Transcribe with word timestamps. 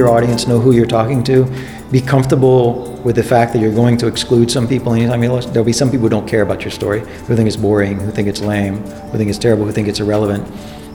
your 0.00 0.08
audience, 0.08 0.46
know 0.46 0.58
who 0.58 0.72
you're 0.72 0.86
talking 0.86 1.22
to, 1.24 1.44
be 1.92 2.00
comfortable 2.00 2.90
with 3.04 3.16
the 3.16 3.22
fact 3.22 3.52
that 3.52 3.58
you're 3.58 3.74
going 3.74 3.98
to 3.98 4.06
exclude 4.06 4.50
some 4.50 4.66
people 4.66 4.94
anytime 4.94 5.22
you 5.22 5.30
listen. 5.30 5.52
There'll 5.52 5.66
be 5.66 5.74
some 5.74 5.90
people 5.90 6.04
who 6.04 6.08
don't 6.08 6.26
care 6.26 6.40
about 6.40 6.62
your 6.62 6.70
story, 6.70 7.00
who 7.00 7.36
think 7.36 7.46
it's 7.46 7.56
boring, 7.56 8.00
who 8.00 8.10
think 8.10 8.26
it's 8.26 8.40
lame, 8.40 8.78
who 9.10 9.18
think 9.18 9.28
it's 9.28 9.38
terrible, 9.38 9.66
who 9.66 9.72
think 9.72 9.88
it's 9.88 10.00
irrelevant. 10.00 10.48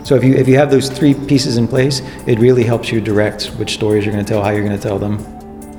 So 0.07 0.15
if 0.15 0.23
you 0.23 0.33
if 0.33 0.47
you 0.47 0.57
have 0.57 0.71
those 0.71 0.89
three 0.89 1.13
pieces 1.13 1.57
in 1.57 1.68
place, 1.68 2.02
it 2.25 2.39
really 2.39 2.63
helps 2.63 2.91
you 2.91 2.99
direct 2.99 3.47
which 3.59 3.73
stories 3.75 4.05
you're 4.05 4.13
going 4.13 4.25
to 4.25 4.33
tell, 4.33 4.43
how 4.43 4.49
you're 4.49 4.65
going 4.65 4.79
to 4.79 4.88
tell 4.88 4.97
them. 4.97 5.19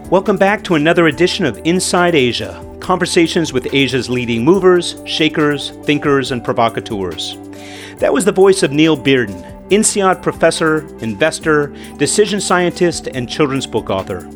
Welcome 0.09 0.37
back 0.37 0.63
to 0.65 0.77
another 0.77 1.09
edition 1.09 1.45
of 1.45 1.61
Inside 1.65 2.15
Asia 2.15 2.63
conversations 2.81 3.53
with 3.53 3.75
Asia's 3.75 4.09
leading 4.09 4.45
movers, 4.45 5.03
shakers, 5.05 5.71
thinkers, 5.83 6.31
and 6.31 6.45
provocateurs. 6.45 7.37
That 7.99 8.13
was 8.13 8.25
the 8.25 8.31
voice 8.31 8.63
of 8.63 8.71
Neil 8.71 8.97
Bearden, 8.97 9.56
INSEAD 9.71 10.23
professor, 10.23 10.87
investor, 10.99 11.69
decision 11.97 12.41
scientist, 12.41 13.09
and 13.09 13.29
children's 13.29 13.67
book 13.67 13.91
author. 13.91 14.29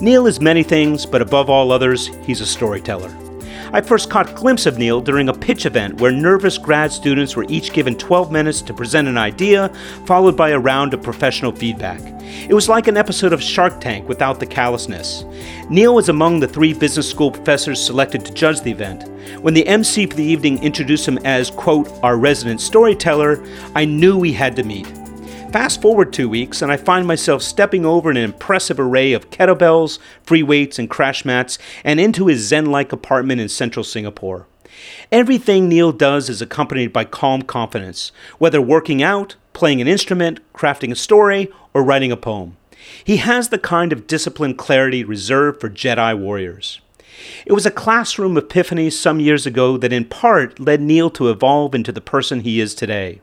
Neil 0.00 0.26
is 0.26 0.40
many 0.40 0.62
things, 0.62 1.04
but 1.04 1.20
above 1.20 1.50
all 1.50 1.70
others, 1.70 2.06
he's 2.24 2.40
a 2.40 2.46
storyteller. 2.46 3.14
I 3.72 3.80
first 3.80 4.10
caught 4.10 4.34
glimpse 4.34 4.66
of 4.66 4.78
Neil 4.78 5.00
during 5.00 5.28
a 5.28 5.32
pitch 5.32 5.64
event 5.64 6.00
where 6.00 6.10
nervous 6.10 6.58
grad 6.58 6.90
students 6.90 7.36
were 7.36 7.46
each 7.48 7.72
given 7.72 7.96
12 7.96 8.32
minutes 8.32 8.62
to 8.62 8.74
present 8.74 9.06
an 9.06 9.16
idea, 9.16 9.68
followed 10.06 10.36
by 10.36 10.50
a 10.50 10.58
round 10.58 10.92
of 10.92 11.02
professional 11.02 11.52
feedback. 11.52 12.00
It 12.48 12.52
was 12.52 12.68
like 12.68 12.88
an 12.88 12.96
episode 12.96 13.32
of 13.32 13.40
Shark 13.40 13.80
Tank 13.80 14.08
without 14.08 14.40
the 14.40 14.46
callousness. 14.46 15.24
Neil 15.68 15.94
was 15.94 16.08
among 16.08 16.40
the 16.40 16.48
three 16.48 16.74
business 16.74 17.08
school 17.08 17.30
professors 17.30 17.80
selected 17.80 18.24
to 18.24 18.34
judge 18.34 18.60
the 18.60 18.72
event. 18.72 19.08
When 19.40 19.54
the 19.54 19.66
MC 19.68 20.06
for 20.06 20.16
the 20.16 20.24
evening 20.24 20.60
introduced 20.64 21.06
him 21.06 21.18
as, 21.18 21.52
quote, 21.52 21.88
our 22.02 22.16
resident 22.16 22.60
storyteller, 22.60 23.44
I 23.76 23.84
knew 23.84 24.18
we 24.18 24.32
had 24.32 24.56
to 24.56 24.64
meet. 24.64 24.99
Fast 25.52 25.82
forward 25.82 26.12
two 26.12 26.28
weeks, 26.28 26.62
and 26.62 26.70
I 26.70 26.76
find 26.76 27.08
myself 27.08 27.42
stepping 27.42 27.84
over 27.84 28.08
an 28.08 28.16
impressive 28.16 28.78
array 28.78 29.12
of 29.12 29.30
kettlebells, 29.30 29.98
free 30.22 30.44
weights, 30.44 30.78
and 30.78 30.88
crash 30.88 31.24
mats, 31.24 31.58
and 31.82 31.98
into 31.98 32.28
his 32.28 32.46
Zen 32.46 32.66
like 32.66 32.92
apartment 32.92 33.40
in 33.40 33.48
central 33.48 33.82
Singapore. 33.82 34.46
Everything 35.10 35.68
Neil 35.68 35.90
does 35.90 36.30
is 36.30 36.40
accompanied 36.40 36.92
by 36.92 37.02
calm 37.02 37.42
confidence, 37.42 38.12
whether 38.38 38.62
working 38.62 39.02
out, 39.02 39.34
playing 39.52 39.80
an 39.80 39.88
instrument, 39.88 40.38
crafting 40.54 40.92
a 40.92 40.96
story, 40.96 41.50
or 41.74 41.82
writing 41.82 42.12
a 42.12 42.16
poem. 42.16 42.56
He 43.02 43.16
has 43.16 43.48
the 43.48 43.58
kind 43.58 43.92
of 43.92 44.06
disciplined 44.06 44.56
clarity 44.56 45.02
reserved 45.02 45.60
for 45.60 45.68
Jedi 45.68 46.16
warriors. 46.16 46.80
It 47.44 47.52
was 47.52 47.66
a 47.66 47.72
classroom 47.72 48.36
epiphany 48.36 48.88
some 48.88 49.18
years 49.18 49.46
ago 49.46 49.76
that 49.78 49.92
in 49.92 50.04
part 50.04 50.60
led 50.60 50.80
Neil 50.80 51.10
to 51.10 51.28
evolve 51.28 51.74
into 51.74 51.90
the 51.90 52.00
person 52.00 52.40
he 52.40 52.60
is 52.60 52.72
today. 52.72 53.20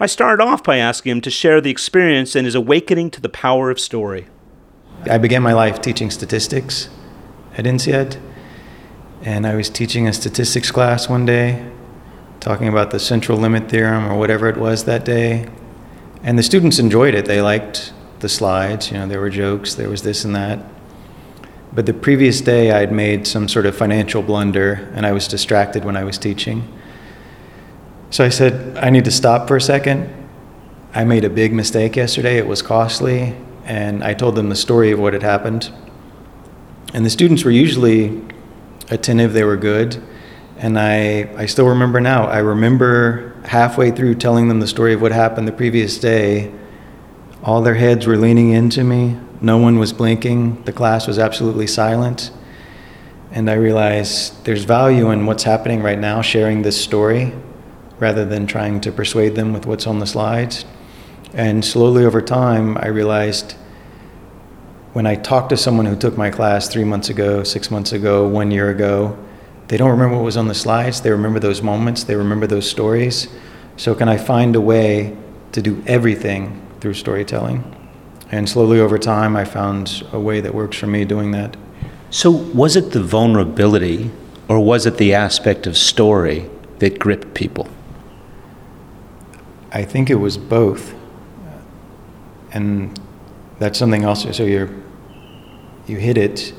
I 0.00 0.06
started 0.06 0.42
off 0.42 0.62
by 0.62 0.76
asking 0.76 1.12
him 1.12 1.20
to 1.22 1.30
share 1.30 1.60
the 1.60 1.70
experience 1.70 2.34
and 2.34 2.46
his 2.46 2.54
awakening 2.54 3.10
to 3.12 3.20
the 3.20 3.28
power 3.28 3.70
of 3.70 3.80
story. 3.80 4.26
I 5.10 5.18
began 5.18 5.42
my 5.42 5.52
life 5.52 5.80
teaching 5.80 6.10
statistics 6.10 6.88
at 7.56 7.66
INSEAD, 7.66 8.20
and 9.22 9.46
I 9.46 9.54
was 9.54 9.70
teaching 9.70 10.06
a 10.06 10.12
statistics 10.12 10.70
class 10.70 11.08
one 11.08 11.26
day, 11.26 11.70
talking 12.40 12.68
about 12.68 12.90
the 12.90 12.98
central 12.98 13.38
limit 13.38 13.68
theorem 13.68 14.06
or 14.06 14.16
whatever 14.16 14.48
it 14.48 14.56
was 14.56 14.84
that 14.84 15.04
day. 15.04 15.48
And 16.22 16.38
the 16.38 16.42
students 16.42 16.78
enjoyed 16.78 17.14
it. 17.14 17.26
They 17.26 17.40
liked 17.40 17.92
the 18.20 18.28
slides, 18.28 18.90
you 18.90 18.98
know, 18.98 19.06
there 19.06 19.20
were 19.20 19.30
jokes, 19.30 19.74
there 19.74 19.88
was 19.88 20.02
this 20.02 20.24
and 20.24 20.34
that. 20.34 20.58
But 21.72 21.86
the 21.86 21.94
previous 21.94 22.40
day, 22.40 22.72
I'd 22.72 22.92
made 22.92 23.26
some 23.26 23.48
sort 23.48 23.66
of 23.66 23.76
financial 23.76 24.22
blunder, 24.22 24.90
and 24.94 25.06
I 25.06 25.12
was 25.12 25.28
distracted 25.28 25.84
when 25.84 25.96
I 25.96 26.04
was 26.04 26.18
teaching. 26.18 26.66
So 28.10 28.24
I 28.24 28.30
said, 28.30 28.78
I 28.78 28.88
need 28.88 29.04
to 29.04 29.10
stop 29.10 29.48
for 29.48 29.56
a 29.56 29.60
second. 29.60 30.08
I 30.94 31.04
made 31.04 31.24
a 31.24 31.30
big 31.30 31.52
mistake 31.52 31.94
yesterday. 31.94 32.38
It 32.38 32.46
was 32.46 32.62
costly. 32.62 33.36
And 33.64 34.02
I 34.02 34.14
told 34.14 34.34
them 34.34 34.48
the 34.48 34.56
story 34.56 34.92
of 34.92 34.98
what 34.98 35.12
had 35.12 35.22
happened. 35.22 35.70
And 36.94 37.04
the 37.04 37.10
students 37.10 37.44
were 37.44 37.50
usually 37.50 38.22
attentive, 38.90 39.34
they 39.34 39.44
were 39.44 39.58
good. 39.58 40.02
And 40.56 40.78
I, 40.78 41.28
I 41.36 41.44
still 41.44 41.66
remember 41.68 42.00
now. 42.00 42.26
I 42.26 42.38
remember 42.38 43.36
halfway 43.44 43.90
through 43.90 44.14
telling 44.14 44.48
them 44.48 44.60
the 44.60 44.66
story 44.66 44.94
of 44.94 45.02
what 45.02 45.12
happened 45.12 45.46
the 45.46 45.52
previous 45.52 45.98
day, 45.98 46.50
all 47.44 47.60
their 47.60 47.74
heads 47.74 48.06
were 48.06 48.16
leaning 48.16 48.50
into 48.50 48.84
me. 48.84 49.18
No 49.42 49.58
one 49.58 49.78
was 49.78 49.92
blinking. 49.92 50.64
The 50.64 50.72
class 50.72 51.06
was 51.06 51.18
absolutely 51.18 51.66
silent. 51.66 52.30
And 53.32 53.50
I 53.50 53.54
realized 53.54 54.46
there's 54.46 54.64
value 54.64 55.10
in 55.10 55.26
what's 55.26 55.42
happening 55.42 55.82
right 55.82 55.98
now, 55.98 56.22
sharing 56.22 56.62
this 56.62 56.82
story 56.82 57.34
rather 58.00 58.24
than 58.24 58.46
trying 58.46 58.80
to 58.80 58.92
persuade 58.92 59.34
them 59.34 59.52
with 59.52 59.66
what's 59.66 59.86
on 59.86 59.98
the 59.98 60.06
slides. 60.06 60.64
And 61.32 61.64
slowly 61.64 62.04
over 62.04 62.22
time, 62.22 62.76
I 62.78 62.88
realized 62.88 63.54
when 64.92 65.06
I 65.06 65.14
talked 65.16 65.50
to 65.50 65.56
someone 65.56 65.86
who 65.86 65.96
took 65.96 66.16
my 66.16 66.30
class 66.30 66.68
three 66.68 66.84
months 66.84 67.10
ago, 67.10 67.42
six 67.42 67.70
months 67.70 67.92
ago, 67.92 68.26
one 68.26 68.50
year 68.50 68.70
ago, 68.70 69.16
they 69.68 69.76
don't 69.76 69.90
remember 69.90 70.16
what 70.16 70.24
was 70.24 70.36
on 70.36 70.48
the 70.48 70.54
slides. 70.54 71.02
They 71.02 71.10
remember 71.10 71.38
those 71.38 71.60
moments, 71.60 72.04
they 72.04 72.16
remember 72.16 72.46
those 72.46 72.68
stories. 72.68 73.28
So, 73.76 73.94
can 73.94 74.08
I 74.08 74.16
find 74.16 74.56
a 74.56 74.60
way 74.60 75.16
to 75.52 75.62
do 75.62 75.82
everything 75.86 76.60
through 76.80 76.94
storytelling? 76.94 77.62
And 78.30 78.48
slowly 78.48 78.80
over 78.80 78.98
time, 78.98 79.36
I 79.36 79.44
found 79.44 80.02
a 80.12 80.18
way 80.18 80.40
that 80.40 80.54
works 80.54 80.78
for 80.78 80.86
me 80.86 81.04
doing 81.04 81.30
that. 81.32 81.56
So, 82.10 82.30
was 82.30 82.76
it 82.76 82.92
the 82.92 83.02
vulnerability 83.02 84.10
or 84.48 84.58
was 84.60 84.86
it 84.86 84.96
the 84.96 85.14
aspect 85.14 85.66
of 85.66 85.76
story 85.76 86.48
that 86.78 86.98
gripped 86.98 87.34
people? 87.34 87.68
I 89.70 89.84
think 89.84 90.10
it 90.10 90.16
was 90.16 90.38
both. 90.38 90.94
And 92.52 92.98
that's 93.58 93.78
something 93.78 94.04
else. 94.04 94.24
So 94.36 94.44
you're, 94.44 94.70
you 95.86 95.98
hit 95.98 96.16
it. 96.16 96.54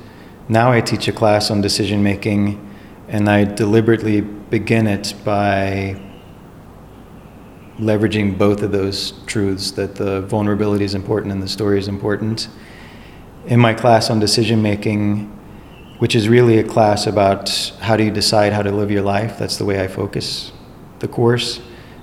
Now 0.48 0.72
I 0.72 0.82
teach 0.82 1.08
a 1.08 1.12
class 1.12 1.52
on 1.52 1.62
decision 1.62 2.04
making, 2.04 2.60
and 3.08 3.30
I 3.30 3.44
deliberately 3.44 4.22
begin 4.22 4.88
it 4.88 5.14
by 5.24 6.00
leveraging 7.80 8.38
both 8.38 8.62
of 8.62 8.72
those 8.72 9.14
truths 9.26 9.72
that 9.72 9.96
the 9.96 10.22
vulnerability 10.22 10.84
is 10.84 10.94
important 10.94 11.32
and 11.32 11.42
the 11.42 11.48
story 11.48 11.80
is 11.80 11.88
important. 11.88 12.50
In 13.46 13.60
my 13.60 13.74
class 13.74 14.10
on 14.10 14.20
decision 14.20 14.62
making, 14.62 15.26
which 16.00 16.14
is 16.14 16.28
really 16.28 16.60
a 16.60 16.64
class 16.64 17.08
about 17.08 17.50
how 17.80 17.96
do 17.96 18.04
you 18.04 18.12
decide 18.12 18.54
how 18.54 18.62
to 18.62 18.72
live 18.72 18.92
your 18.92 19.02
life, 19.02 19.40
that's 19.40 19.58
the 19.58 19.66
way 19.66 19.82
I 19.82 19.88
focus 19.88 20.52
the 21.00 21.08
course. 21.08 21.62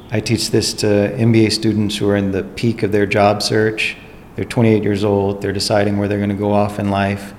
I 0.09 0.21
teach 0.21 0.53
this 0.53 0.72
to 0.75 0.87
MBA 0.87 1.50
students 1.50 1.97
who 1.97 2.09
are 2.09 2.15
in 2.15 2.31
the 2.31 2.44
peak 2.44 2.84
of 2.84 2.93
their 2.93 3.06
job 3.06 3.43
search. 3.43 3.97
They're 4.37 4.44
28 4.44 4.84
years 4.84 5.03
old, 5.03 5.43
they're 5.43 5.53
deciding 5.53 5.99
where 5.99 6.06
they're 6.06 6.19
going 6.19 6.31
to 6.31 6.37
go 6.37 6.53
off 6.53 6.78
in 6.78 6.91
life. 6.91 7.34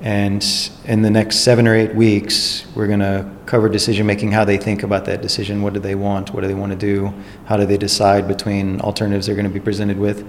And 0.00 0.44
in 0.86 1.02
the 1.02 1.10
next 1.10 1.40
seven 1.40 1.68
or 1.68 1.74
eight 1.76 1.94
weeks, 1.94 2.66
we're 2.74 2.88
going 2.88 2.98
to 2.98 3.30
cover 3.46 3.68
decision 3.68 4.06
making, 4.06 4.32
how 4.32 4.44
they 4.44 4.58
think 4.58 4.82
about 4.82 5.04
that 5.04 5.22
decision. 5.22 5.62
What 5.62 5.72
do 5.72 5.78
they 5.78 5.94
want? 5.94 6.34
What 6.34 6.40
do 6.40 6.48
they 6.48 6.54
want 6.54 6.72
to 6.72 6.78
do? 6.78 7.14
How 7.44 7.56
do 7.56 7.64
they 7.64 7.78
decide 7.78 8.26
between 8.26 8.80
alternatives 8.80 9.26
they're 9.26 9.36
going 9.36 9.46
to 9.46 9.54
be 9.54 9.60
presented 9.60 9.96
with? 9.96 10.28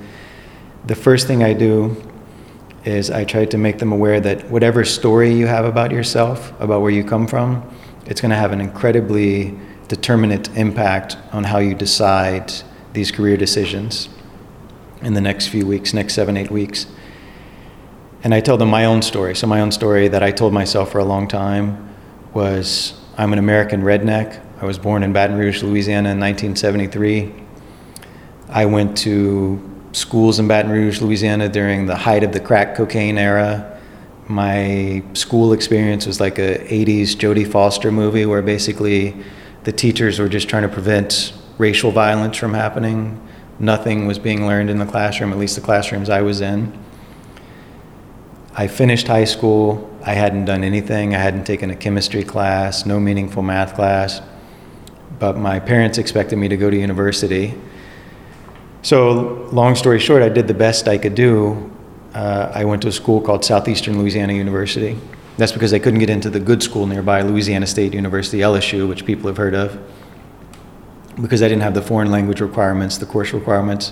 The 0.86 0.96
first 0.96 1.26
thing 1.26 1.44
I 1.44 1.53
do 1.53 1.96
is 2.84 3.09
I 3.09 3.24
try 3.24 3.46
to 3.46 3.58
make 3.58 3.80
them 3.80 3.92
aware 3.92 4.20
that 4.20 4.52
whatever 4.52 4.86
story 4.86 5.34
you 5.34 5.47
have 5.47 5.66
about 5.66 5.90
yourself, 5.90 6.53
about 6.62 6.82
where 6.82 6.92
you 6.92 7.03
come 7.03 7.26
from, 7.26 7.68
it's 8.06 8.22
going 8.22 8.30
to 8.30 8.38
have 8.38 8.52
an 8.52 8.62
incredibly 8.62 9.58
determinate 9.88 10.50
impact 10.57 11.18
on 11.31 11.46
how 11.46 11.59
you 11.59 11.75
decide 11.75 12.51
these 12.94 13.12
career 13.12 13.38
decisions 13.38 14.09
in 15.01 15.13
the 15.13 15.22
next 15.22 15.47
few 15.47 15.66
weeks, 15.68 15.94
next 15.94 16.13
seven, 16.13 16.38
eight 16.38 16.50
weeks. 16.50 16.88
And 18.23 18.34
I 18.34 18.40
tell 18.40 18.57
them 18.57 18.69
my 18.69 18.85
own 18.85 19.01
story. 19.01 19.35
So, 19.35 19.46
my 19.46 19.62
own 19.62 19.72
story 19.72 20.07
that 20.07 20.23
I 20.23 20.31
told 20.31 20.53
myself 20.53 20.91
for 20.91 20.97
a 20.97 21.06
long 21.06 21.28
time 21.28 21.96
was 22.34 23.00
I'm 23.18 23.31
an 23.34 23.40
American 23.40 23.84
redneck. 23.84 24.41
I 24.62 24.66
was 24.66 24.79
born 24.79 25.03
in 25.03 25.13
Baton 25.13 25.38
Rouge, 25.38 25.62
Louisiana 25.62 26.09
in 26.09 26.19
1973. 26.19 27.34
I 28.49 28.66
went 28.66 28.97
to 28.99 29.61
schools 29.91 30.40
in 30.40 30.47
Baton 30.47 30.72
Rouge, 30.72 31.02
Louisiana 31.02 31.49
during 31.49 31.85
the 31.85 31.96
height 31.96 32.23
of 32.23 32.32
the 32.32 32.40
crack 32.40 32.76
cocaine 32.76 33.17
era. 33.17 33.79
My 34.28 35.03
school 35.14 35.53
experience 35.53 36.05
was 36.05 36.20
like 36.20 36.40
a 36.40 36.58
80s 36.59 37.16
Jodie 37.16 37.49
Foster 37.49 37.91
movie 37.91 38.26
where 38.26 38.41
basically 38.41 39.16
the 39.66 39.72
teachers 39.72 40.20
were 40.20 40.29
just 40.29 40.47
trying 40.47 40.62
to 40.62 40.70
prevent 40.70 41.34
racial 41.58 41.91
violence 41.91 42.38
from 42.38 42.53
happening. 42.53 43.20
Nothing 43.59 44.06
was 44.06 44.20
being 44.20 44.46
learned 44.46 44.70
in 44.70 44.78
the 44.78 44.85
classroom, 44.85 45.32
at 45.32 45.40
least 45.40 45.56
the 45.56 45.62
classrooms 45.62 46.08
I 46.08 46.22
was 46.22 46.40
in. 46.40 46.72
I 48.53 48.67
finished 48.67 49.08
high 49.08 49.26
school. 49.26 49.91
I 50.03 50.14
hadn't 50.14 50.46
done 50.46 50.64
anything. 50.64 51.16
I 51.16 51.17
hadn't 51.17 51.46
taken 51.46 51.72
a 51.72 51.76
chemistry 51.76 52.23
class, 52.23 52.85
no 52.85 53.00
meaningful 53.00 53.41
math 53.41 53.73
class. 53.73 54.22
But 55.17 55.38
my 55.38 55.59
parents 55.59 55.97
expected 55.97 56.38
me 56.38 56.47
to 56.47 56.58
go 56.58 56.70
to 56.70 56.78
university. 56.78 57.56
So, 58.84 59.50
long 59.52 59.76
story 59.76 60.00
short, 60.00 60.22
I 60.22 60.29
did 60.29 60.47
the 60.47 60.53
best 60.53 60.88
I 60.88 61.00
could 61.00 61.16
do. 61.16 61.72
Uh, 62.14 62.52
I 62.53 62.66
went 62.66 62.84
to 62.84 62.90
a 62.90 62.91
school 62.91 63.20
called 63.20 63.44
Southeastern 63.44 63.97
Louisiana 63.97 64.34
University. 64.34 64.96
That's 65.37 65.52
because 65.52 65.72
they 65.72 65.79
couldn't 65.79 65.99
get 65.99 66.09
into 66.09 66.29
the 66.29 66.40
good 66.40 66.64
school 66.64 66.87
nearby, 66.87 67.22
Louisiana 67.22 67.67
State 67.67 67.93
University, 67.93 68.40
LSU, 68.40 68.87
which 68.87 69.05
people 69.05 69.28
have 69.28 69.37
heard 69.37 69.53
of, 69.53 69.78
because 71.22 71.43
I 71.43 71.49
didn't 71.49 71.64
have 71.64 71.73
the 71.73 71.82
foreign 71.82 72.09
language 72.09 72.40
requirements, 72.40 72.97
the 72.97 73.05
course 73.05 73.34
requirements. 73.34 73.91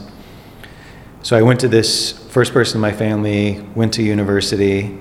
So 1.22 1.38
I 1.38 1.42
went 1.42 1.60
to 1.62 1.68
this 1.68 2.12
first 2.30 2.54
person 2.54 2.78
in 2.78 2.82
my 2.82 2.92
family, 2.92 3.66
went 3.76 3.94
to 3.96 4.04
university, 4.04 5.00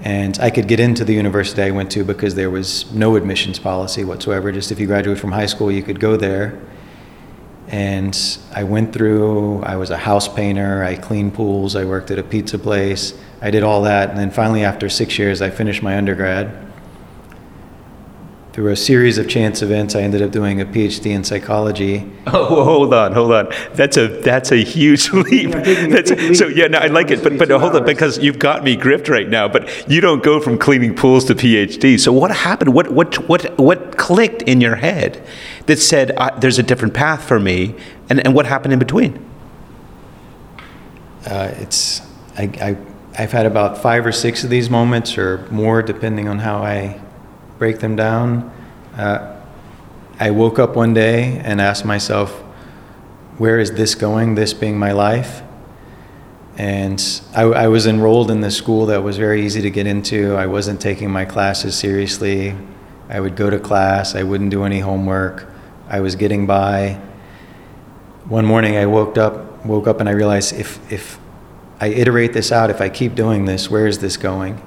and 0.00 0.38
I 0.40 0.50
could 0.50 0.66
get 0.66 0.80
into 0.80 1.04
the 1.04 1.14
university 1.14 1.62
I 1.62 1.70
went 1.70 1.90
to 1.92 2.04
because 2.04 2.34
there 2.34 2.50
was 2.50 2.90
no 2.92 3.16
admissions 3.16 3.58
policy 3.58 4.02
whatsoever. 4.02 4.50
Just 4.50 4.72
if 4.72 4.80
you 4.80 4.86
graduate 4.86 5.18
from 5.18 5.32
high 5.32 5.46
school, 5.46 5.70
you 5.70 5.82
could 5.82 6.00
go 6.00 6.16
there. 6.16 6.60
And 7.68 8.38
I 8.54 8.64
went 8.64 8.92
through, 8.92 9.62
I 9.62 9.76
was 9.76 9.90
a 9.90 9.96
house 9.96 10.28
painter, 10.28 10.84
I 10.84 10.96
cleaned 10.96 11.34
pools, 11.34 11.76
I 11.76 11.84
worked 11.84 12.10
at 12.10 12.18
a 12.18 12.22
pizza 12.22 12.58
place, 12.58 13.14
I 13.40 13.50
did 13.50 13.62
all 13.62 13.82
that. 13.82 14.10
And 14.10 14.18
then 14.18 14.30
finally, 14.30 14.64
after 14.64 14.88
six 14.88 15.18
years, 15.18 15.40
I 15.40 15.50
finished 15.50 15.82
my 15.82 15.96
undergrad 15.96 16.71
through 18.52 18.70
a 18.70 18.76
series 18.76 19.16
of 19.16 19.28
chance 19.28 19.62
events, 19.62 19.94
I 19.94 20.02
ended 20.02 20.20
up 20.20 20.30
doing 20.30 20.60
a 20.60 20.66
PhD 20.66 21.06
in 21.12 21.24
psychology. 21.24 22.10
Oh, 22.24 22.64
hold 22.64 22.94
on, 22.94 23.12
hold 23.12 23.32
on. 23.32 23.52
That's 23.74 23.96
a 23.96 24.06
that's 24.06 24.52
a 24.52 24.62
huge 24.62 25.12
leap. 25.12 25.50
that's 25.50 26.10
a, 26.10 26.34
so 26.34 26.46
yeah, 26.46 26.68
no, 26.68 26.78
I 26.78 26.86
like 26.86 27.10
it, 27.10 27.22
but 27.22 27.36
but 27.36 27.50
hold 27.50 27.74
on 27.74 27.84
because 27.84 28.18
you've 28.18 28.38
got 28.38 28.62
me 28.62 28.76
gripped 28.76 29.08
right 29.08 29.28
now. 29.28 29.48
But 29.48 29.90
you 29.90 30.00
don't 30.00 30.22
go 30.22 30.40
from 30.40 30.56
cleaning 30.56 30.94
pools 30.94 31.24
to 31.26 31.34
PhD. 31.34 31.98
So 31.98 32.12
what 32.12 32.30
happened? 32.30 32.72
What 32.74 32.92
what 32.92 33.28
what 33.28 33.58
what 33.58 33.96
clicked 33.98 34.42
in 34.42 34.60
your 34.60 34.76
head 34.76 35.22
that 35.66 35.78
said 35.78 36.16
there's 36.40 36.58
a 36.58 36.62
different 36.62 36.94
path 36.94 37.26
for 37.26 37.40
me? 37.40 37.74
And 38.08 38.24
and 38.24 38.34
what 38.34 38.46
happened 38.46 38.72
in 38.72 38.78
between? 38.78 39.24
Uh, 41.26 41.50
it's 41.56 42.00
I, 42.38 42.44
I 42.60 42.76
I've 43.18 43.32
had 43.32 43.46
about 43.46 43.78
five 43.78 44.06
or 44.06 44.12
six 44.12 44.44
of 44.44 44.50
these 44.50 44.70
moments 44.70 45.18
or 45.18 45.46
more, 45.50 45.82
depending 45.82 46.28
on 46.28 46.38
how 46.38 46.58
I 46.58 47.00
break 47.58 47.80
them 47.80 47.96
down. 47.96 48.52
Uh, 48.96 49.40
I 50.18 50.30
woke 50.30 50.58
up 50.58 50.76
one 50.76 50.94
day 50.94 51.38
and 51.44 51.60
asked 51.60 51.84
myself, 51.84 52.30
where 53.38 53.58
is 53.58 53.72
this 53.72 53.94
going, 53.94 54.34
this 54.34 54.54
being 54.54 54.78
my 54.78 54.92
life? 54.92 55.42
And 56.56 57.02
I, 57.34 57.42
I, 57.42 57.68
was 57.68 57.86
enrolled 57.86 58.30
in 58.30 58.42
this 58.42 58.56
school 58.56 58.86
that 58.86 59.02
was 59.02 59.16
very 59.16 59.44
easy 59.44 59.62
to 59.62 59.70
get 59.70 59.86
into. 59.86 60.36
I 60.36 60.46
wasn't 60.46 60.80
taking 60.80 61.10
my 61.10 61.24
classes 61.24 61.74
seriously. 61.74 62.54
I 63.08 63.20
would 63.20 63.36
go 63.36 63.48
to 63.48 63.58
class, 63.58 64.14
I 64.14 64.22
wouldn't 64.22 64.50
do 64.50 64.64
any 64.64 64.80
homework. 64.80 65.50
I 65.88 66.00
was 66.00 66.14
getting 66.14 66.46
by. 66.46 67.00
One 68.26 68.44
morning 68.44 68.76
I 68.76 68.86
woke 68.86 69.16
up, 69.16 69.64
woke 69.64 69.86
up 69.86 70.00
and 70.00 70.08
I 70.08 70.12
realized 70.12 70.54
if, 70.54 70.92
if 70.92 71.18
I 71.80 71.88
iterate 71.88 72.32
this 72.32 72.52
out, 72.52 72.70
if 72.70 72.80
I 72.80 72.88
keep 72.88 73.14
doing 73.14 73.46
this, 73.46 73.70
where 73.70 73.86
is 73.86 73.98
this 73.98 74.16
going? 74.16 74.62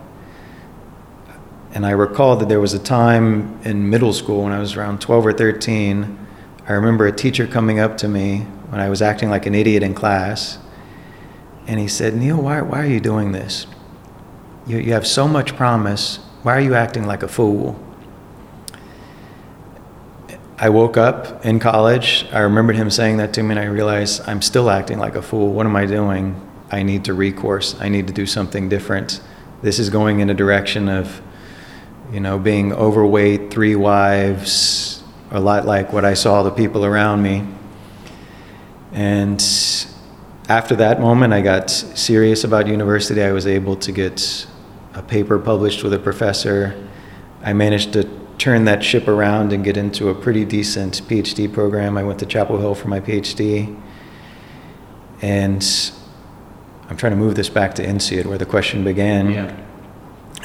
And 1.75 1.85
I 1.85 1.91
recall 1.91 2.37
that 2.37 2.47
there 2.47 2.61
was 2.61 2.73
a 2.73 2.79
time 2.79 3.59
in 3.65 3.89
middle 3.89 4.13
school 4.13 4.43
when 4.43 4.53
I 4.53 4.59
was 4.59 4.77
around 4.77 5.01
12 5.01 5.25
or 5.25 5.33
13. 5.33 6.17
I 6.67 6.71
remember 6.71 7.05
a 7.05 7.11
teacher 7.11 7.45
coming 7.45 7.79
up 7.79 7.97
to 7.97 8.07
me 8.07 8.39
when 8.69 8.79
I 8.79 8.87
was 8.87 9.01
acting 9.01 9.29
like 9.29 9.45
an 9.45 9.53
idiot 9.53 9.83
in 9.83 9.93
class. 9.93 10.57
And 11.67 11.77
he 11.77 11.89
said, 11.89 12.15
Neil, 12.15 12.41
why, 12.41 12.61
why 12.61 12.79
are 12.79 12.87
you 12.87 13.01
doing 13.01 13.33
this? 13.33 13.67
You, 14.65 14.77
you 14.77 14.93
have 14.93 15.05
so 15.05 15.27
much 15.27 15.57
promise. 15.57 16.19
Why 16.43 16.55
are 16.55 16.61
you 16.61 16.75
acting 16.75 17.05
like 17.07 17.23
a 17.23 17.27
fool? 17.27 17.77
I 20.57 20.69
woke 20.69 20.95
up 20.95 21.45
in 21.45 21.59
college. 21.59 22.25
I 22.31 22.39
remembered 22.39 22.77
him 22.77 22.89
saying 22.89 23.17
that 23.17 23.33
to 23.33 23.43
me, 23.43 23.49
and 23.51 23.59
I 23.59 23.65
realized 23.65 24.21
I'm 24.25 24.41
still 24.41 24.69
acting 24.69 24.97
like 24.97 25.15
a 25.15 25.21
fool. 25.21 25.51
What 25.51 25.65
am 25.65 25.75
I 25.75 25.85
doing? 25.85 26.39
I 26.71 26.83
need 26.83 27.03
to 27.05 27.13
recourse. 27.13 27.75
I 27.81 27.89
need 27.89 28.07
to 28.07 28.13
do 28.13 28.25
something 28.25 28.69
different. 28.69 29.19
This 29.61 29.77
is 29.77 29.89
going 29.89 30.21
in 30.21 30.29
a 30.29 30.33
direction 30.33 30.87
of 30.87 31.21
you 32.15 32.21
know, 32.21 32.39
being 32.39 32.71
overweight, 32.71 33.51
three 33.51 33.75
wives, 33.75 35.03
a 35.31 35.39
lot 35.41 35.65
like 35.65 35.91
what 35.91 36.05
I 36.05 36.13
saw 36.13 36.43
the 36.43 36.49
people 36.49 36.85
around 36.85 37.21
me. 37.21 37.45
And 38.93 39.41
after 40.47 40.77
that 40.77 41.01
moment, 41.01 41.33
I 41.33 41.41
got 41.41 41.69
serious 41.69 42.45
about 42.45 42.67
university. 42.67 43.21
I 43.21 43.33
was 43.33 43.45
able 43.45 43.75
to 43.75 43.91
get 43.91 44.47
a 44.93 45.01
paper 45.01 45.37
published 45.37 45.83
with 45.83 45.91
a 45.91 45.99
professor. 45.99 46.87
I 47.41 47.51
managed 47.51 47.91
to 47.91 48.09
turn 48.37 48.63
that 48.63 48.81
ship 48.81 49.09
around 49.09 49.51
and 49.51 49.61
get 49.61 49.75
into 49.75 50.07
a 50.07 50.15
pretty 50.15 50.45
decent 50.45 51.01
PhD 51.09 51.51
program. 51.51 51.97
I 51.97 52.03
went 52.03 52.19
to 52.19 52.25
Chapel 52.25 52.59
Hill 52.59 52.75
for 52.75 52.87
my 52.87 53.01
PhD. 53.01 53.77
And 55.21 55.91
I'm 56.89 56.95
trying 56.95 57.11
to 57.11 57.17
move 57.17 57.35
this 57.35 57.49
back 57.49 57.75
to 57.75 57.85
INSEAD, 57.85 58.25
where 58.25 58.37
the 58.37 58.45
question 58.45 58.85
began. 58.85 59.31
Yeah. 59.31 59.64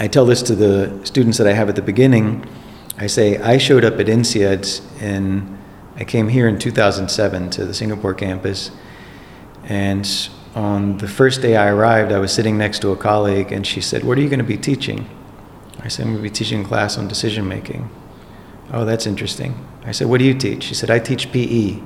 I 0.01 0.09
tell 0.09 0.25
this 0.25 0.41
to 0.45 0.55
the 0.55 0.99
students 1.05 1.37
that 1.37 1.47
I 1.47 1.53
have 1.53 1.69
at 1.69 1.77
the 1.77 1.83
beginning. 1.83 2.49
I 2.97 3.07
say, 3.07 3.37
I 3.37 3.59
showed 3.59 3.85
up 3.85 4.01
at 4.01 4.07
INSEAD 4.07 4.81
and 4.99 5.59
I 5.95 6.05
came 6.05 6.29
here 6.29 6.49
in 6.49 6.59
2007 6.59 7.51
to 7.51 7.67
the 7.67 7.75
Singapore 7.75 8.15
campus. 8.15 8.71
And 9.65 10.09
on 10.55 10.97
the 10.97 11.07
first 11.07 11.43
day 11.43 11.55
I 11.55 11.69
arrived, 11.69 12.13
I 12.13 12.19
was 12.19 12.33
sitting 12.33 12.57
next 12.57 12.79
to 12.81 12.93
a 12.93 12.97
colleague 12.97 13.53
and 13.53 13.67
she 13.67 13.83
said, 13.83 14.03
What 14.03 14.17
are 14.17 14.23
you 14.23 14.31
going 14.31 14.39
to 14.39 14.45
be 14.45 14.57
teaching? 14.57 15.07
I 15.81 15.89
said, 15.89 16.07
I'm 16.07 16.13
going 16.13 16.25
to 16.25 16.31
be 16.31 16.35
teaching 16.35 16.65
a 16.65 16.67
class 16.67 16.97
on 16.97 17.07
decision 17.07 17.47
making. 17.47 17.91
Oh, 18.73 18.87
that's 18.87 19.07
interesting. 19.07 19.55
I 19.85 19.93
said, 19.93 20.07
What 20.07 20.19
do 20.19 20.25
you 20.25 20.33
teach? 20.33 20.63
She 20.63 20.75
said, 20.75 20.91
I 20.91 20.99
teach 20.99 21.31
PE 21.31 21.79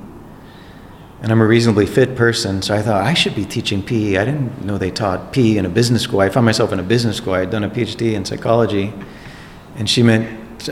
and 1.25 1.33
I'm 1.33 1.41
a 1.41 1.47
reasonably 1.47 1.87
fit 1.87 2.17
person, 2.17 2.61
so 2.61 2.75
I 2.75 2.83
thought 2.83 3.03
I 3.03 3.15
should 3.15 3.35
be 3.35 3.47
teaching 3.47 3.83
PE. 3.83 4.19
I 4.19 4.27
didn't 4.27 4.63
know 4.63 4.77
they 4.77 4.91
taught 4.91 5.33
PE 5.33 5.57
in 5.57 5.65
a 5.65 5.71
business 5.71 6.03
school. 6.03 6.21
I 6.21 6.29
found 6.29 6.45
myself 6.45 6.71
in 6.71 6.79
a 6.79 6.83
business 6.83 7.17
school. 7.17 7.33
I 7.33 7.39
had 7.39 7.51
done 7.51 7.65
a 7.65 7.71
PhD 7.71 8.13
in 8.13 8.27
psychology, 8.27 8.93
and 9.77 9.89
she 9.89 10.03
meant 10.03 10.69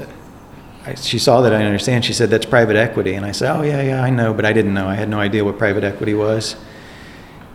she 0.97 1.19
saw 1.19 1.41
that 1.41 1.55
I 1.55 1.65
understand. 1.65 2.05
She 2.05 2.13
said 2.13 2.29
that's 2.29 2.45
private 2.45 2.77
equity, 2.77 3.15
and 3.15 3.25
I 3.25 3.33
said, 3.33 3.57
oh 3.57 3.63
yeah, 3.63 3.81
yeah, 3.81 4.03
I 4.03 4.11
know, 4.11 4.35
but 4.35 4.45
I 4.45 4.53
didn't 4.53 4.75
know. 4.75 4.87
I 4.87 4.95
had 4.95 5.09
no 5.09 5.19
idea 5.19 5.43
what 5.43 5.57
private 5.57 5.85
equity 5.85 6.13
was. 6.13 6.55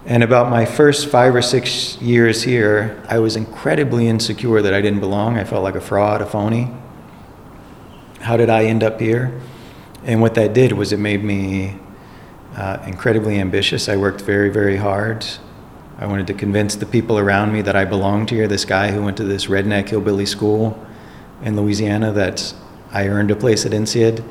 And 0.08 0.24
about 0.24 0.50
my 0.50 0.66
first 0.66 1.08
five 1.08 1.36
or 1.36 1.44
six 1.44 2.02
years 2.02 2.42
here, 2.42 3.04
I 3.08 3.20
was 3.20 3.36
incredibly 3.36 4.08
insecure 4.08 4.64
that 4.64 4.74
I 4.74 4.82
didn't 4.82 5.02
belong. 5.02 5.38
I 5.38 5.44
felt 5.44 5.62
like 5.62 5.76
a 5.76 5.82
fraud, 5.82 6.24
a 6.24 6.26
phony. 6.26 6.72
How 8.22 8.38
did 8.38 8.50
I 8.50 8.66
end 8.66 8.84
up 8.84 9.00
here? 9.00 9.40
And 10.04 10.20
what 10.20 10.34
that 10.34 10.56
did 10.56 10.72
was 10.72 10.92
it 10.92 10.98
made 10.98 11.24
me 11.24 11.78
uh, 12.58 12.84
incredibly 12.88 13.40
ambitious. 13.40 13.88
I 13.88 13.96
worked 13.96 14.22
very, 14.22 14.50
very 14.50 14.78
hard. 14.78 15.26
I 16.00 16.08
wanted 16.08 16.28
to 16.28 16.34
convince 16.34 16.76
the 16.76 16.86
people 16.86 17.18
around 17.18 17.54
me 17.54 17.62
that 17.62 17.76
I 17.76 17.86
belonged 17.86 18.32
here. 18.32 18.48
This 18.48 18.66
guy 18.66 18.92
who 18.92 19.04
went 19.04 19.18
to 19.18 19.24
this 19.24 19.46
redneck 19.46 19.90
hillbilly 19.90 20.26
school 20.26 20.84
in 21.44 21.56
Louisiana, 21.56 22.12
that 22.14 22.54
I 22.92 23.08
earned 23.08 23.32
a 23.32 23.36
place 23.36 23.66
at 23.66 23.74
INSEAD 23.74 24.24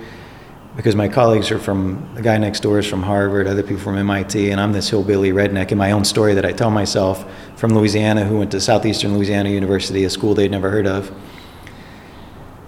because 0.76 0.94
my 0.94 1.08
colleagues 1.08 1.50
are 1.50 1.58
from 1.58 2.06
the 2.14 2.20
guy 2.20 2.36
next 2.36 2.60
door 2.60 2.78
is 2.80 2.86
from 2.86 3.02
Harvard, 3.02 3.46
other 3.46 3.62
people 3.62 3.82
from 3.82 3.96
MIT, 3.96 4.50
and 4.50 4.60
I'm 4.60 4.72
this 4.72 4.90
hillbilly 4.90 5.30
redneck 5.30 5.72
in 5.72 5.78
my 5.78 5.92
own 5.92 6.04
story 6.04 6.34
that 6.34 6.44
I 6.44 6.52
tell 6.52 6.70
myself 6.70 7.24
from 7.56 7.74
Louisiana 7.74 8.24
who 8.24 8.38
went 8.38 8.50
to 8.50 8.60
Southeastern 8.60 9.14
Louisiana 9.14 9.48
University, 9.48 10.04
a 10.04 10.10
school 10.10 10.34
they'd 10.34 10.50
never 10.50 10.70
heard 10.70 10.86
of. 10.86 11.10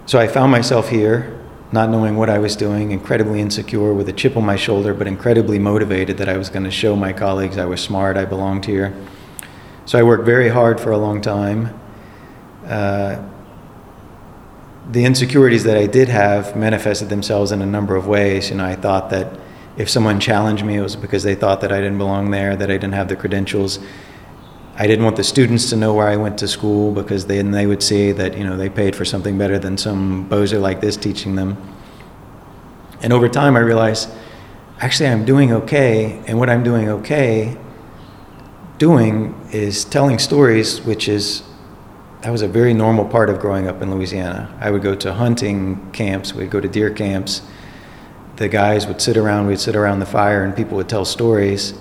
So 0.07 0.19
I 0.19 0.27
found 0.27 0.51
myself 0.51 0.89
here 0.89 1.38
not 1.71 1.91
knowing 1.91 2.17
what 2.17 2.31
I 2.31 2.39
was 2.39 2.57
doing, 2.57 2.93
incredibly 2.93 3.41
insecure 3.41 3.93
with 3.93 4.09
a 4.09 4.13
chip 4.13 4.37
on 4.37 4.45
my 4.45 4.57
shoulder, 4.57 4.95
but 4.95 5.07
incredibly 5.07 5.59
motivated 5.59 6.17
that 6.19 6.29
I 6.29 6.39
was 6.39 6.49
going 6.49 6.65
to 6.65 6.71
show 6.71 6.97
my 6.97 7.13
colleagues 7.13 7.59
I 7.59 7.67
was 7.67 7.81
smart, 7.81 8.17
I 8.17 8.25
belonged 8.25 8.65
here. 8.65 8.95
So 9.85 9.99
I 9.99 10.03
worked 10.03 10.25
very 10.25 10.49
hard 10.49 10.81
for 10.81 10.93
a 10.93 10.99
long 10.99 11.21
time. 11.21 11.79
Uh, 12.67 13.23
the 14.91 15.05
insecurities 15.05 15.65
that 15.65 15.77
I 15.77 15.87
did 15.87 16.09
have 16.09 16.57
manifested 16.57 17.11
themselves 17.11 17.53
in 17.53 17.61
a 17.61 17.67
number 17.67 17.97
of 17.97 18.07
ways. 18.07 18.49
You 18.49 18.57
know, 18.57 18.65
I 18.65 18.75
thought 18.75 19.11
that 19.11 19.39
if 19.77 19.91
someone 19.91 20.19
challenged 20.19 20.65
me, 20.65 20.77
it 20.77 20.81
was 20.81 20.97
because 20.97 21.23
they 21.23 21.35
thought 21.35 21.61
that 21.61 21.73
I 21.73 21.81
didn't 21.81 21.99
belong 21.99 22.31
there, 22.31 22.57
that 22.57 22.71
I 22.71 22.75
didn't 22.75 22.95
have 22.95 23.09
the 23.09 23.17
credentials. 23.17 23.79
I 24.81 24.87
didn't 24.87 25.05
want 25.05 25.17
the 25.17 25.25
students 25.25 25.71
to 25.71 25.77
know 25.77 25.93
where 25.93 26.07
I 26.07 26.15
went 26.15 26.39
to 26.39 26.47
school 26.47 26.93
because 26.93 27.27
then 27.27 27.51
they 27.51 27.67
would 27.67 27.83
see 27.83 28.13
that 28.13 28.39
you 28.39 28.45
know 28.45 28.57
they 28.57 28.71
paid 28.71 28.95
for 28.95 29.05
something 29.05 29.37
better 29.37 29.59
than 29.59 29.77
some 29.77 30.29
bozo 30.29 30.61
like 30.61 30.81
this 30.81 30.97
teaching 30.97 31.35
them. 31.35 31.57
And 33.03 33.13
over 33.13 33.29
time, 33.29 33.57
I 33.57 33.61
realized 33.61 34.09
actually 34.79 35.09
I'm 35.09 35.25
doing 35.25 35.53
okay, 35.53 36.23
and 36.29 36.39
what 36.39 36.49
I'm 36.49 36.63
doing 36.63 36.89
okay 36.89 37.59
doing 38.79 39.35
is 39.51 39.85
telling 39.85 40.21
stories, 40.21 40.81
which 40.83 41.09
is 41.09 41.43
that 42.21 42.31
was 42.31 42.43
a 42.43 42.49
very 42.49 42.73
normal 42.73 43.05
part 43.05 43.31
of 43.31 43.41
growing 43.41 43.67
up 43.67 43.83
in 43.83 43.91
Louisiana. 43.91 44.57
I 44.61 44.71
would 44.71 44.83
go 44.83 44.95
to 44.95 45.13
hunting 45.13 45.91
camps, 45.91 46.33
we'd 46.33 46.51
go 46.51 46.61
to 46.61 46.69
deer 46.69 46.91
camps. 46.91 47.43
The 48.37 48.49
guys 48.49 48.87
would 48.87 49.01
sit 49.01 49.17
around, 49.17 49.49
we'd 49.49 49.59
sit 49.59 49.75
around 49.75 49.99
the 49.99 50.07
fire, 50.07 50.45
and 50.45 50.55
people 50.55 50.77
would 50.77 50.89
tell 50.89 51.05
stories 51.05 51.75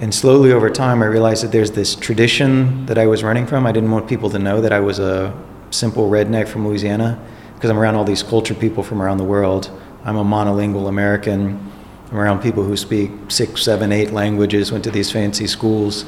and 0.00 0.14
slowly 0.14 0.52
over 0.52 0.70
time, 0.70 1.02
I 1.02 1.06
realized 1.06 1.42
that 1.42 1.50
there's 1.50 1.72
this 1.72 1.96
tradition 1.96 2.86
that 2.86 2.98
I 2.98 3.06
was 3.06 3.24
running 3.24 3.46
from. 3.46 3.66
I 3.66 3.72
didn't 3.72 3.90
want 3.90 4.08
people 4.08 4.30
to 4.30 4.38
know 4.38 4.60
that 4.60 4.72
I 4.72 4.78
was 4.78 5.00
a 5.00 5.36
simple 5.70 6.08
redneck 6.08 6.46
from 6.46 6.66
Louisiana 6.66 7.20
because 7.54 7.70
I'm 7.70 7.78
around 7.78 7.96
all 7.96 8.04
these 8.04 8.22
cultured 8.22 8.60
people 8.60 8.84
from 8.84 9.02
around 9.02 9.18
the 9.18 9.24
world. 9.24 9.70
I'm 10.04 10.16
a 10.16 10.24
monolingual 10.24 10.88
American. 10.88 11.72
I'm 12.10 12.16
around 12.16 12.40
people 12.40 12.62
who 12.62 12.76
speak 12.76 13.10
six, 13.28 13.62
seven, 13.62 13.90
eight 13.90 14.12
languages, 14.12 14.70
went 14.70 14.84
to 14.84 14.90
these 14.92 15.10
fancy 15.10 15.48
schools. 15.48 16.04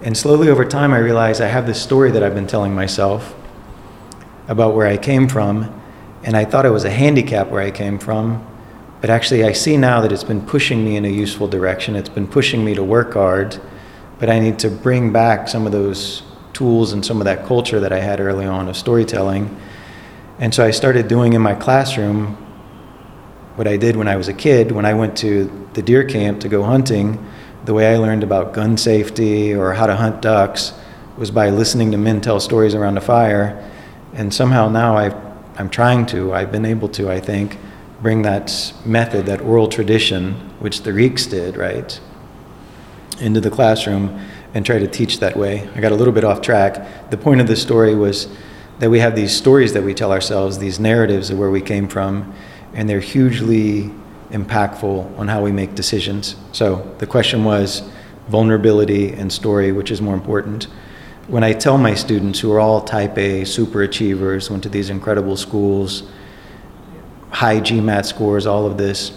And 0.00 0.16
slowly 0.16 0.48
over 0.48 0.64
time, 0.64 0.92
I 0.92 0.98
realized 0.98 1.42
I 1.42 1.46
have 1.46 1.66
this 1.66 1.80
story 1.80 2.10
that 2.10 2.22
I've 2.22 2.34
been 2.34 2.46
telling 2.46 2.74
myself 2.74 3.34
about 4.48 4.74
where 4.74 4.86
I 4.86 4.96
came 4.96 5.28
from. 5.28 5.80
And 6.22 6.36
I 6.36 6.46
thought 6.46 6.64
it 6.64 6.70
was 6.70 6.84
a 6.84 6.90
handicap 6.90 7.48
where 7.48 7.60
I 7.60 7.70
came 7.70 7.98
from, 7.98 8.44
but 9.04 9.10
actually, 9.10 9.44
I 9.44 9.52
see 9.52 9.76
now 9.76 10.00
that 10.00 10.12
it's 10.12 10.24
been 10.24 10.40
pushing 10.40 10.82
me 10.82 10.96
in 10.96 11.04
a 11.04 11.10
useful 11.10 11.46
direction. 11.46 11.94
It's 11.94 12.08
been 12.08 12.26
pushing 12.26 12.64
me 12.64 12.74
to 12.74 12.82
work 12.82 13.12
hard 13.12 13.60
but 14.18 14.30
I 14.30 14.38
need 14.38 14.58
to 14.60 14.70
bring 14.70 15.12
back 15.12 15.48
some 15.48 15.66
of 15.66 15.72
those 15.72 16.22
tools 16.52 16.92
and 16.92 17.04
some 17.04 17.20
of 17.20 17.24
that 17.24 17.44
culture 17.46 17.80
that 17.80 17.92
I 17.92 18.00
had 18.00 18.20
early 18.20 18.46
on 18.46 18.68
of 18.68 18.76
storytelling. 18.76 19.54
And 20.38 20.54
so 20.54 20.64
I 20.64 20.70
started 20.70 21.08
doing 21.08 21.32
in 21.32 21.42
my 21.42 21.54
classroom 21.54 22.36
what 23.56 23.66
I 23.66 23.76
did 23.76 23.96
when 23.96 24.08
I 24.08 24.16
was 24.16 24.28
a 24.28 24.32
kid. 24.32 24.72
When 24.72 24.84
I 24.84 24.94
went 24.94 25.16
to 25.18 25.68
the 25.74 25.82
deer 25.82 26.04
camp 26.04 26.40
to 26.40 26.48
go 26.48 26.62
hunting, 26.62 27.24
the 27.64 27.74
way 27.74 27.92
I 27.92 27.98
learned 27.98 28.22
about 28.22 28.52
gun 28.52 28.76
safety 28.76 29.54
or 29.54 29.74
how 29.74 29.86
to 29.86 29.96
hunt 29.96 30.22
ducks 30.22 30.72
was 31.16 31.30
by 31.30 31.50
listening 31.50 31.90
to 31.92 31.98
men 31.98 32.20
tell 32.20 32.40
stories 32.40 32.74
around 32.74 32.96
a 32.96 33.00
fire. 33.00 33.70
And 34.14 34.32
somehow 34.32 34.68
now 34.68 34.96
i 34.96 35.06
am 35.58 35.68
trying 35.70 36.06
to, 36.06 36.32
I've 36.32 36.52
been 36.52 36.64
able 36.64 36.88
to, 36.90 37.10
I 37.10 37.20
think, 37.20 37.58
bring 38.02 38.22
that 38.22 38.72
method, 38.84 39.26
that 39.26 39.40
oral 39.40 39.68
tradition, 39.68 40.34
which 40.60 40.82
the 40.82 40.92
Greeks 40.92 41.26
did, 41.26 41.56
right, 41.56 42.00
into 43.20 43.40
the 43.40 43.50
classroom 43.50 44.20
and 44.54 44.64
try 44.64 44.78
to 44.78 44.86
teach 44.86 45.20
that 45.20 45.36
way. 45.36 45.68
I 45.74 45.80
got 45.80 45.92
a 45.92 45.94
little 45.94 46.12
bit 46.12 46.24
off 46.24 46.40
track. 46.40 47.10
The 47.10 47.16
point 47.16 47.40
of 47.40 47.46
the 47.46 47.56
story 47.56 47.94
was 47.94 48.28
that 48.78 48.90
we 48.90 49.00
have 49.00 49.14
these 49.16 49.34
stories 49.34 49.72
that 49.72 49.82
we 49.82 49.94
tell 49.94 50.12
ourselves, 50.12 50.58
these 50.58 50.78
narratives 50.78 51.30
of 51.30 51.38
where 51.38 51.50
we 51.50 51.60
came 51.60 51.88
from, 51.88 52.34
and 52.72 52.88
they're 52.88 53.00
hugely 53.00 53.90
impactful 54.30 55.18
on 55.18 55.28
how 55.28 55.42
we 55.42 55.52
make 55.52 55.74
decisions. 55.74 56.36
So 56.52 56.94
the 56.98 57.06
question 57.06 57.44
was 57.44 57.82
vulnerability 58.28 59.12
and 59.12 59.32
story, 59.32 59.70
which 59.70 59.90
is 59.90 60.00
more 60.00 60.14
important. 60.14 60.64
When 61.28 61.44
I 61.44 61.52
tell 61.52 61.78
my 61.78 61.94
students 61.94 62.40
who 62.40 62.52
are 62.52 62.60
all 62.60 62.80
type 62.82 63.16
A 63.16 63.44
super 63.44 63.82
achievers, 63.82 64.50
went 64.50 64.62
to 64.64 64.68
these 64.68 64.90
incredible 64.90 65.36
schools, 65.36 66.02
high 67.34 67.58
GMAT 67.58 68.06
scores, 68.06 68.46
all 68.46 68.64
of 68.64 68.78
this, 68.78 69.10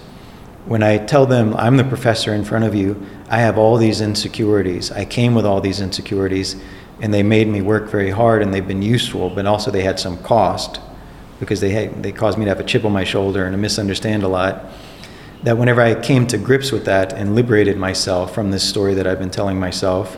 when 0.65 0.81
I 0.81 0.97
tell 0.97 1.27
them 1.27 1.55
I'm 1.55 1.77
the 1.77 1.83
professor 1.83 2.33
in 2.33 2.43
front 2.43 2.65
of 2.65 2.73
you, 2.73 3.05
I 3.29 3.37
have 3.37 3.59
all 3.59 3.77
these 3.77 4.01
insecurities. 4.01 4.91
I 4.91 5.05
came 5.05 5.35
with 5.35 5.45
all 5.45 5.61
these 5.61 5.79
insecurities, 5.79 6.55
and 6.99 7.13
they 7.13 7.21
made 7.21 7.47
me 7.47 7.61
work 7.61 7.89
very 7.89 8.09
hard, 8.09 8.41
and 8.41 8.51
they've 8.51 8.67
been 8.67 8.81
useful, 8.81 9.29
but 9.29 9.45
also 9.45 9.69
they 9.69 9.83
had 9.83 9.99
some 9.99 10.17
cost 10.23 10.81
because 11.39 11.61
they 11.61 11.69
had, 11.69 12.01
they 12.01 12.11
caused 12.11 12.39
me 12.39 12.45
to 12.45 12.49
have 12.49 12.59
a 12.59 12.63
chip 12.63 12.83
on 12.83 12.91
my 12.91 13.03
shoulder 13.03 13.45
and 13.45 13.53
to 13.53 13.57
misunderstand 13.57 14.23
a 14.23 14.27
lot. 14.27 14.65
That 15.43 15.59
whenever 15.59 15.81
I 15.81 15.93
came 15.93 16.25
to 16.27 16.39
grips 16.39 16.71
with 16.71 16.85
that 16.85 17.13
and 17.13 17.35
liberated 17.35 17.77
myself 17.77 18.33
from 18.33 18.49
this 18.49 18.67
story 18.67 18.95
that 18.95 19.05
I've 19.05 19.19
been 19.19 19.29
telling 19.29 19.59
myself, 19.59 20.17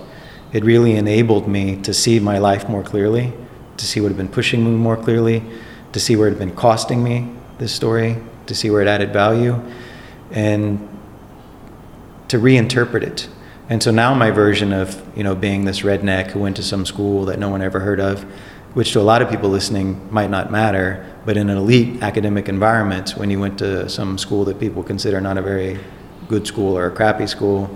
it 0.54 0.64
really 0.64 0.96
enabled 0.96 1.50
me 1.50 1.76
to 1.82 1.94
see 1.94 2.22
my 2.22 2.38
life 2.38 2.70
more 2.70 2.82
clearly, 2.82 3.34
to 3.76 3.86
see 3.86 4.00
what 4.00 4.08
had 4.08 4.18
been 4.18 4.30
pushing 4.30 4.64
me 4.64 4.72
more 4.72 4.96
clearly, 4.96 5.44
to 5.92 6.00
see 6.00 6.16
where 6.16 6.30
it 6.30 6.32
had 6.32 6.40
been 6.40 6.56
costing 6.56 7.04
me 7.04 7.36
this 7.60 7.74
story, 7.74 8.18
to 8.48 8.56
see 8.56 8.70
where 8.70 8.82
it 8.82 8.88
added 8.88 9.14
value, 9.14 9.62
and 10.32 10.88
to 12.28 12.38
reinterpret 12.38 13.04
it. 13.04 13.30
And 13.70 13.84
so 13.84 13.92
now 13.92 14.14
my 14.16 14.32
version 14.32 14.74
of 14.74 15.02
you 15.16 15.24
know 15.24 15.36
being 15.36 15.66
this 15.66 15.82
redneck 15.82 16.32
who 16.32 16.40
went 16.40 16.56
to 16.56 16.64
some 16.64 16.86
school 16.86 17.26
that 17.26 17.38
no 17.38 17.50
one 17.50 17.62
ever 17.62 17.80
heard 17.80 18.00
of 18.00 18.26
which 18.74 18.94
to 18.94 19.00
a 19.00 19.02
lot 19.02 19.22
of 19.22 19.30
people 19.30 19.50
listening 19.50 20.12
might 20.14 20.30
not 20.30 20.52
matter, 20.52 21.06
but 21.26 21.38
in 21.38 21.50
an 21.50 21.58
elite 21.58 22.02
academic 22.04 22.48
environment, 22.48 23.12
when 23.12 23.30
you 23.30 23.40
went 23.40 23.58
to 23.60 23.90
some 23.90 24.18
school 24.18 24.46
that 24.46 24.60
people 24.60 24.84
consider 24.84 25.20
not 25.20 25.38
a 25.38 25.42
very 25.42 25.80
good 26.28 26.46
school 26.46 26.78
or 26.78 26.86
a 26.86 26.92
crappy 26.92 27.26
school, 27.26 27.70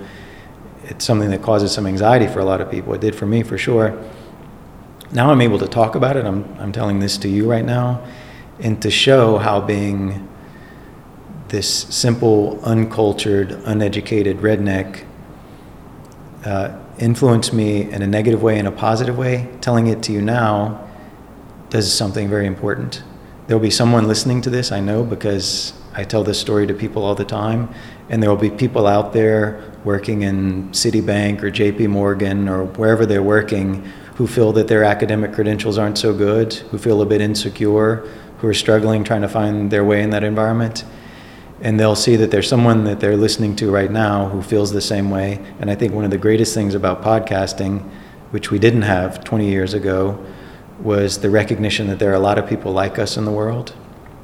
it's 0.84 1.04
something 1.04 1.32
that 1.32 1.42
causes 1.42 1.72
some 1.72 1.88
anxiety 1.88 2.28
for 2.28 2.40
a 2.40 2.46
lot 2.46 2.62
of 2.62 2.70
people. 2.70 2.94
It 2.94 3.02
did 3.02 3.16
for 3.16 3.26
me 3.26 3.42
for 3.42 3.58
sure. 3.58 3.98
Now 5.12 5.32
I'm 5.32 5.42
able 5.42 5.60
to 5.60 5.68
talk 5.68 5.96
about 5.96 6.16
it. 6.16 6.26
I'm, 6.26 6.44
I'm 6.60 6.72
telling 6.72 7.00
this 7.00 7.18
to 7.20 7.30
you 7.30 7.50
right 7.50 7.66
now, 7.66 8.06
and 8.64 8.82
to 8.82 8.90
show 8.90 9.38
how 9.38 9.60
being 9.60 10.28
this 11.50 11.70
simple, 11.70 12.60
uncultured, 12.64 13.52
uneducated 13.66 14.38
redneck 14.38 15.04
uh, 16.46 16.80
influenced 16.98 17.54
me 17.54 17.92
in 17.92 18.02
a 18.02 18.08
negative 18.08 18.42
way 18.42 18.58
and 18.58 18.68
a 18.68 18.72
positive 18.72 19.18
way, 19.18 19.50
telling 19.62 19.88
it 19.88 20.02
to 20.04 20.14
you 20.14 20.22
now 20.22 20.90
does 21.70 21.94
something 21.94 22.30
very 22.30 22.48
important. 22.48 23.04
There 23.48 23.58
will 23.58 23.64
be 23.64 23.70
someone 23.70 24.08
listening 24.08 24.42
to 24.42 24.50
this, 24.50 24.72
I 24.72 24.80
know, 24.80 25.04
because 25.04 25.74
I 25.94 26.06
tell 26.06 26.24
this 26.24 26.40
story 26.40 26.66
to 26.68 26.74
people 26.74 27.04
all 27.04 27.16
the 27.16 27.26
time, 27.26 27.70
and 28.10 28.24
there 28.24 28.30
will 28.30 28.38
be 28.38 28.50
people 28.50 28.88
out 28.88 29.12
there 29.12 29.62
working 29.84 30.22
in 30.22 30.70
Citibank 30.70 31.44
or 31.44 31.52
JP 31.52 31.90
Morgan 31.90 32.48
or 32.48 32.64
wherever 32.64 33.06
they're 33.06 33.22
working 33.22 33.92
who 34.16 34.28
feel 34.28 34.52
that 34.54 34.68
their 34.68 34.84
academic 34.84 35.34
credentials 35.34 35.78
aren't 35.78 35.98
so 35.98 36.14
good, 36.14 36.54
who 36.54 36.78
feel 36.78 37.02
a 37.02 37.06
bit 37.06 37.20
insecure, 37.20 38.08
who 38.44 38.50
are 38.50 38.54
struggling 38.54 39.06
trying 39.06 39.22
to 39.22 39.30
find 39.30 39.72
their 39.72 39.86
way 39.86 40.04
in 40.04 40.10
that 40.10 40.22
environment 40.22 40.84
and 41.62 41.80
they'll 41.80 41.96
see 41.96 42.18
that 42.18 42.30
there's 42.30 42.48
someone 42.50 42.84
that 42.84 43.00
they're 43.00 43.16
listening 43.16 43.56
to 43.56 43.72
right 43.72 43.90
now 43.90 44.28
who 44.28 44.42
feels 44.42 44.74
the 44.74 44.82
same 44.82 45.10
way. 45.10 45.40
And 45.62 45.72
I 45.72 45.76
think 45.76 45.94
one 45.94 46.04
of 46.04 46.12
the 46.12 46.18
greatest 46.18 46.54
things 46.54 46.76
about 46.76 47.02
podcasting, 47.02 47.90
which 48.32 48.52
we 48.52 48.60
didn't 48.60 48.82
have 48.82 49.24
20 49.24 49.48
years 49.48 49.74
ago, 49.74 50.22
was 50.82 51.22
the 51.22 51.30
recognition 51.30 51.88
that 51.88 52.00
there 52.00 52.12
are 52.12 52.16
a 52.16 52.20
lot 52.20 52.38
of 52.38 52.50
people 52.50 52.74
like 52.74 53.00
us 53.00 53.16
in 53.16 53.24
the 53.24 53.32
world. 53.32 53.74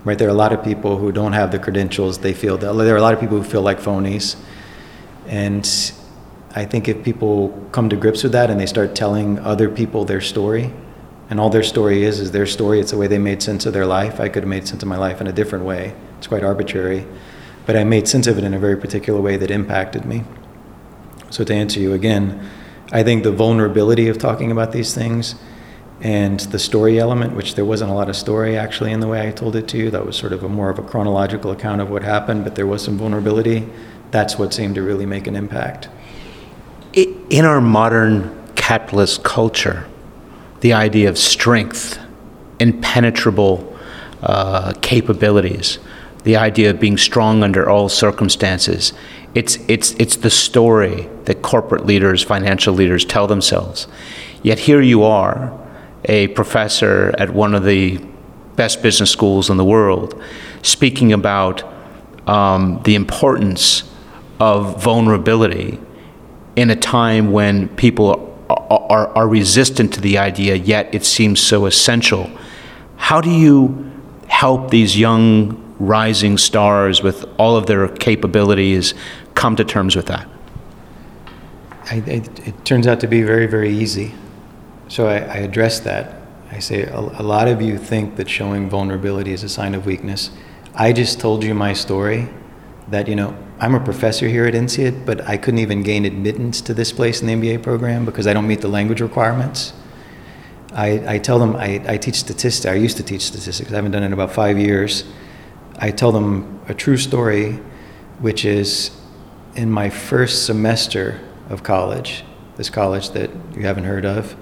Right? 0.03 0.17
There 0.17 0.27
are 0.27 0.31
a 0.31 0.33
lot 0.33 0.51
of 0.51 0.61
people 0.65 0.97
who 0.97 1.13
don't 1.13 1.31
have 1.31 1.51
the 1.51 1.59
credentials. 1.59 2.17
They 2.17 2.33
feel 2.33 2.57
that 2.57 2.73
there 2.73 2.93
are 2.93 2.97
a 2.97 3.01
lot 3.01 3.13
of 3.13 3.21
people 3.21 3.38
who 3.38 3.43
feel 3.45 3.61
like 3.61 3.79
phonies. 3.79 4.35
And 5.25 5.65
I 6.55 6.65
think 6.65 6.89
if 6.89 7.05
people 7.05 7.67
come 7.71 7.88
to 7.88 7.95
grips 7.95 8.23
with 8.23 8.33
that 8.33 8.49
and 8.49 8.59
they 8.59 8.65
start 8.65 8.95
telling 8.95 9.39
other 9.39 9.69
people 9.69 10.03
their 10.03 10.19
story, 10.19 10.73
and 11.29 11.39
all 11.39 11.50
their 11.50 11.63
story 11.63 12.03
is 12.03 12.19
is 12.19 12.31
their 12.31 12.45
story, 12.45 12.79
it's 12.79 12.91
the 12.91 12.98
way 12.98 13.07
they 13.07 13.19
made 13.19 13.41
sense 13.41 13.65
of 13.65 13.74
their 13.74 13.86
life. 13.86 14.19
I 14.19 14.29
could 14.29 14.43
have 14.43 14.50
made 14.50 14.67
sense 14.67 14.81
of 14.81 14.89
my 14.89 14.98
life 14.98 15.21
in 15.21 15.27
a 15.27 15.31
different 15.31 15.65
way. 15.65 15.93
It's 16.17 16.27
quite 16.27 16.43
arbitrary 16.43 17.05
but 17.69 17.77
I 17.77 17.83
made 17.83 18.07
sense 18.07 18.25
of 18.25 18.39
it 18.39 18.43
in 18.43 18.55
a 18.55 18.57
very 18.57 18.75
particular 18.75 19.21
way 19.21 19.38
that 19.38 19.51
impacted 19.51 20.03
me. 20.03 20.24
So, 21.29 21.43
to 21.43 21.53
answer 21.53 21.79
you 21.79 21.93
again, 21.93 22.50
I 22.91 23.03
think 23.03 23.21
the 23.21 23.31
vulnerability 23.31 24.07
of 24.07 24.17
talking 24.17 24.51
about 24.51 24.71
these 24.71 24.95
things 24.95 25.36
and 26.01 26.39
the 26.39 26.57
story 26.57 26.98
element, 26.98 27.36
which 27.36 27.53
there 27.53 27.65
wasn't 27.65 27.91
a 27.91 27.93
lot 27.93 28.09
of 28.09 28.15
story 28.15 28.57
actually 28.57 28.91
in 28.91 29.01
the 29.01 29.07
way 29.07 29.27
I 29.27 29.31
told 29.31 29.55
it 29.55 29.67
to 29.67 29.77
you, 29.77 29.91
that 29.91 30.03
was 30.03 30.17
sort 30.17 30.33
of 30.33 30.43
a 30.43 30.50
more 30.50 30.71
of 30.71 30.79
a 30.79 30.81
chronological 30.81 31.51
account 31.51 31.79
of 31.79 31.91
what 31.91 32.01
happened, 32.01 32.43
but 32.43 32.55
there 32.55 32.65
was 32.65 32.83
some 32.83 32.98
vulnerability. 32.98 33.69
That's 34.09 34.39
what 34.39 34.51
seemed 34.51 34.74
to 34.74 34.81
really 34.81 35.05
make 35.05 35.27
an 35.27 35.36
impact. 35.36 35.89
In 36.93 37.45
our 37.45 37.62
modern 37.62 38.36
capitalist 38.55 39.24
culture, 39.24 39.86
the 40.62 40.74
idea 40.74 41.10
of 41.10 41.18
strength, 41.18 42.00
impenetrable 42.60 43.78
uh, 44.22 44.74
capabilities, 44.82 45.80
the 46.24 46.36
idea 46.36 46.70
of 46.70 46.80
being 46.80 46.98
strong 46.98 47.44
under 47.44 47.70
all 47.70 47.89
circumstances. 47.89 48.94
It's, 49.34 49.58
it's, 49.68 49.92
it's 49.94 50.18
the 50.18 50.30
story 50.30 51.10
that 51.25 51.42
corporate 51.42 51.86
leaders, 51.86 52.24
financial 52.24 52.74
leaders 52.74 53.06
tell 53.06 53.28
themselves. 53.28 53.88
Yet 54.44 54.60
here 54.60 54.82
you 54.82 55.04
are, 55.04 55.58
a 56.06 56.28
professor 56.30 57.13
at 57.18 57.30
one 57.32 57.54
of 57.54 57.63
the 57.63 58.00
best 58.56 58.82
business 58.82 59.12
schools 59.12 59.50
in 59.50 59.58
the 59.58 59.66
world, 59.66 60.22
speaking 60.62 61.13
about 61.13 61.63
um, 62.28 62.82
the 62.84 62.96
importance 62.96 63.84
of 64.39 64.82
vulnerability 64.82 65.80
in 66.56 66.70
a 66.70 66.75
time 66.75 67.32
when 67.32 67.70
people 67.70 68.28
are, 68.69 69.07
are, 69.17 69.27
resistant 69.27 69.93
to 69.93 70.01
the 70.01 70.17
idea, 70.17 70.55
yet 70.55 70.93
it 70.93 71.03
seems 71.03 71.39
so 71.39 71.65
essential. 71.65 72.29
How 72.97 73.19
do 73.21 73.31
you 73.31 73.91
help 74.27 74.69
these 74.69 74.97
young 74.97 75.75
rising 75.79 76.38
stars 76.38 77.01
with 77.01 77.25
all 77.38 77.55
of 77.55 77.65
their 77.65 77.88
capabilities 77.88 78.93
come 79.33 79.55
to 79.55 79.63
terms 79.63 79.95
with 79.95 80.05
that? 80.07 80.27
I, 81.91 81.95
it, 82.05 82.47
it, 82.47 82.65
turns 82.65 82.85
out 82.85 82.99
to 82.99 83.07
be 83.07 83.23
very, 83.23 83.47
very 83.47 83.71
easy. 83.71 84.13
So 84.88 85.07
I, 85.07 85.17
I 85.17 85.38
address 85.38 85.79
that. 85.81 86.21
I 86.51 86.59
say, 86.59 86.83
a, 86.83 86.99
a 86.99 87.23
lot 87.23 87.47
of 87.47 87.61
you 87.61 87.77
think 87.77 88.15
that 88.17 88.29
showing 88.29 88.69
vulnerability 88.69 89.33
is 89.33 89.43
a 89.43 89.49
sign 89.49 89.73
of 89.73 89.85
weakness. 89.85 90.29
I 90.75 90.93
just 90.93 91.19
told 91.19 91.43
you 91.43 91.53
my 91.53 91.73
story 91.73 92.29
that, 92.91 93.08
you 93.08 93.15
know, 93.15 93.38
I'm 93.60 93.75
a 93.75 93.79
professor 93.79 94.27
here 94.27 94.46
at 94.46 94.53
INSEAD, 94.53 95.05
but 95.05 95.27
I 95.27 95.38
couldn't 95.38 95.60
even 95.60 95.84
gain 95.84 96.05
admittance 96.05 96.62
to 96.62 96.74
this 96.74 96.91
place 96.91 97.22
in 97.22 97.27
the 97.27 97.34
MBA 97.34 97.62
program 97.62 98.05
because 98.05 98.25
I 98.25 98.34
don't 98.34 98.48
meet 98.48 98.62
the 98.62 98.67
language 98.67 99.01
requirements. 99.01 99.74
I, 100.74 101.15
I 101.15 101.17
tell 101.19 101.39
them 101.39 101.55
I, 101.55 101.84
I 101.88 101.98
teach 101.98 102.15
statistics. 102.15 102.65
I 102.65 102.75
used 102.75 102.98
to 102.98 103.03
teach 103.03 103.24
statistics. 103.24 103.72
I 103.72 103.75
haven't 103.75 103.91
done 103.91 104.03
it 104.03 104.08
in 104.08 104.13
about 104.13 104.31
five 104.31 104.58
years. 104.58 105.03
I 105.77 105.91
tell 105.91 106.12
them 106.12 106.60
a 106.67 106.74
true 106.74 106.98
story, 106.98 107.53
which 108.19 108.46
is 108.46 108.91
in 109.55 109.72
my 109.72 109.89
first 109.89 110.46
semester 110.46 111.19
of 111.50 111.63
college, 111.63 112.24
this 112.55 112.69
college 112.69 113.10
that 113.12 113.29
you 113.55 113.63
haven't 113.63 113.86
heard 113.86 114.05
of, 114.05 114.36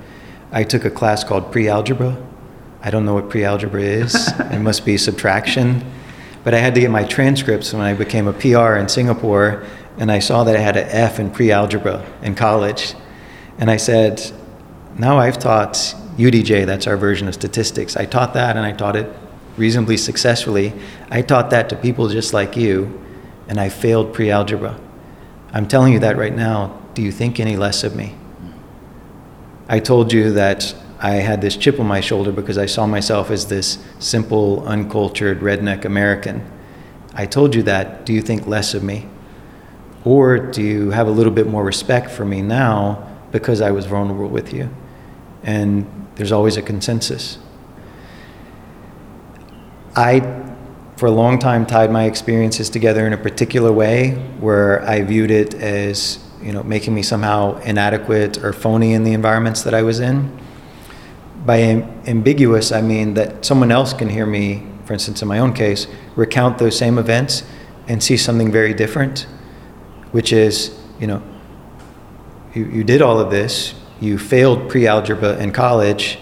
I 0.51 0.63
took 0.63 0.85
a 0.85 0.89
class 0.89 1.23
called 1.23 1.51
pre 1.51 1.67
algebra. 1.67 2.17
I 2.81 2.91
don't 2.91 3.05
know 3.05 3.13
what 3.13 3.29
pre 3.29 3.43
algebra 3.43 3.81
is, 3.81 4.31
it 4.39 4.59
must 4.59 4.85
be 4.85 4.97
subtraction. 4.97 5.83
But 6.47 6.53
I 6.53 6.59
had 6.59 6.75
to 6.75 6.79
get 6.79 6.91
my 6.91 7.03
transcripts 7.03 7.73
when 7.73 7.81
I 7.81 7.93
became 7.93 8.25
a 8.25 8.31
PR 8.31 8.77
in 8.77 8.87
Singapore, 8.87 9.65
and 9.97 10.09
I 10.09 10.19
saw 10.19 10.45
that 10.45 10.55
I 10.55 10.59
had 10.59 10.77
an 10.77 10.87
F 10.87 11.19
in 11.19 11.29
pre 11.29 11.51
algebra 11.51 12.05
in 12.21 12.35
college. 12.35 12.93
And 13.57 13.69
I 13.69 13.75
said, 13.75 14.31
Now 14.97 15.17
I've 15.17 15.39
taught 15.39 15.73
UDJ, 16.15 16.65
that's 16.65 16.87
our 16.87 16.95
version 16.95 17.27
of 17.27 17.33
statistics. 17.33 17.97
I 17.97 18.05
taught 18.05 18.33
that 18.35 18.55
and 18.55 18.65
I 18.65 18.71
taught 18.71 18.95
it 18.95 19.13
reasonably 19.57 19.97
successfully. 19.97 20.71
I 21.11 21.21
taught 21.21 21.49
that 21.49 21.67
to 21.67 21.75
people 21.75 22.07
just 22.07 22.33
like 22.33 22.55
you, 22.55 22.97
and 23.49 23.59
I 23.59 23.67
failed 23.67 24.13
pre 24.13 24.31
algebra. 24.31 24.79
I'm 25.51 25.67
telling 25.67 25.91
you 25.91 25.99
that 25.99 26.15
right 26.15 26.33
now. 26.33 26.81
Do 26.93 27.01
you 27.01 27.11
think 27.11 27.41
any 27.41 27.57
less 27.57 27.83
of 27.83 27.93
me? 27.93 28.15
I 29.67 29.81
told 29.81 30.13
you 30.13 30.31
that 30.31 30.73
I 30.99 31.15
had 31.15 31.41
this 31.41 31.55
chip 31.55 31.79
on 31.79 31.85
my 31.85 32.01
shoulder 32.01 32.31
because 32.31 32.57
I 32.57 32.65
saw 32.65 32.87
myself 32.87 33.29
as 33.29 33.47
this 33.47 33.77
simple, 33.99 34.67
uncultured, 34.67 35.41
redneck 35.41 35.85
American. 35.85 36.49
I 37.13 37.25
told 37.25 37.53
you 37.53 37.63
that. 37.63 38.05
Do 38.05 38.13
you 38.13 38.21
think 38.21 38.47
less 38.47 38.73
of 38.73 38.83
me? 38.83 39.07
Or 40.03 40.37
do 40.37 40.61
you 40.61 40.91
have 40.91 41.07
a 41.07 41.11
little 41.11 41.33
bit 41.33 41.47
more 41.47 41.63
respect 41.63 42.09
for 42.09 42.25
me 42.25 42.41
now 42.41 43.07
because 43.31 43.61
I 43.61 43.71
was 43.71 43.85
vulnerable 43.85 44.29
with 44.29 44.53
you? 44.53 44.69
And 45.43 45.85
there's 46.15 46.31
always 46.31 46.57
a 46.57 46.61
consensus. 46.61 47.37
I, 49.95 50.21
for 50.95 51.07
a 51.07 51.11
long 51.11 51.37
time, 51.39 51.65
tied 51.65 51.91
my 51.91 52.05
experiences 52.05 52.69
together 52.69 53.05
in 53.05 53.13
a 53.13 53.17
particular 53.17 53.71
way 53.71 54.11
where 54.39 54.81
I 54.87 55.03
viewed 55.03 55.31
it 55.31 55.53
as, 55.55 56.23
you 56.41 56.53
know, 56.53 56.63
making 56.63 56.93
me 56.95 57.03
somehow 57.03 57.59
inadequate 57.61 58.43
or 58.43 58.53
phony 58.53 58.93
in 58.93 59.03
the 59.03 59.13
environments 59.13 59.63
that 59.63 59.73
I 59.73 59.81
was 59.83 59.99
in. 59.99 60.39
By 61.47 61.57
am- 61.57 61.89
ambiguous, 62.05 62.71
I 62.71 62.81
mean 62.81 63.15
that 63.15 63.43
someone 63.43 63.71
else 63.71 63.91
can 63.93 64.09
hear 64.09 64.27
me, 64.27 64.67
for 64.85 64.93
instance, 64.93 65.23
in 65.23 65.27
my 65.27 65.39
own 65.39 65.53
case, 65.53 65.87
recount 66.15 66.59
those 66.59 66.77
same 66.77 66.99
events 66.99 67.41
and 67.87 68.03
see 68.03 68.17
something 68.17 68.51
very 68.51 68.75
different 68.75 69.25
which 70.11 70.31
is, 70.33 70.77
you 70.99 71.07
know, 71.07 71.21
you, 72.53 72.65
you 72.65 72.83
did 72.83 73.01
all 73.01 73.19
of 73.19 73.29
this, 73.29 73.73
you 73.99 74.17
failed 74.17 74.69
pre 74.69 74.87
algebra 74.87 75.37
in 75.37 75.51
college, 75.51 76.19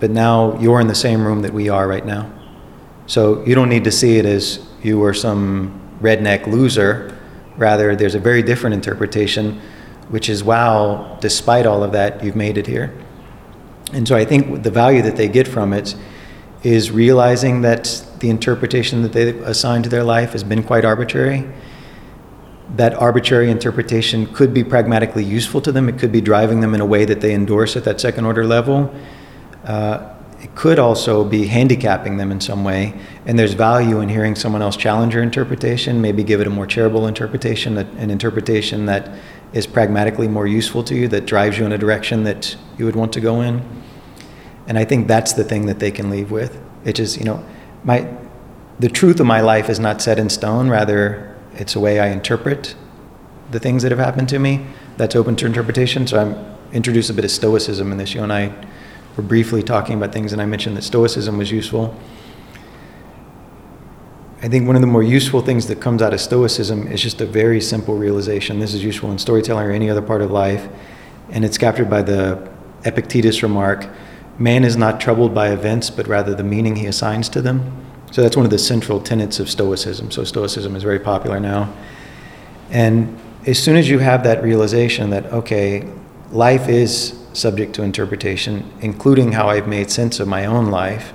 but 0.00 0.10
now 0.10 0.58
you're 0.60 0.80
in 0.80 0.86
the 0.86 0.94
same 0.94 1.24
room 1.24 1.42
that 1.42 1.52
we 1.52 1.68
are 1.68 1.86
right 1.86 2.04
now. 2.04 2.30
So 3.06 3.44
you 3.44 3.54
don't 3.54 3.68
need 3.68 3.84
to 3.84 3.90
see 3.90 4.18
it 4.18 4.26
as 4.26 4.66
you 4.82 4.98
were 4.98 5.14
some 5.14 5.80
redneck 6.00 6.46
loser. 6.46 7.16
Rather, 7.56 7.96
there's 7.96 8.14
a 8.14 8.20
very 8.20 8.42
different 8.42 8.74
interpretation, 8.74 9.60
which 10.10 10.28
is 10.28 10.44
wow, 10.44 11.16
despite 11.20 11.66
all 11.66 11.82
of 11.82 11.92
that, 11.92 12.22
you've 12.22 12.36
made 12.36 12.58
it 12.58 12.66
here. 12.66 12.94
And 13.92 14.06
so 14.06 14.16
I 14.16 14.24
think 14.24 14.62
the 14.62 14.70
value 14.70 15.02
that 15.02 15.16
they 15.16 15.28
get 15.28 15.48
from 15.48 15.72
it 15.72 15.94
is 16.62 16.90
realizing 16.90 17.62
that 17.62 18.04
the 18.20 18.30
interpretation 18.30 19.02
that 19.02 19.12
they've 19.12 19.40
assigned 19.42 19.84
to 19.84 19.90
their 19.90 20.04
life 20.04 20.32
has 20.32 20.42
been 20.44 20.62
quite 20.62 20.84
arbitrary 20.84 21.46
that 22.76 22.94
arbitrary 22.94 23.50
interpretation 23.50 24.26
could 24.34 24.52
be 24.52 24.62
pragmatically 24.62 25.24
useful 25.24 25.60
to 25.62 25.72
them. 25.72 25.88
It 25.88 25.98
could 25.98 26.12
be 26.12 26.20
driving 26.20 26.60
them 26.60 26.74
in 26.74 26.80
a 26.80 26.86
way 26.86 27.04
that 27.04 27.20
they 27.20 27.34
endorse 27.34 27.76
at 27.76 27.84
that 27.84 28.00
second 28.00 28.26
order 28.26 28.44
level. 28.44 28.94
Uh, 29.64 30.14
it 30.40 30.54
could 30.54 30.78
also 30.78 31.24
be 31.24 31.46
handicapping 31.46 32.16
them 32.16 32.30
in 32.30 32.40
some 32.40 32.62
way. 32.62 32.94
And 33.26 33.38
there's 33.38 33.54
value 33.54 34.00
in 34.00 34.08
hearing 34.08 34.36
someone 34.36 34.62
else 34.62 34.76
challenge 34.76 35.14
your 35.14 35.22
interpretation, 35.22 36.00
maybe 36.00 36.22
give 36.22 36.40
it 36.40 36.46
a 36.46 36.50
more 36.50 36.66
charitable 36.66 37.06
interpretation, 37.06 37.76
an 37.76 38.10
interpretation 38.10 38.86
that 38.86 39.10
is 39.52 39.66
pragmatically 39.66 40.28
more 40.28 40.46
useful 40.46 40.84
to 40.84 40.94
you, 40.94 41.08
that 41.08 41.26
drives 41.26 41.58
you 41.58 41.64
in 41.64 41.72
a 41.72 41.78
direction 41.78 42.24
that 42.24 42.56
you 42.76 42.84
would 42.84 42.96
want 42.96 43.12
to 43.14 43.20
go 43.20 43.40
in. 43.40 43.62
And 44.66 44.78
I 44.78 44.84
think 44.84 45.08
that's 45.08 45.32
the 45.32 45.44
thing 45.44 45.66
that 45.66 45.78
they 45.78 45.90
can 45.90 46.10
leave 46.10 46.30
with. 46.30 46.60
It 46.84 46.98
is, 46.98 47.16
you 47.16 47.24
know, 47.24 47.44
my, 47.84 48.08
the 48.78 48.88
truth 48.88 49.20
of 49.20 49.26
my 49.26 49.40
life 49.40 49.70
is 49.70 49.80
not 49.80 50.02
set 50.02 50.18
in 50.18 50.28
stone, 50.28 50.68
rather, 50.68 51.34
it's 51.54 51.74
a 51.74 51.80
way 51.80 51.98
I 51.98 52.08
interpret 52.08 52.74
the 53.50 53.58
things 53.58 53.82
that 53.82 53.90
have 53.90 53.98
happened 53.98 54.28
to 54.28 54.38
me 54.38 54.66
that's 54.98 55.16
open 55.16 55.34
to 55.36 55.46
interpretation. 55.46 56.06
So 56.06 56.20
I'm 56.20 56.56
introduced 56.72 57.08
a 57.08 57.14
bit 57.14 57.24
of 57.24 57.30
stoicism 57.30 57.90
in 57.90 57.98
this. 57.98 58.14
You 58.14 58.22
and 58.22 58.32
I 58.32 58.52
were 59.16 59.22
briefly 59.22 59.62
talking 59.62 59.96
about 59.96 60.12
things, 60.12 60.32
and 60.32 60.42
I 60.42 60.46
mentioned 60.46 60.76
that 60.76 60.82
stoicism 60.82 61.38
was 61.38 61.50
useful. 61.50 61.98
I 64.40 64.48
think 64.48 64.66
one 64.66 64.76
of 64.76 64.82
the 64.82 64.86
more 64.86 65.02
useful 65.02 65.40
things 65.40 65.66
that 65.66 65.80
comes 65.80 66.00
out 66.00 66.14
of 66.14 66.20
stoicism 66.20 66.86
is 66.86 67.02
just 67.02 67.20
a 67.20 67.26
very 67.26 67.60
simple 67.60 67.96
realization. 67.96 68.60
This 68.60 68.72
is 68.72 68.84
useful 68.84 69.10
in 69.10 69.18
storytelling 69.18 69.66
or 69.66 69.72
any 69.72 69.90
other 69.90 70.02
part 70.02 70.22
of 70.22 70.30
life, 70.30 70.68
and 71.30 71.44
it's 71.44 71.58
captured 71.58 71.90
by 71.90 72.02
the 72.02 72.48
Epictetus 72.84 73.42
remark 73.42 73.88
man 74.38 74.64
is 74.64 74.76
not 74.76 75.00
troubled 75.00 75.34
by 75.34 75.50
events, 75.50 75.90
but 75.90 76.06
rather 76.06 76.34
the 76.34 76.44
meaning 76.44 76.76
he 76.76 76.86
assigns 76.86 77.28
to 77.30 77.42
them. 77.42 77.84
So 78.12 78.22
that's 78.22 78.36
one 78.36 78.46
of 78.46 78.50
the 78.50 78.58
central 78.58 79.00
tenets 79.00 79.40
of 79.40 79.50
Stoicism. 79.50 80.10
So 80.10 80.24
Stoicism 80.24 80.76
is 80.76 80.82
very 80.82 81.00
popular 81.00 81.40
now. 81.40 81.72
And 82.70 83.18
as 83.46 83.62
soon 83.62 83.76
as 83.76 83.88
you 83.88 83.98
have 83.98 84.22
that 84.24 84.42
realization 84.42 85.10
that, 85.10 85.26
okay, 85.26 85.86
life 86.30 86.68
is 86.68 87.18
subject 87.32 87.74
to 87.74 87.82
interpretation, 87.82 88.70
including 88.80 89.32
how 89.32 89.48
I've 89.48 89.68
made 89.68 89.90
sense 89.90 90.20
of 90.20 90.28
my 90.28 90.46
own 90.46 90.70
life, 90.70 91.12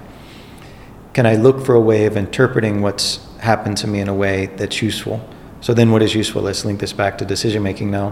can 1.14 1.26
I 1.28 1.36
look 1.36 1.64
for 1.64 1.76
a 1.76 1.82
way 1.82 2.06
of 2.06 2.18
interpreting 2.18 2.82
what's 2.82 3.20
happened 3.38 3.78
to 3.78 3.88
me 3.88 4.00
in 4.00 4.10
a 4.10 4.14
way 4.14 4.48
that's 4.48 4.82
useful? 4.82 5.28
So 5.62 5.74
then, 5.74 5.92
what 5.92 6.02
is 6.02 6.14
useful? 6.14 6.42
Let's 6.42 6.66
link 6.66 6.80
this 6.80 6.92
back 6.92 7.18
to 7.20 7.26
decision 7.26 7.64
making 7.64 7.92
now. 7.92 8.10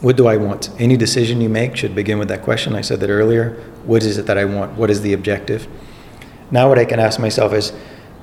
What 0.00 0.16
do 0.16 0.26
I 0.26 0.36
want? 0.36 0.70
Any 0.80 0.96
decision 0.96 1.40
you 1.40 1.48
make 1.48 1.76
should 1.76 1.94
begin 1.94 2.18
with 2.18 2.28
that 2.28 2.42
question. 2.42 2.74
I 2.74 2.80
said 2.80 3.00
that 3.00 3.10
earlier. 3.10 3.62
What 3.84 4.02
is 4.02 4.18
it 4.18 4.26
that 4.26 4.38
I 4.38 4.44
want? 4.44 4.72
What 4.72 4.90
is 4.90 5.02
the 5.02 5.12
objective? 5.12 5.68
Now, 6.50 6.68
what 6.68 6.78
I 6.78 6.84
can 6.84 6.98
ask 6.98 7.20
myself 7.20 7.52
is, 7.52 7.72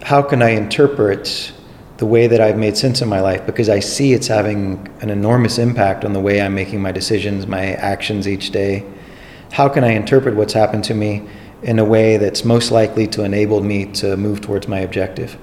how 0.03 0.21
can 0.21 0.41
I 0.41 0.49
interpret 0.49 1.51
the 1.97 2.05
way 2.05 2.27
that 2.27 2.39
I've 2.39 2.57
made 2.57 2.77
sense 2.77 3.01
of 3.01 3.07
my 3.07 3.19
life? 3.19 3.45
Because 3.45 3.69
I 3.69 3.79
see 3.79 4.13
it's 4.13 4.27
having 4.27 4.87
an 5.01 5.09
enormous 5.09 5.57
impact 5.57 6.05
on 6.05 6.13
the 6.13 6.19
way 6.19 6.41
I'm 6.41 6.55
making 6.55 6.81
my 6.81 6.91
decisions, 6.91 7.47
my 7.47 7.73
actions 7.73 8.27
each 8.27 8.51
day. 8.51 8.85
How 9.51 9.67
can 9.67 9.83
I 9.83 9.91
interpret 9.91 10.35
what's 10.35 10.53
happened 10.53 10.83
to 10.85 10.93
me 10.93 11.27
in 11.63 11.79
a 11.79 11.85
way 11.85 12.17
that's 12.17 12.45
most 12.45 12.71
likely 12.71 13.07
to 13.07 13.23
enable 13.23 13.61
me 13.61 13.85
to 13.85 14.15
move 14.17 14.41
towards 14.41 14.67
my 14.67 14.79
objective? 14.79 15.37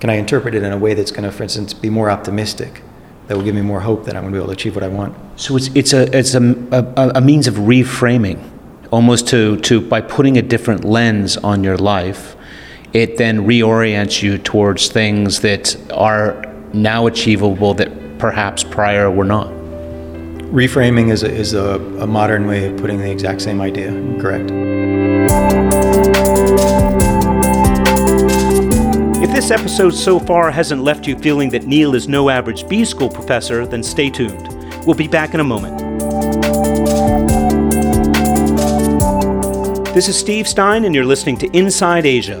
Can 0.00 0.10
I 0.10 0.14
interpret 0.14 0.54
it 0.54 0.62
in 0.62 0.72
a 0.72 0.78
way 0.78 0.94
that's 0.94 1.10
going 1.10 1.24
to, 1.24 1.32
for 1.32 1.42
instance, 1.42 1.74
be 1.74 1.90
more 1.90 2.10
optimistic? 2.10 2.82
That 3.26 3.36
will 3.36 3.44
give 3.44 3.54
me 3.54 3.60
more 3.60 3.80
hope 3.80 4.06
that 4.06 4.16
I'm 4.16 4.22
going 4.22 4.32
to 4.32 4.38
be 4.38 4.42
able 4.42 4.48
to 4.48 4.54
achieve 4.54 4.74
what 4.74 4.82
I 4.82 4.88
want. 4.88 5.14
So 5.38 5.56
it's, 5.56 5.68
it's, 5.74 5.92
a, 5.92 6.16
it's 6.16 6.34
a, 6.34 6.40
a, 6.72 7.12
a 7.16 7.20
means 7.20 7.46
of 7.46 7.54
reframing 7.54 8.42
almost 8.90 9.28
to, 9.28 9.56
to 9.58 9.80
by 9.80 10.00
putting 10.00 10.36
a 10.36 10.42
different 10.42 10.84
lens 10.84 11.36
on 11.36 11.62
your 11.62 11.76
life, 11.76 12.36
it 12.92 13.16
then 13.16 13.40
reorients 13.40 14.22
you 14.22 14.38
towards 14.38 14.88
things 14.88 15.40
that 15.40 15.76
are 15.92 16.44
now 16.72 17.06
achievable 17.06 17.74
that 17.74 18.18
perhaps 18.18 18.64
prior 18.64 19.10
were 19.10 19.24
not. 19.24 19.59
Reframing 20.50 21.12
is 21.12 21.22
a, 21.22 21.30
is 21.30 21.54
a, 21.54 21.76
a 22.00 22.06
modern 22.08 22.44
way 22.48 22.66
of 22.66 22.76
putting 22.76 22.98
the 22.98 23.08
exact 23.08 23.40
same 23.40 23.60
idea, 23.60 23.92
correct. 24.20 24.50
If 29.22 29.30
this 29.30 29.52
episode 29.52 29.94
so 29.94 30.18
far 30.18 30.50
hasn't 30.50 30.82
left 30.82 31.06
you 31.06 31.16
feeling 31.16 31.50
that 31.50 31.68
Neil 31.68 31.94
is 31.94 32.08
no 32.08 32.30
average 32.30 32.68
B 32.68 32.84
school 32.84 33.08
professor, 33.08 33.64
then 33.64 33.84
stay 33.84 34.10
tuned. 34.10 34.48
We'll 34.84 34.96
be 34.96 35.06
back 35.06 35.34
in 35.34 35.40
a 35.40 35.44
moment. 35.44 35.78
This 39.94 40.08
is 40.08 40.18
Steve 40.18 40.48
Stein, 40.48 40.84
and 40.84 40.92
you're 40.92 41.04
listening 41.04 41.36
to 41.38 41.56
Inside 41.56 42.06
Asia. 42.06 42.40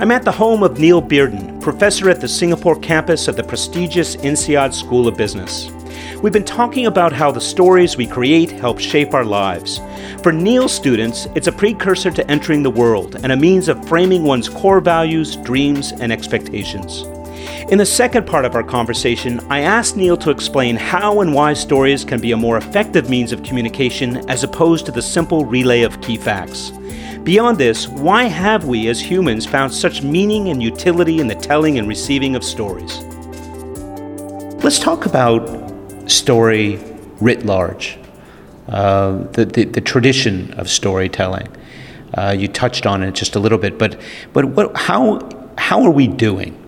I'm 0.00 0.10
at 0.10 0.24
the 0.24 0.32
home 0.32 0.64
of 0.64 0.80
Neil 0.80 1.00
Bearden, 1.00 1.60
professor 1.60 2.10
at 2.10 2.20
the 2.20 2.26
Singapore 2.26 2.80
campus 2.80 3.28
of 3.28 3.36
the 3.36 3.44
prestigious 3.44 4.16
INSEAD 4.16 4.74
School 4.74 5.06
of 5.06 5.16
Business. 5.16 5.70
We've 6.24 6.32
been 6.32 6.42
talking 6.42 6.86
about 6.86 7.12
how 7.12 7.30
the 7.30 7.38
stories 7.38 7.98
we 7.98 8.06
create 8.06 8.50
help 8.50 8.78
shape 8.78 9.12
our 9.12 9.26
lives. 9.26 9.82
For 10.22 10.32
Neil's 10.32 10.72
students, 10.72 11.26
it's 11.34 11.48
a 11.48 11.52
precursor 11.52 12.10
to 12.12 12.30
entering 12.30 12.62
the 12.62 12.70
world 12.70 13.16
and 13.16 13.30
a 13.30 13.36
means 13.36 13.68
of 13.68 13.86
framing 13.86 14.24
one's 14.24 14.48
core 14.48 14.80
values, 14.80 15.36
dreams, 15.36 15.92
and 15.92 16.10
expectations. 16.10 17.02
In 17.70 17.76
the 17.76 17.84
second 17.84 18.26
part 18.26 18.46
of 18.46 18.54
our 18.54 18.62
conversation, 18.62 19.38
I 19.50 19.60
asked 19.60 19.98
Neil 19.98 20.16
to 20.16 20.30
explain 20.30 20.76
how 20.76 21.20
and 21.20 21.34
why 21.34 21.52
stories 21.52 22.06
can 22.06 22.22
be 22.22 22.32
a 22.32 22.38
more 22.38 22.56
effective 22.56 23.10
means 23.10 23.30
of 23.30 23.42
communication 23.42 24.26
as 24.30 24.44
opposed 24.44 24.86
to 24.86 24.92
the 24.92 25.02
simple 25.02 25.44
relay 25.44 25.82
of 25.82 26.00
key 26.00 26.16
facts. 26.16 26.70
Beyond 27.22 27.58
this, 27.58 27.86
why 27.86 28.24
have 28.24 28.64
we 28.64 28.88
as 28.88 28.98
humans 28.98 29.44
found 29.44 29.74
such 29.74 30.02
meaning 30.02 30.48
and 30.48 30.62
utility 30.62 31.20
in 31.20 31.26
the 31.26 31.34
telling 31.34 31.78
and 31.78 31.86
receiving 31.86 32.34
of 32.34 32.42
stories? 32.42 33.02
Let's 34.64 34.78
talk 34.78 35.04
about 35.04 35.63
story 36.06 36.78
writ 37.20 37.44
large, 37.44 37.98
uh, 38.68 39.18
the, 39.32 39.44
the, 39.44 39.64
the, 39.64 39.80
tradition 39.80 40.52
of 40.54 40.68
storytelling. 40.68 41.48
Uh, 42.14 42.34
you 42.36 42.48
touched 42.48 42.86
on 42.86 43.02
it 43.02 43.14
just 43.14 43.36
a 43.36 43.38
little 43.38 43.58
bit, 43.58 43.78
but, 43.78 44.00
but 44.32 44.44
what, 44.46 44.76
how, 44.76 45.20
how 45.58 45.82
are 45.82 45.90
we 45.90 46.06
doing 46.06 46.60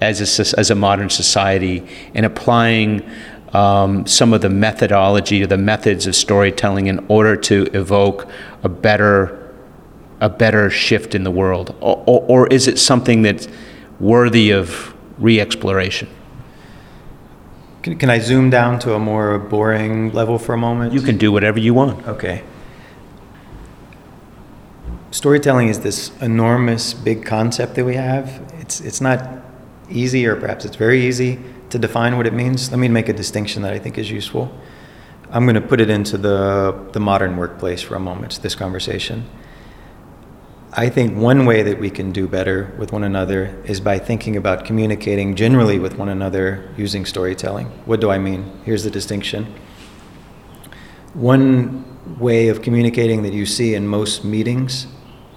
as 0.00 0.20
a, 0.20 0.58
as 0.58 0.70
a 0.70 0.74
modern 0.74 1.10
society 1.10 1.86
in 2.14 2.24
applying 2.24 3.08
um, 3.52 4.06
some 4.06 4.32
of 4.32 4.40
the 4.40 4.48
methodology 4.48 5.42
or 5.42 5.46
the 5.46 5.58
methods 5.58 6.06
of 6.06 6.14
storytelling 6.14 6.86
in 6.86 7.04
order 7.08 7.36
to 7.36 7.64
evoke 7.74 8.28
a 8.62 8.68
better 8.68 9.36
a 10.20 10.28
better 10.28 10.70
shift 10.70 11.14
in 11.14 11.24
the 11.24 11.30
world? 11.30 11.74
Or, 11.80 12.02
or, 12.06 12.24
or 12.28 12.46
is 12.48 12.68
it 12.68 12.78
something 12.78 13.22
that's 13.22 13.48
worthy 13.98 14.50
of 14.50 14.94
re 15.18 15.40
exploration? 15.40 16.08
Can, 17.82 17.96
can 17.96 18.10
I 18.10 18.18
zoom 18.18 18.50
down 18.50 18.78
to 18.80 18.94
a 18.94 18.98
more 18.98 19.38
boring 19.38 20.12
level 20.12 20.38
for 20.38 20.54
a 20.54 20.58
moment? 20.58 20.92
You 20.92 21.00
can 21.00 21.16
do 21.16 21.32
whatever 21.32 21.58
you 21.58 21.72
want. 21.72 22.06
Okay. 22.06 22.42
Storytelling 25.10 25.68
is 25.68 25.80
this 25.80 26.16
enormous, 26.20 26.94
big 26.94 27.24
concept 27.24 27.74
that 27.74 27.84
we 27.84 27.96
have. 27.96 28.42
It's, 28.60 28.80
it's 28.80 29.00
not 29.00 29.28
easy, 29.90 30.26
or 30.26 30.36
perhaps 30.36 30.64
it's 30.64 30.76
very 30.76 31.04
easy 31.06 31.38
to 31.70 31.78
define 31.78 32.16
what 32.16 32.26
it 32.26 32.32
means. 32.32 32.70
Let 32.70 32.78
me 32.78 32.88
make 32.88 33.08
a 33.08 33.12
distinction 33.12 33.62
that 33.62 33.72
I 33.72 33.78
think 33.78 33.98
is 33.98 34.10
useful. 34.10 34.52
I'm 35.30 35.44
going 35.44 35.54
to 35.54 35.60
put 35.60 35.80
it 35.80 35.90
into 35.90 36.18
the, 36.18 36.88
the 36.92 37.00
modern 37.00 37.36
workplace 37.36 37.82
for 37.82 37.94
a 37.94 38.00
moment, 38.00 38.40
this 38.42 38.54
conversation. 38.54 39.24
I 40.72 40.88
think 40.88 41.16
one 41.16 41.46
way 41.46 41.62
that 41.62 41.80
we 41.80 41.90
can 41.90 42.12
do 42.12 42.28
better 42.28 42.72
with 42.78 42.92
one 42.92 43.02
another 43.02 43.60
is 43.64 43.80
by 43.80 43.98
thinking 43.98 44.36
about 44.36 44.64
communicating 44.64 45.34
generally 45.34 45.78
with 45.78 45.98
one 45.98 46.08
another 46.08 46.72
using 46.76 47.04
storytelling. 47.04 47.66
What 47.86 48.00
do 48.00 48.10
I 48.10 48.18
mean? 48.18 48.60
Here's 48.64 48.84
the 48.84 48.90
distinction. 48.90 49.52
One 51.12 52.18
way 52.18 52.48
of 52.48 52.62
communicating 52.62 53.22
that 53.24 53.32
you 53.32 53.46
see 53.46 53.74
in 53.74 53.86
most 53.86 54.24
meetings 54.24 54.86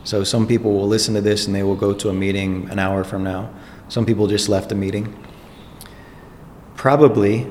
so 0.03 0.23
some 0.23 0.47
people 0.47 0.73
will 0.73 0.87
listen 0.87 1.13
to 1.13 1.21
this 1.21 1.45
and 1.45 1.55
they 1.55 1.63
will 1.63 1.75
go 1.75 1.93
to 1.93 2.09
a 2.09 2.13
meeting 2.13 2.69
an 2.69 2.77
hour 2.77 3.03
from 3.03 3.23
now. 3.23 3.53
Some 3.87 4.05
people 4.05 4.27
just 4.27 4.49
left 4.49 4.71
a 4.71 4.75
meeting. 4.75 5.17
Probably 6.75 7.47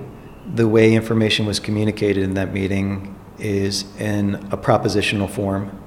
the 0.54 0.68
way 0.68 0.94
information 0.94 1.46
was 1.46 1.58
communicated 1.58 2.22
in 2.22 2.34
that 2.34 2.52
meeting 2.52 3.18
is 3.38 3.84
in 3.98 4.34
a 4.50 4.56
propositional 4.58 5.30
form. 5.30 5.81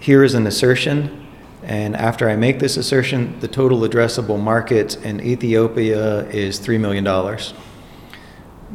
Here 0.00 0.22
is 0.22 0.34
an 0.34 0.46
assertion, 0.46 1.26
and 1.62 1.96
after 1.96 2.28
I 2.28 2.36
make 2.36 2.58
this 2.58 2.76
assertion, 2.76 3.40
the 3.40 3.48
total 3.48 3.80
addressable 3.80 4.38
market 4.40 4.96
in 5.04 5.20
Ethiopia 5.20 6.24
is 6.28 6.60
$3 6.60 6.78
million. 6.78 7.04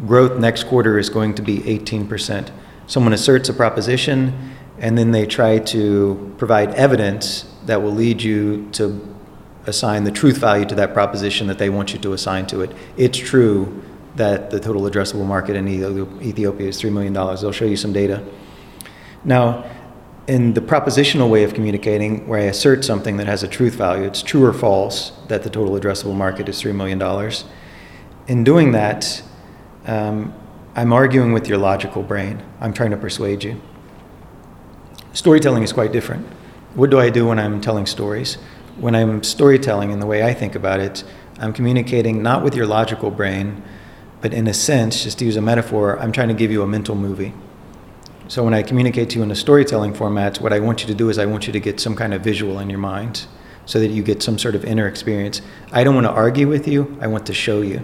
Growth 0.06 0.40
next 0.40 0.64
quarter 0.66 0.98
is 0.98 1.10
going 1.10 1.36
to 1.36 1.42
be 1.42 1.60
18%. 1.60 2.50
Someone 2.88 3.14
asserts 3.14 3.50
a 3.50 3.54
proposition, 3.54 4.52
and 4.80 4.98
then 4.98 5.12
they 5.12 5.26
try 5.26 5.60
to 5.60 6.34
provide 6.38 6.74
evidence 6.74 7.46
that 7.66 7.82
will 7.82 7.94
lead 7.94 8.22
you 8.22 8.68
to 8.72 9.08
assign 9.68 10.04
the 10.04 10.12
truth 10.12 10.38
value 10.38 10.66
to 10.66 10.76
that 10.76 10.94
proposition 10.94 11.46
that 11.48 11.60
they 11.60 11.70
want 11.70 11.94
you 11.94 12.00
to 12.00 12.14
assign 12.14 12.48
to 12.48 12.62
it. 12.62 12.72
It's 12.98 13.18
true 13.18 13.84
that 14.16 14.50
the 14.50 14.60
total 14.60 14.82
addressable 14.82 15.26
market 15.26 15.56
in 15.56 15.68
Ethiopia 15.68 16.68
is 16.68 16.82
$3 16.82 16.92
million. 16.92 17.14
They'll 17.14 17.52
show 17.52 17.66
you 17.66 17.78
some 17.78 17.94
data. 17.94 18.26
Now, 19.24 19.70
in 20.32 20.54
the 20.54 20.62
propositional 20.62 21.30
way 21.30 21.44
of 21.44 21.54
communicating, 21.54 22.26
where 22.26 22.40
I 22.40 22.44
assert 22.44 22.86
something 22.86 23.18
that 23.18 23.28
has 23.28 23.44
a 23.44 23.50
truth 23.50 23.74
value, 23.74 24.06
it's 24.06 24.24
true 24.24 24.46
or 24.46 24.54
false 24.54 25.12
that 25.28 25.44
the 25.44 25.50
total 25.50 25.78
addressable 25.78 26.16
market 26.16 26.48
is 26.48 26.64
$3 26.64 26.74
million. 26.74 27.02
In 28.30 28.46
doing 28.46 28.72
that, 28.72 29.22
um, 29.88 30.34
I'm 30.74 30.94
arguing 30.94 31.34
with 31.34 31.50
your 31.50 31.58
logical 31.58 32.02
brain. 32.02 32.42
I'm 32.62 32.72
trying 32.72 32.92
to 32.92 32.98
persuade 32.98 33.44
you. 33.44 33.62
Storytelling 35.12 35.64
is 35.64 35.74
quite 35.74 35.92
different. 35.92 36.26
What 36.76 36.92
do 36.92 36.98
I 36.98 37.10
do 37.10 37.28
when 37.28 37.38
I'm 37.38 37.60
telling 37.60 37.86
stories? 37.86 38.36
When 38.78 38.96
I'm 38.96 39.24
storytelling 39.24 39.92
in 39.92 40.00
the 40.00 40.06
way 40.06 40.24
I 40.24 40.34
think 40.34 40.56
about 40.56 40.80
it, 40.80 41.04
I'm 41.40 41.52
communicating 41.52 42.24
not 42.24 42.42
with 42.42 42.56
your 42.56 42.68
logical 42.68 43.12
brain, 43.12 43.62
but 44.22 44.34
in 44.34 44.48
a 44.48 44.54
sense, 44.54 45.04
just 45.04 45.20
to 45.20 45.26
use 45.26 45.36
a 45.36 45.42
metaphor, 45.42 46.00
I'm 46.00 46.14
trying 46.14 46.30
to 46.30 46.34
give 46.34 46.52
you 46.52 46.64
a 46.64 46.68
mental 46.68 46.96
movie. 46.96 47.34
So 48.32 48.46
when 48.46 48.54
I 48.54 48.64
communicate 48.64 49.10
to 49.10 49.18
you 49.18 49.24
in 49.24 49.32
a 49.32 49.36
storytelling 49.36 49.94
format, 49.94 50.40
what 50.40 50.54
I 50.54 50.62
want 50.62 50.80
you 50.80 50.88
to 50.88 50.94
do 50.94 51.10
is 51.10 51.18
I 51.18 51.26
want 51.26 51.48
you 51.48 51.52
to 51.52 51.60
get 51.60 51.82
some 51.82 51.98
kind 51.98 52.14
of 52.14 52.22
visual 52.22 52.60
in 52.60 52.70
your 52.70 52.80
mind 52.80 53.26
so 53.66 53.78
that 53.82 53.90
you 53.90 54.04
get 54.04 54.24
some 54.24 54.40
sort 54.40 54.56
of 54.56 54.64
inner 54.64 54.88
experience. 54.88 55.42
I 55.74 55.84
don't 55.84 55.96
want 55.96 56.08
to 56.08 56.12
argue 56.12 56.48
with 56.48 56.66
you, 56.66 56.98
I 57.02 57.08
want 57.08 57.26
to 57.26 57.34
show 57.34 57.62
you. 57.62 57.82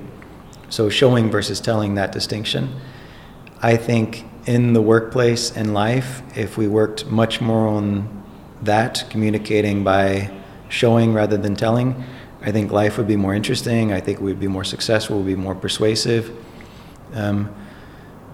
So 0.70 0.90
showing 0.90 1.30
versus 1.30 1.60
telling 1.60 1.96
that 1.96 2.14
distinction. 2.14 2.80
I 3.62 3.76
think 3.76 4.24
in 4.46 4.72
the 4.72 4.82
workplace 4.82 5.52
and 5.52 5.74
life 5.74 6.22
if 6.38 6.58
we 6.58 6.70
worked 6.70 7.08
much 7.08 7.42
more 7.42 7.68
on 7.68 8.24
that, 8.62 9.04
communicating 9.10 9.84
by 9.84 10.32
showing 10.70 11.14
rather 11.14 11.36
than 11.36 11.58
telling. 11.58 12.06
I 12.42 12.54
think 12.54 12.72
life 12.72 12.98
would 12.98 13.08
be 13.08 13.18
more 13.18 13.36
interesting. 13.36 13.92
I 13.92 14.00
think 14.00 14.22
we'd 14.22 14.40
be 14.40 14.48
more 14.48 14.64
successful, 14.64 15.18
we'd 15.18 15.36
be 15.36 15.42
more 15.42 15.56
persuasive. 15.56 16.34
Um, 17.14 17.54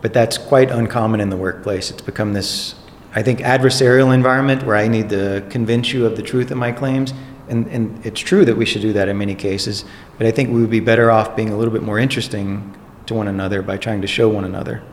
but 0.04 0.12
that's 0.12 0.38
quite 0.38 0.70
uncommon 0.70 1.22
in 1.22 1.30
the 1.30 1.38
workplace. 1.38 1.90
It's 1.90 2.02
become 2.02 2.34
this, 2.34 2.76
I 3.16 3.24
think, 3.24 3.40
adversarial 3.40 4.14
environment 4.14 4.64
where 4.64 4.76
I 4.76 4.90
need 4.90 5.10
to 5.10 5.44
convince 5.50 5.94
you 5.94 6.06
of 6.06 6.18
the 6.18 6.22
truth 6.22 6.52
of 6.52 6.58
my 6.58 6.74
claims. 6.74 7.14
And, 7.48 7.68
and 7.68 8.06
it's 8.06 8.20
true 8.20 8.44
that 8.44 8.58
we 8.58 8.66
should 8.66 8.82
do 8.82 8.92
that 8.94 9.08
in 9.08 9.18
many 9.18 9.34
cases, 9.34 9.86
but 10.18 10.28
I 10.28 10.32
think 10.32 10.50
we 10.50 10.60
would 10.60 10.70
be 10.70 10.82
better 10.82 11.10
off 11.10 11.38
being 11.38 11.52
a 11.52 11.58
little 11.58 11.74
bit 11.74 11.84
more 11.84 12.00
interesting 12.00 12.78
to 13.06 13.14
one 13.14 13.30
another 13.30 13.62
by 13.62 13.78
trying 13.78 14.02
to 14.02 14.08
show 14.08 14.28
one 14.28 14.44
another. 14.44 14.84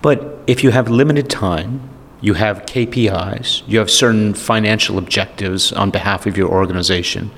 But 0.00 0.38
if 0.46 0.64
you 0.64 0.70
have 0.70 0.88
limited 0.88 1.28
time, 1.28 1.90
you 2.22 2.32
have 2.34 2.64
KPIs, 2.64 3.62
you 3.68 3.78
have 3.78 3.90
certain 3.90 4.32
financial 4.32 4.96
objectives 4.96 5.72
on 5.72 5.90
behalf 5.90 6.24
of 6.26 6.38
your 6.38 6.48
organization, 6.48 7.30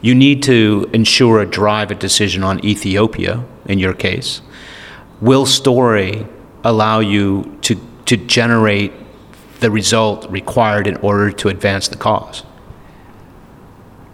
you 0.00 0.14
need 0.14 0.44
to 0.44 0.88
ensure 0.92 1.40
a 1.40 1.46
drive 1.46 1.90
a 1.90 1.96
decision 1.96 2.44
on 2.44 2.64
Ethiopia, 2.64 3.44
in 3.66 3.80
your 3.80 3.94
case. 3.94 4.42
Will 5.20 5.46
story 5.46 6.26
allow 6.64 7.00
you 7.00 7.58
to, 7.62 7.76
to 8.06 8.16
generate 8.16 8.92
the 9.60 9.70
result 9.70 10.30
required 10.30 10.86
in 10.86 10.96
order 10.96 11.30
to 11.30 11.48
advance 11.48 11.88
the 11.88 11.96
cause? 11.96 12.42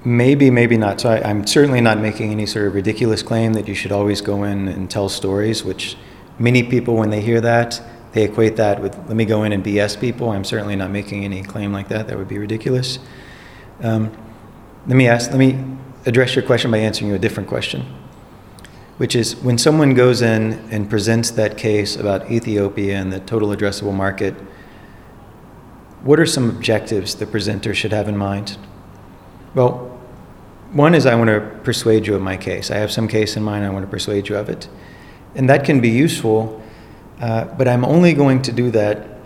Maybe, 0.04 0.50
maybe 0.50 0.76
not. 0.76 1.00
So 1.00 1.11
I, 1.11 1.28
am 1.28 1.46
certainly 1.46 1.80
not 1.80 1.98
making 1.98 2.30
any 2.30 2.46
sort 2.46 2.66
of 2.66 2.74
ridiculous 2.74 3.22
claim 3.22 3.54
that 3.54 3.68
you 3.68 3.74
should 3.74 3.92
always 3.92 4.20
go 4.20 4.44
in 4.44 4.68
and 4.68 4.90
tell 4.90 5.08
stories, 5.08 5.64
which 5.64 5.96
Many 6.38 6.62
people, 6.62 6.94
when 6.94 7.11
they 7.11 7.20
hear 7.20 7.40
that, 7.40 7.82
they 8.12 8.22
equate 8.22 8.56
that 8.56 8.80
with 8.80 8.96
let 9.08 9.16
me 9.16 9.24
go 9.24 9.42
in 9.42 9.52
and 9.52 9.64
BS 9.64 10.00
people. 10.00 10.30
I'm 10.30 10.44
certainly 10.44 10.76
not 10.76 10.90
making 10.90 11.24
any 11.24 11.42
claim 11.42 11.72
like 11.72 11.88
that. 11.88 12.06
That 12.08 12.16
would 12.16 12.28
be 12.28 12.38
ridiculous. 12.38 12.98
Um, 13.82 14.16
let 14.87 14.96
me 14.96 15.08
ask. 15.08 15.30
Let 15.30 15.38
me 15.38 15.64
address 16.06 16.37
your 16.37 16.44
question 16.44 16.70
by 16.70 16.78
answering 16.78 17.11
you 17.11 17.16
a 17.16 17.18
different 17.18 17.48
question, 17.48 17.84
which 18.98 19.14
is 19.14 19.37
when 19.37 19.56
someone 19.56 19.94
goes 19.94 20.20
in 20.22 20.52
and 20.70 20.90
presents 20.90 21.30
that 21.30 21.56
case 21.56 21.96
about 21.96 22.30
Ethiopia 22.30 22.96
and 22.96 23.12
the 23.12 23.20
total 23.20 23.48
addressable 23.48 23.94
market. 23.94 24.34
What 26.02 26.20
are 26.20 26.26
some 26.26 26.50
objectives 26.50 27.14
the 27.14 27.26
presenter 27.26 27.74
should 27.74 27.92
have 27.92 28.08
in 28.08 28.16
mind? 28.16 28.58
Well, 29.54 29.98
one 30.72 30.94
is 30.94 31.06
I 31.06 31.14
want 31.14 31.28
to 31.28 31.40
persuade 31.62 32.06
you 32.06 32.14
of 32.14 32.22
my 32.22 32.37
case. 32.37 32.70
I 32.70 32.76
have 32.76 32.90
some 32.90 33.08
case 33.08 33.37
in 33.37 33.42
mind. 33.42 33.64
I 33.64 33.70
want 33.70 33.84
to 33.84 33.90
persuade 33.90 34.28
you 34.28 34.37
of 34.37 34.48
it. 34.48 34.68
And 35.34 35.48
that 35.48 35.64
can 35.64 35.80
be 35.80 35.88
useful, 35.88 36.62
uh, 37.20 37.44
but 37.44 37.68
I'm 37.68 37.84
only 37.84 38.12
going 38.14 38.42
to 38.42 38.52
do 38.52 38.70
that 38.72 39.18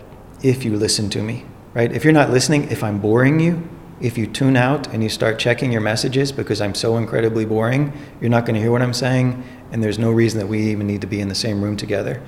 if 0.43 0.63
you 0.63 0.77
listen 0.77 1.09
to 1.11 1.21
me, 1.21 1.45
right? 1.73 1.91
If 1.91 2.03
you're 2.03 2.13
not 2.13 2.29
listening, 2.29 2.69
if 2.69 2.83
I'm 2.83 2.99
boring 2.99 3.39
you, 3.39 3.67
if 4.03 4.17
you 4.17 4.27
tune 4.27 4.57
out 4.57 4.87
and 4.93 5.01
you 5.01 5.09
start 5.09 5.39
checking 5.39 5.71
your 5.71 5.81
messages 5.81 6.31
because 6.31 6.59
I'm 6.59 6.75
so 6.75 6.97
incredibly 6.97 7.45
boring, 7.45 7.93
you're 8.19 8.29
not 8.29 8.45
going 8.45 8.55
to 8.55 8.61
hear 8.61 8.71
what 8.71 8.81
I'm 8.81 8.93
saying, 8.93 9.43
and 9.73 9.83
there's 9.83 9.99
no 9.99 10.11
reason 10.11 10.39
that 10.39 10.47
we 10.47 10.59
even 10.69 10.87
need 10.87 11.01
to 11.01 11.07
be 11.07 11.19
in 11.19 11.27
the 11.27 11.35
same 11.35 11.61
room 11.61 11.75
together. 11.75 12.21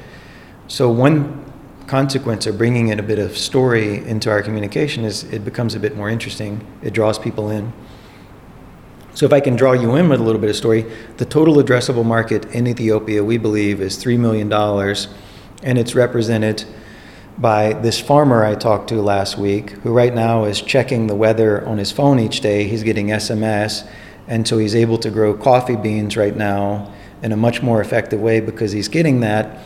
So, 0.67 0.89
one 0.89 1.45
consequence 1.85 2.47
of 2.47 2.57
bringing 2.57 2.87
in 2.87 2.99
a 2.99 3.03
bit 3.03 3.19
of 3.19 3.37
story 3.37 3.97
into 4.07 4.31
our 4.31 4.41
communication 4.41 5.05
is 5.05 5.23
it 5.25 5.45
becomes 5.45 5.75
a 5.75 5.79
bit 5.79 5.95
more 5.95 6.09
interesting, 6.09 6.65
it 6.81 6.91
draws 6.91 7.19
people 7.19 7.51
in. 7.51 7.71
So 9.13 9.25
if 9.25 9.31
I 9.31 9.39
can 9.39 9.55
draw 9.55 9.73
you 9.73 9.95
in 9.95 10.09
with 10.09 10.19
a 10.19 10.23
little 10.23 10.41
bit 10.41 10.49
of 10.49 10.55
story, 10.55 10.91
the 11.17 11.25
total 11.25 11.55
addressable 11.55 12.03
market 12.03 12.45
in 12.47 12.67
Ethiopia, 12.67 13.23
we 13.23 13.37
believe, 13.37 13.79
is 13.79 14.03
$3 14.03 14.19
million, 14.19 14.51
and 15.63 15.77
it's 15.77 15.95
represented 15.95 16.65
by 17.37 17.73
this 17.73 17.99
farmer 17.99 18.43
I 18.43 18.55
talked 18.55 18.89
to 18.89 18.95
last 18.95 19.37
week, 19.37 19.69
who 19.69 19.93
right 19.93 20.13
now 20.13 20.45
is 20.45 20.61
checking 20.61 21.07
the 21.07 21.15
weather 21.15 21.65
on 21.65 21.77
his 21.77 21.91
phone 21.91 22.19
each 22.19 22.41
day. 22.41 22.67
He's 22.67 22.83
getting 22.83 23.07
SMS, 23.07 23.87
and 24.27 24.45
so 24.45 24.57
he's 24.57 24.75
able 24.75 24.97
to 24.97 25.11
grow 25.11 25.33
coffee 25.33 25.75
beans 25.77 26.17
right 26.17 26.35
now 26.35 26.91
in 27.21 27.31
a 27.31 27.37
much 27.37 27.61
more 27.61 27.81
effective 27.81 28.19
way 28.19 28.39
because 28.39 28.71
he's 28.71 28.87
getting 28.87 29.21
that. 29.21 29.59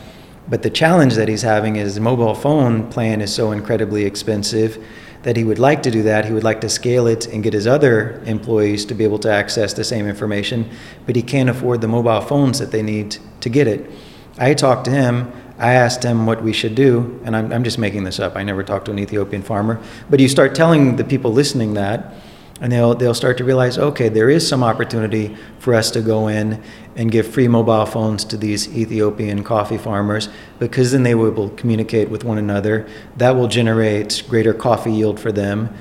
But 0.50 0.64
the 0.64 0.70
challenge 0.70 1.16
that 1.16 1.28
he's 1.28 1.44
having 1.44 1.76
is 1.76 1.96
the 1.96 2.02
mobile 2.02 2.34
phone 2.34 2.90
plan 2.90 3.22
is 3.22 3.34
so 3.34 3.52
incredibly 3.52 4.06
expensive 4.06 4.84
that 5.24 5.36
he 5.36 5.44
would 5.44 5.60
like 5.60 5.84
to 5.84 5.92
do 5.92 6.02
that. 6.04 6.26
He 6.26 6.32
would 6.34 6.44
like 6.44 6.62
to 6.62 6.70
scale 6.70 7.06
it 7.06 7.28
and 7.28 7.44
get 7.44 7.54
his 7.54 7.68
other 7.68 8.22
employees 8.26 8.86
to 8.86 8.94
be 8.94 9.04
able 9.04 9.20
to 9.20 9.32
access 9.32 9.74
the 9.74 9.84
same 9.84 10.08
information, 10.08 10.70
but 11.06 11.16
he 11.16 11.22
can't 11.22 11.50
afford 11.50 11.82
the 11.82 11.88
mobile 11.88 12.22
phones 12.22 12.60
that 12.60 12.72
they 12.72 12.82
need 12.82 13.18
to 13.42 13.50
get 13.50 13.68
it. 13.68 13.90
I 14.38 14.54
talked 14.54 14.86
to 14.86 14.92
him. 14.92 15.32
I 15.58 15.74
asked 15.74 16.04
him 16.04 16.26
what 16.26 16.42
we 16.42 16.54
should 16.54 16.74
do, 16.74 17.20
and 17.26 17.36
I'm, 17.36 17.52
I'm 17.52 17.66
just 17.66 17.78
making 17.78 18.06
this 18.06 18.18
up. 18.18 18.38
I 18.38 18.44
never 18.44 18.64
talked 18.64 18.86
to 18.86 18.92
an 18.92 19.00
Ethiopian 19.00 19.42
farmer. 19.42 19.82
But 20.10 20.22
you 20.22 20.30
start 20.30 20.56
telling 20.56 20.96
the 20.96 21.04
people 21.04 21.34
listening 21.34 21.74
that, 21.74 22.14
and 22.62 22.72
they'll 22.72 22.96
they'll 22.96 23.14
start 23.14 23.38
to 23.38 23.44
realize, 23.44 23.78
okay, 23.78 24.10
there 24.10 24.30
is 24.30 24.48
some 24.48 24.64
opportunity 24.64 25.36
for 25.60 25.74
us 25.74 25.92
to 25.92 26.02
go 26.02 26.28
in 26.28 26.62
and 26.96 27.12
give 27.12 27.28
free 27.28 27.48
mobile 27.48 27.86
phones 27.86 28.26
to 28.26 28.38
these 28.38 28.68
Ethiopian 28.76 29.44
coffee 29.44 29.78
farmers 29.78 30.30
because 30.60 30.92
then 30.92 31.04
they 31.04 31.16
will 31.16 31.50
communicate 31.52 32.10
with 32.10 32.24
one 32.24 32.38
another. 32.38 32.88
That 33.18 33.36
will 33.36 33.48
generate 33.48 34.24
greater 34.28 34.54
coffee 34.54 34.92
yield 34.92 35.20
for 35.20 35.32
them. 35.32 35.74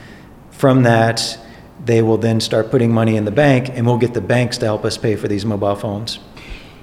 From 0.51 0.83
that, 0.85 1.39
they 1.85 2.03
will 2.03 2.19
then 2.19 2.41
start 2.41 2.71
putting 2.71 2.93
money 2.93 3.17
in 3.17 3.25
the 3.25 3.31
bank, 3.31 3.69
and 3.71 3.87
we'll 3.87 3.99
get 3.99 4.15
the 4.15 4.21
banks 4.21 4.59
to 4.59 4.67
help 4.67 4.85
us 4.85 4.97
pay 4.97 5.17
for 5.17 5.29
these 5.29 5.45
mobile 5.45 5.77
phones. 5.77 6.19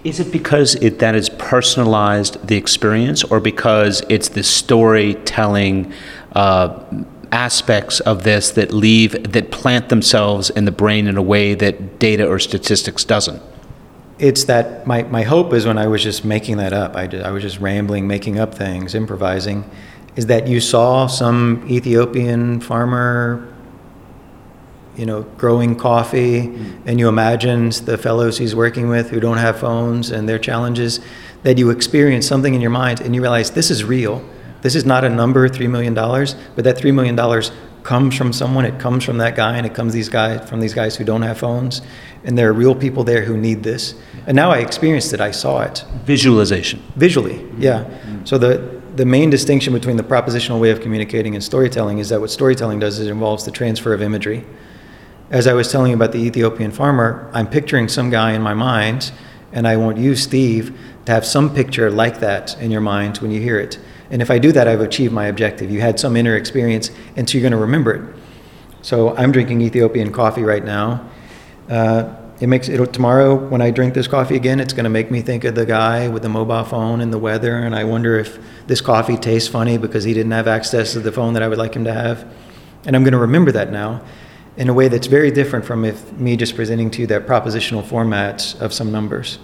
Is 0.04 0.20
it 0.20 0.32
because 0.32 0.76
it 0.76 1.00
that 1.00 1.16
is 1.16 1.30
personalized 1.30 2.48
the 2.48 2.56
experience, 2.56 3.24
or 3.24 3.40
because 3.40 4.04
it's 4.08 4.30
the 4.30 4.44
storytelling? 4.44 5.92
Uh, 6.34 6.84
aspects 7.36 8.00
of 8.00 8.24
this 8.24 8.50
that 8.52 8.72
leave 8.72 9.12
that 9.34 9.52
plant 9.52 9.90
themselves 9.90 10.50
in 10.50 10.64
the 10.64 10.72
brain 10.72 11.06
in 11.06 11.18
a 11.18 11.22
way 11.22 11.54
that 11.54 12.00
data 12.00 12.26
or 12.26 12.40
statistics 12.40 13.04
doesn't 13.04 13.42
it's 14.18 14.46
that 14.46 14.88
my, 14.88 15.04
my 15.04 15.24
hope 15.24 15.54
is 15.54 15.66
when 15.66 15.78
I 15.78 15.88
was 15.88 16.02
just 16.02 16.24
making 16.24 16.58
that 16.58 16.74
up, 16.74 16.96
I, 16.96 17.04
I 17.24 17.32
was 17.32 17.44
just 17.44 17.60
rambling, 17.60 18.08
making 18.08 18.40
up 18.40 18.56
things, 18.56 18.96
improvising, 18.96 19.70
is 20.16 20.28
that 20.28 20.48
you 20.48 20.62
saw 20.62 21.08
some 21.08 21.66
Ethiopian 21.70 22.62
farmer, 22.62 23.54
you 24.96 25.06
know, 25.06 25.24
growing 25.38 25.76
coffee, 25.76 26.44
mm. 26.44 26.82
and 26.86 27.00
you 27.00 27.10
imagined 27.10 27.74
the 27.74 27.98
fellows 27.98 28.38
he's 28.38 28.56
working 28.56 28.88
with 28.88 29.10
who 29.10 29.20
don't 29.20 29.38
have 29.38 29.60
phones 29.60 30.12
and 30.12 30.30
their 30.30 30.40
challenges, 30.40 31.02
that 31.44 31.58
you 31.58 31.70
experience 31.70 32.26
something 32.26 32.54
in 32.54 32.62
your 32.62 32.72
mind 32.72 33.02
and 33.02 33.14
you 33.14 33.22
realize 33.22 33.52
this 33.52 33.70
is 33.70 33.84
real. 33.84 34.24
This 34.66 34.74
is 34.74 34.84
not 34.84 35.04
a 35.04 35.10
number, 35.10 35.48
$3 35.48 35.70
million, 35.70 35.94
but 35.94 36.64
that 36.64 36.76
$3 36.76 36.92
million 36.92 37.16
comes 37.84 38.18
from 38.18 38.34
someone. 38.34 38.66
It 38.66 38.80
comes 38.80 39.04
from 39.04 39.20
that 39.20 39.36
guy, 39.36 39.58
and 39.58 39.64
it 39.64 39.76
comes 39.76 39.94
these 39.94 40.10
guys 40.10 40.50
from 40.50 40.60
these 40.60 40.74
guys 40.74 40.96
who 40.96 41.04
don't 41.04 41.22
have 41.22 41.38
phones, 41.38 41.84
and 42.24 42.36
there 42.36 42.50
are 42.50 42.54
real 42.54 42.74
people 42.74 43.04
there 43.04 43.22
who 43.22 43.38
need 43.38 43.62
this. 43.62 43.94
And 44.26 44.36
now 44.36 44.50
I 44.50 44.58
experienced 44.58 45.14
it. 45.14 45.22
I 45.22 45.30
saw 45.30 45.62
it. 45.62 45.86
Visualization. 46.06 46.82
Visually, 46.96 47.46
yeah. 47.60 47.84
Mm-hmm. 47.84 48.26
So 48.26 48.40
the 48.40 48.82
the 48.96 49.06
main 49.06 49.30
distinction 49.30 49.72
between 49.72 49.98
the 49.98 50.04
propositional 50.04 50.60
way 50.60 50.72
of 50.72 50.82
communicating 50.82 51.36
and 51.36 51.44
storytelling 51.44 52.00
is 52.00 52.10
that 52.10 52.20
what 52.20 52.32
storytelling 52.32 52.80
does 52.80 52.98
is 52.98 53.06
it 53.06 53.12
involves 53.12 53.46
the 53.46 53.52
transfer 53.52 53.94
of 53.94 54.02
imagery. 54.02 54.44
As 55.30 55.46
I 55.46 55.54
was 55.54 55.72
telling 55.72 55.92
you 55.92 55.96
about 55.96 56.12
the 56.12 56.24
Ethiopian 56.24 56.72
farmer, 56.72 57.30
I'm 57.36 57.48
picturing 57.48 57.88
some 57.88 58.10
guy 58.10 58.32
in 58.32 58.42
my 58.42 58.56
mind, 58.56 59.12
and 59.52 59.68
I 59.68 59.78
want 59.78 60.00
you, 60.00 60.16
Steve, 60.16 60.76
to 61.06 61.12
have 61.12 61.24
some 61.24 61.54
picture 61.54 61.92
like 61.92 62.20
that 62.22 62.60
in 62.60 62.72
your 62.72 62.82
mind 62.82 63.20
when 63.20 63.30
you 63.30 63.42
hear 63.42 63.60
it. 63.60 63.78
And 64.10 64.22
if 64.22 64.30
I 64.30 64.38
do 64.38 64.52
that, 64.52 64.68
I've 64.68 64.82
achieved 64.82 65.14
my 65.14 65.28
objective. 65.28 65.72
You 65.72 65.82
had 65.82 66.00
some 66.00 66.16
inner 66.16 66.36
experience, 66.36 66.92
and 67.16 67.28
so 67.28 67.38
you're 67.38 67.42
going 67.42 67.52
to 67.52 67.58
remember 67.58 67.94
it. 67.94 68.16
So 68.82 69.16
I'm 69.16 69.32
drinking 69.32 69.62
Ethiopian 69.62 70.12
coffee 70.12 70.44
right 70.44 70.64
now. 70.64 71.10
Uh, 71.70 72.16
it 72.40 72.48
makes 72.48 72.68
it 72.68 72.94
tomorrow 72.94 73.34
when 73.36 73.62
I 73.62 73.72
drink 73.72 73.94
this 73.94 74.08
coffee 74.08 74.36
again. 74.36 74.60
It's 74.60 74.74
going 74.74 74.84
to 74.84 74.90
make 74.90 75.10
me 75.10 75.22
think 75.22 75.46
of 75.46 75.56
the 75.56 75.66
guy 75.66 76.08
with 76.10 76.22
the 76.22 76.30
mobile 76.30 76.66
phone 76.66 77.02
and 77.02 77.12
the 77.12 77.18
weather, 77.18 77.58
and 77.58 77.74
I 77.74 77.86
wonder 77.86 78.20
if 78.20 78.38
this 78.68 78.82
coffee 78.82 79.18
tastes 79.18 79.50
funny 79.50 79.78
because 79.78 80.04
he 80.04 80.14
didn't 80.14 80.34
have 80.34 80.48
access 80.48 80.94
to 80.94 81.00
the 81.00 81.12
phone 81.12 81.34
that 81.34 81.44
I 81.44 81.48
would 81.48 81.58
like 81.58 81.76
him 81.76 81.86
to 81.86 81.94
have. 81.94 82.28
And 82.86 82.96
I'm 82.96 83.04
going 83.04 83.14
to 83.14 83.20
remember 83.20 83.52
that 83.54 83.72
now 83.72 84.02
in 84.58 84.70
a 84.70 84.74
way 84.74 84.88
that's 84.88 85.08
very 85.08 85.32
different 85.32 85.66
from 85.66 85.84
if 85.84 86.12
me 86.14 86.38
just 86.38 86.56
presenting 86.56 86.90
to 86.92 87.02
you 87.02 87.08
that 87.08 87.26
propositional 87.26 87.84
format 87.84 88.56
of 88.62 88.74
some 88.74 88.92
numbers. 88.92 89.40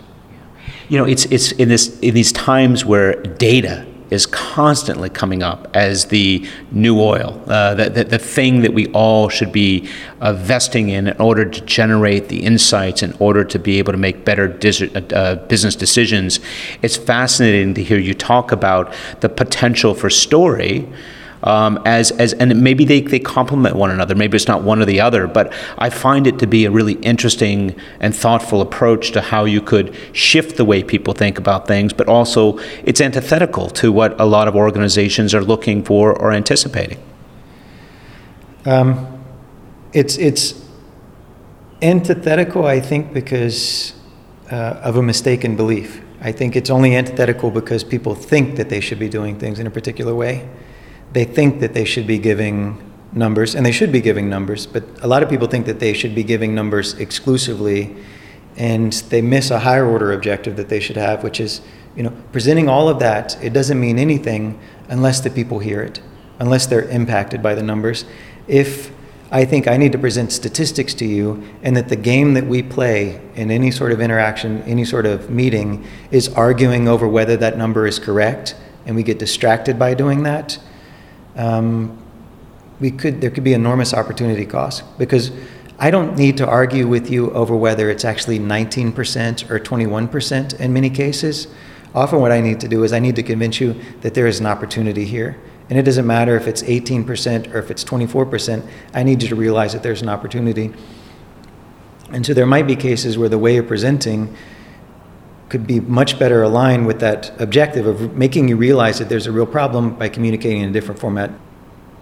You 0.89 0.97
know, 0.97 1.05
it's 1.05 1.25
it's 1.25 1.51
in 1.53 1.69
this 1.69 1.99
in 1.99 2.13
these 2.13 2.31
times 2.31 2.85
where 2.85 3.21
data 3.21 3.87
is 4.11 4.25
constantly 4.25 5.09
coming 5.09 5.41
up 5.41 5.69
as 5.73 6.05
the 6.05 6.45
new 6.71 6.99
oil, 6.99 7.41
uh, 7.47 7.73
the, 7.73 7.89
the, 7.89 8.03
the, 8.03 8.19
thing 8.19 8.61
that 8.61 8.73
we 8.73 8.87
all 8.87 9.29
should 9.29 9.51
be 9.53 9.89
uh, 10.19 10.33
vesting 10.33 10.89
in 10.89 11.07
in 11.07 11.19
order 11.19 11.45
to 11.45 11.61
generate 11.61 12.27
the 12.27 12.43
insights, 12.43 13.01
in 13.01 13.13
order 13.19 13.43
to 13.45 13.57
be 13.57 13.79
able 13.79 13.93
to 13.93 13.97
make 13.97 14.25
better 14.25 14.47
dis- 14.47 14.81
uh, 14.81 15.35
business 15.47 15.75
decisions. 15.75 16.41
It's 16.81 16.97
fascinating 16.97 17.73
to 17.75 17.83
hear 17.83 17.97
you 17.97 18.13
talk 18.13 18.51
about 18.51 18.93
the 19.21 19.29
potential 19.29 19.95
for 19.95 20.09
story 20.09 20.87
um, 21.43 21.81
as, 21.85 22.11
as 22.11 22.33
and 22.33 22.61
maybe 22.61 22.85
they, 22.85 23.01
they 23.01 23.19
complement 23.19 23.75
one 23.75 23.91
another. 23.91 24.15
Maybe 24.15 24.35
it's 24.35 24.47
not 24.47 24.63
one 24.63 24.81
or 24.81 24.85
the 24.85 25.01
other, 25.01 25.27
but 25.27 25.51
I 25.77 25.89
find 25.89 26.27
it 26.27 26.39
to 26.39 26.47
be 26.47 26.65
a 26.65 26.71
really 26.71 26.93
interesting 26.93 27.75
and 27.99 28.15
thoughtful 28.15 28.61
approach 28.61 29.11
to 29.11 29.21
how 29.21 29.45
you 29.45 29.61
could 29.61 29.95
shift 30.13 30.57
the 30.57 30.65
way 30.65 30.83
people 30.83 31.13
think 31.13 31.37
about 31.37 31.67
things, 31.67 31.93
but 31.93 32.07
also 32.07 32.57
it's 32.83 33.01
antithetical 33.01 33.69
to 33.71 33.91
what 33.91 34.19
a 34.19 34.25
lot 34.25 34.47
of 34.47 34.55
organizations 34.55 35.33
are 35.33 35.43
looking 35.43 35.83
for 35.83 36.13
or 36.13 36.31
anticipating. 36.31 37.01
Um, 38.65 39.23
it's 39.93 40.17
it's 40.17 40.63
antithetical, 41.81 42.65
I 42.65 42.79
think, 42.79 43.11
because 43.11 43.93
uh, 44.51 44.79
of 44.83 44.97
a 44.97 45.01
mistaken 45.01 45.55
belief. 45.55 46.01
I 46.21 46.31
think 46.31 46.55
it's 46.55 46.69
only 46.69 46.95
antithetical 46.95 47.49
because 47.49 47.83
people 47.83 48.13
think 48.13 48.57
that 48.57 48.69
they 48.69 48.79
should 48.79 48.99
be 48.99 49.09
doing 49.09 49.39
things 49.39 49.59
in 49.59 49.65
a 49.65 49.71
particular 49.71 50.13
way 50.13 50.47
they 51.13 51.25
think 51.25 51.59
that 51.59 51.73
they 51.73 51.85
should 51.85 52.07
be 52.07 52.17
giving 52.17 52.81
numbers, 53.13 53.55
and 53.55 53.65
they 53.65 53.71
should 53.71 53.91
be 53.91 54.01
giving 54.01 54.29
numbers, 54.29 54.65
but 54.65 54.83
a 55.01 55.07
lot 55.07 55.21
of 55.21 55.29
people 55.29 55.47
think 55.47 55.65
that 55.65 55.79
they 55.79 55.93
should 55.93 56.15
be 56.15 56.23
giving 56.23 56.55
numbers 56.55 56.93
exclusively, 56.93 57.95
and 58.55 58.93
they 59.09 59.21
miss 59.21 59.51
a 59.51 59.59
higher 59.59 59.85
order 59.85 60.13
objective 60.13 60.55
that 60.55 60.69
they 60.69 60.79
should 60.79 60.95
have, 60.95 61.23
which 61.23 61.39
is, 61.39 61.61
you 61.95 62.03
know, 62.03 62.13
presenting 62.31 62.69
all 62.69 62.87
of 62.87 62.99
that. 62.99 63.41
It 63.43 63.51
doesn't 63.51 63.79
mean 63.79 63.99
anything 63.99 64.59
unless 64.87 65.19
the 65.19 65.29
people 65.29 65.59
hear 65.59 65.81
it, 65.81 66.01
unless 66.39 66.65
they're 66.65 66.87
impacted 66.89 67.43
by 67.43 67.55
the 67.55 67.63
numbers. 67.63 68.05
If 68.47 68.91
I 69.29 69.45
think 69.45 69.67
I 69.67 69.77
need 69.77 69.91
to 69.93 69.97
present 69.97 70.31
statistics 70.31 70.93
to 70.95 71.05
you, 71.05 71.43
and 71.63 71.75
that 71.75 71.89
the 71.89 71.95
game 71.97 72.33
that 72.35 72.45
we 72.45 72.63
play 72.63 73.21
in 73.35 73.51
any 73.51 73.71
sort 73.71 73.91
of 73.91 73.99
interaction, 73.99 74.61
any 74.63 74.85
sort 74.85 75.05
of 75.05 75.29
meeting, 75.29 75.85
is 76.11 76.29
arguing 76.29 76.87
over 76.87 77.07
whether 77.07 77.35
that 77.37 77.57
number 77.57 77.87
is 77.87 77.99
correct, 77.99 78.55
and 78.85 78.95
we 78.95 79.03
get 79.03 79.19
distracted 79.19 79.77
by 79.77 79.93
doing 79.93 80.23
that 80.23 80.57
um, 81.35 81.97
we 82.79 82.91
could 82.91 83.21
there 83.21 83.29
could 83.29 83.43
be 83.43 83.53
enormous 83.53 83.93
opportunity 83.93 84.45
cost 84.45 84.83
because 84.97 85.31
I 85.79 85.89
don't 85.89 86.15
need 86.15 86.37
to 86.37 86.47
argue 86.47 86.87
with 86.87 87.09
you 87.09 87.31
over 87.31 87.55
whether 87.55 87.89
it's 87.89 88.05
actually 88.05 88.37
19% 88.37 89.49
or 89.49 89.59
21% 89.59 90.59
in 90.59 90.73
many 90.73 90.91
cases. 90.91 91.47
Often, 91.95 92.21
what 92.21 92.31
I 92.31 92.39
need 92.39 92.59
to 92.59 92.67
do 92.67 92.83
is 92.83 92.93
I 92.93 92.99
need 92.99 93.15
to 93.15 93.23
convince 93.23 93.59
you 93.59 93.73
that 94.01 94.13
there 94.13 94.27
is 94.27 94.39
an 94.39 94.45
opportunity 94.45 95.05
here. 95.05 95.41
And 95.71 95.79
it 95.79 95.83
doesn't 95.83 96.05
matter 96.05 96.35
if 96.35 96.47
it's 96.47 96.61
18% 96.61 97.53
or 97.53 97.57
if 97.57 97.71
it's 97.71 97.83
24%, 97.83 98.63
I 98.93 99.03
need 99.03 99.23
you 99.23 99.29
to 99.29 99.35
realize 99.35 99.73
that 99.73 99.81
there's 99.81 100.01
an 100.01 100.09
opportunity. 100.09 100.71
And 102.11 102.25
so 102.25 102.33
there 102.33 102.45
might 102.45 102.67
be 102.67 102.75
cases 102.75 103.17
where 103.17 103.29
the 103.29 103.39
way 103.39 103.55
you're 103.55 103.63
presenting 103.63 104.35
could 105.51 105.67
be 105.67 105.81
much 105.81 106.17
better 106.17 106.43
aligned 106.43 106.87
with 106.87 107.01
that 107.01 107.29
objective 107.41 107.85
of 107.85 108.15
making 108.15 108.47
you 108.47 108.55
realize 108.55 108.99
that 108.99 109.09
there's 109.09 109.27
a 109.27 109.33
real 109.33 109.45
problem 109.45 109.93
by 109.95 110.07
communicating 110.07 110.61
in 110.61 110.69
a 110.69 110.71
different 110.71 110.97
format. 110.97 111.29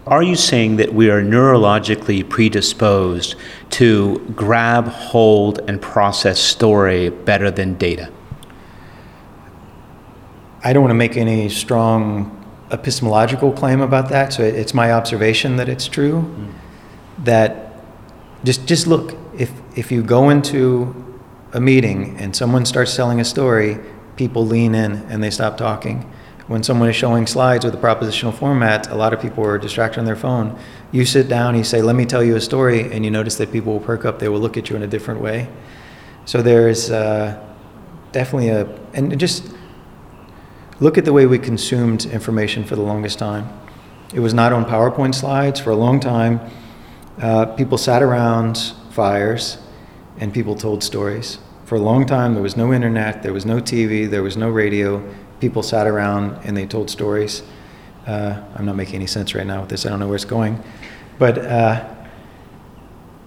Are 0.05 0.21
you 0.21 0.35
saying 0.35 0.75
that 0.75 0.93
we 0.93 1.09
are 1.09 1.23
neurologically 1.23 2.29
predisposed 2.29 3.35
to 3.71 4.19
grab, 4.35 4.85
hold, 4.85 5.61
and 5.67 5.81
process 5.81 6.39
story 6.39 7.09
better 7.09 7.49
than 7.49 7.73
data? 7.73 8.11
I 10.63 10.71
don't 10.71 10.83
want 10.83 10.91
to 10.91 11.01
make 11.05 11.17
any 11.17 11.49
strong 11.49 12.35
epistemological 12.71 13.51
claim 13.53 13.81
about 13.81 14.09
that, 14.09 14.31
so 14.31 14.43
it's 14.43 14.75
my 14.75 14.91
observation 14.91 15.55
that 15.55 15.67
it's 15.67 15.87
true. 15.87 16.21
Mm. 16.21 16.53
That 17.25 17.81
just 18.43 18.67
just 18.67 18.85
look 18.85 19.17
if 19.35 19.51
if 19.75 19.91
you 19.91 20.03
go 20.03 20.29
into 20.29 21.08
a 21.53 21.59
meeting 21.59 22.17
and 22.17 22.35
someone 22.35 22.65
starts 22.65 22.95
telling 22.95 23.19
a 23.19 23.25
story, 23.25 23.79
people 24.15 24.45
lean 24.45 24.75
in 24.75 24.93
and 25.09 25.23
they 25.23 25.29
stop 25.29 25.57
talking. 25.57 26.11
When 26.47 26.63
someone 26.63 26.89
is 26.89 26.95
showing 26.95 27.27
slides 27.27 27.63
with 27.63 27.75
a 27.75 27.77
propositional 27.77 28.33
format, 28.33 28.89
a 28.89 28.95
lot 28.95 29.13
of 29.13 29.21
people 29.21 29.45
are 29.45 29.59
distracted 29.59 29.99
on 29.99 30.05
their 30.05 30.15
phone. 30.15 30.57
You 30.91 31.05
sit 31.05 31.29
down, 31.29 31.55
you 31.55 31.63
say, 31.63 31.83
Let 31.83 31.95
me 31.95 32.05
tell 32.05 32.23
you 32.23 32.35
a 32.35 32.41
story, 32.41 32.91
and 32.91 33.05
you 33.05 33.11
notice 33.11 33.35
that 33.35 33.51
people 33.51 33.73
will 33.73 33.79
perk 33.79 34.03
up, 34.03 34.17
they 34.17 34.29
will 34.29 34.39
look 34.39 34.57
at 34.57 34.67
you 34.69 34.75
in 34.75 34.81
a 34.81 34.87
different 34.87 35.21
way. 35.21 35.47
So 36.25 36.41
there's 36.41 36.89
uh, 36.89 37.39
definitely 38.11 38.49
a, 38.49 38.65
and 38.93 39.19
just 39.19 39.53
look 40.79 40.97
at 40.97 41.05
the 41.05 41.13
way 41.13 41.27
we 41.27 41.37
consumed 41.37 42.05
information 42.05 42.63
for 42.63 42.75
the 42.75 42.81
longest 42.81 43.19
time. 43.19 43.47
It 44.11 44.19
was 44.19 44.33
not 44.33 44.51
on 44.51 44.65
PowerPoint 44.65 45.13
slides 45.13 45.59
for 45.59 45.69
a 45.69 45.75
long 45.75 45.99
time. 45.99 46.41
Uh, 47.21 47.45
people 47.45 47.77
sat 47.77 48.01
around 48.01 48.57
fires 48.89 49.59
and 50.19 50.33
people 50.33 50.55
told 50.55 50.83
stories. 50.83 51.39
For 51.65 51.75
a 51.75 51.79
long 51.79 52.05
time, 52.05 52.33
there 52.33 52.43
was 52.43 52.57
no 52.57 52.73
internet, 52.73 53.23
there 53.23 53.33
was 53.33 53.45
no 53.45 53.57
TV, 53.57 54.09
there 54.09 54.23
was 54.23 54.35
no 54.35 54.49
radio. 54.49 55.03
People 55.39 55.63
sat 55.63 55.87
around 55.87 56.39
and 56.43 56.57
they 56.57 56.65
told 56.65 56.89
stories. 56.89 57.43
Uh, 58.07 58.41
I'm 58.55 58.65
not 58.65 58.75
making 58.75 58.95
any 58.95 59.07
sense 59.07 59.35
right 59.35 59.45
now 59.45 59.61
with 59.61 59.69
this, 59.69 59.85
I 59.85 59.89
don't 59.89 59.99
know 59.99 60.07
where 60.07 60.15
it's 60.15 60.25
going. 60.25 60.61
But 61.19 61.37
uh, 61.37 61.87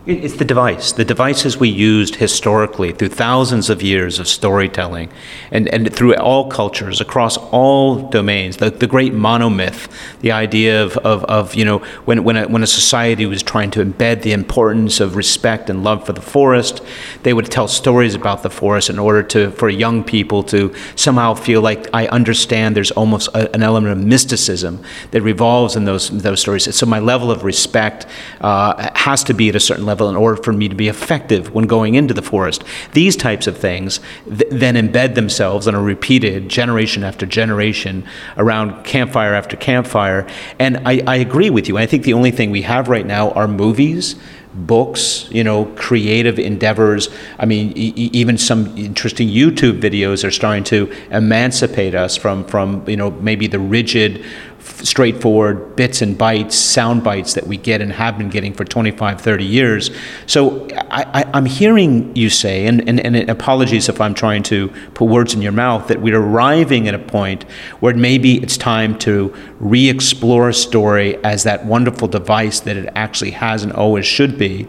it's 0.05 0.37
the 0.37 0.45
device. 0.45 0.91
The 0.91 1.05
devices 1.05 1.59
we 1.59 1.69
used 1.69 2.17
historically 2.17 2.91
through 2.91 3.11
thousands 3.11 3.71
of 3.71 3.83
years 3.83 4.19
of 4.19 4.27
storytelling 4.27 5.11
and, 5.53 5.69
and 5.69 5.95
through 5.95 6.17
all 6.17 6.51
cultures, 6.51 7.01
across 7.01 7.37
all 7.37 8.09
domains. 8.11 8.57
The, 8.57 8.71
the 8.71 8.88
great 8.88 9.12
monomyth, 9.12 9.88
the 10.21 10.33
idea 10.33 10.83
of, 10.83 10.97
of, 10.99 11.23
of 11.27 11.55
you 11.55 11.65
know, 11.65 11.79
when, 12.05 12.25
when, 12.25 12.37
a, 12.37 12.49
when 12.49 12.65
a 12.65 12.67
society 12.67 13.27
was 13.27 13.45
trying 13.45 13.71
to 13.73 13.85
embed 13.85 14.23
the 14.23 14.33
importance 14.33 14.99
of 14.99 15.15
respect 15.15 15.71
and 15.71 15.85
love 15.85 16.05
for 16.05 16.12
the 16.12 16.21
forest, 16.21 16.83
they 17.23 17.33
would 17.33 17.47
tell 17.47 17.69
stories 17.69 18.17
about 18.17 18.43
the 18.43 18.51
forest 18.51 18.91
in 18.91 18.99
order 18.99 19.23
to, 19.23 19.53
for 19.53 19.69
young 19.69 20.03
people 20.03 20.43
to 20.45 20.75
somehow 20.97 21.33
feel 21.33 21.61
like 21.61 21.88
I 21.93 22.09
understand 22.09 22.75
there's 22.75 22.91
almost 22.91 23.29
a, 23.35 23.55
an 23.55 23.62
element 23.62 23.93
of 23.93 24.05
mysticism 24.05 24.83
that 25.12 25.23
revolves 25.23 25.77
in 25.77 25.85
those, 25.85 26.11
those 26.11 26.41
stories. 26.41 26.75
So 26.75 26.87
my 26.87 26.99
level 26.99 27.31
of 27.31 27.45
respect 27.45 28.07
uh, 28.41 28.91
has 28.97 29.23
to 29.25 29.35
be 29.35 29.49
at 29.49 29.55
a 29.55 29.61
certain 29.61 29.87
level 29.87 29.91
level 29.92 30.09
in 30.09 30.16
order 30.16 30.42
for 30.42 30.55
me 30.55 30.70
to 30.70 30.74
be 30.74 30.88
effective 30.88 31.52
when 31.55 31.66
going 31.66 31.94
into 31.94 32.14
the 32.14 32.22
forest. 32.22 32.64
These 32.92 33.14
types 33.14 33.46
of 33.46 33.59
things 33.59 34.00
th- 34.24 34.50
then 34.50 34.74
embed 34.74 35.14
themselves 35.14 35.66
and 35.66 35.76
are 35.76 35.83
repeated 35.83 36.48
generation 36.48 37.05
after 37.05 37.26
generation 37.26 38.07
around 38.38 38.85
campfire 38.85 39.35
after 39.35 39.55
campfire. 39.55 40.26
And 40.59 40.78
I, 40.88 41.02
I 41.07 41.16
agree 41.16 41.50
with 41.50 41.68
you. 41.68 41.76
I 41.76 41.85
think 41.85 42.05
the 42.05 42.14
only 42.14 42.31
thing 42.31 42.50
we 42.50 42.62
have 42.62 42.88
right 42.88 43.07
now 43.07 43.33
are 43.33 43.46
movies 43.46 44.16
books, 44.55 45.28
you 45.31 45.42
know, 45.42 45.64
creative 45.76 46.38
endeavors. 46.38 47.09
I 47.38 47.46
mean, 47.46 47.72
e- 47.74 48.11
even 48.12 48.37
some 48.37 48.76
interesting 48.76 49.28
YouTube 49.28 49.81
videos 49.81 50.24
are 50.24 50.31
starting 50.31 50.64
to 50.64 50.92
emancipate 51.11 51.94
us 51.94 52.16
from, 52.18 52.44
from 52.44 52.87
you 52.87 52.96
know, 52.96 53.11
maybe 53.11 53.46
the 53.46 53.59
rigid 53.59 54.24
straightforward 54.62 55.77
bits 55.77 56.03
and 56.03 56.18
bytes, 56.18 56.53
sound 56.53 57.05
bites 57.05 57.35
that 57.35 57.46
we 57.46 57.57
get 57.57 57.81
and 57.81 57.92
have 57.92 58.18
been 58.18 58.29
getting 58.29 58.53
for 58.53 58.64
25, 58.64 59.20
30 59.20 59.44
years. 59.44 59.90
So 60.27 60.68
I, 60.90 61.25
am 61.33 61.46
hearing 61.46 62.14
you 62.16 62.31
say, 62.31 62.66
and, 62.66 62.88
and, 62.88 63.01
and, 63.01 63.31
apologies 63.31 63.88
if 63.88 64.01
I'm 64.01 64.14
trying 64.14 64.42
to 64.44 64.68
put 64.94 65.07
words 65.07 65.35
in 65.35 65.42
your 65.42 65.53
mouth, 65.53 65.88
that 65.88 66.01
we're 66.01 66.18
arriving 66.20 66.88
at 66.88 66.94
a 66.94 66.98
point 66.98 67.44
where 67.81 67.94
maybe 67.94 68.42
it's 68.42 68.57
time 68.57 68.98
to 69.01 69.35
re 69.59 69.88
explore 69.88 70.48
a 70.48 70.55
story 70.55 71.22
as 71.25 71.44
that 71.44 71.64
wonderful 71.64 72.09
device 72.09 72.61
that 72.61 72.77
it 72.77 72.90
actually 72.94 73.33
has 73.33 73.62
and 73.62 73.72
always 73.72 74.07
should 74.07 74.38
be 74.38 74.66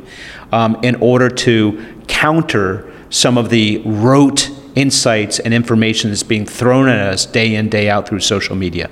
um, 0.51 0.77
in 0.83 0.95
order 0.95 1.29
to 1.29 2.03
counter 2.07 2.91
some 3.09 3.37
of 3.37 3.49
the 3.49 3.81
rote 3.85 4.49
insights 4.75 5.39
and 5.39 5.53
information 5.53 6.09
that's 6.09 6.23
being 6.23 6.45
thrown 6.45 6.87
at 6.87 6.99
us 6.99 7.25
day 7.25 7.55
in, 7.55 7.69
day 7.69 7.89
out 7.89 8.07
through 8.07 8.19
social 8.19 8.55
media. 8.55 8.89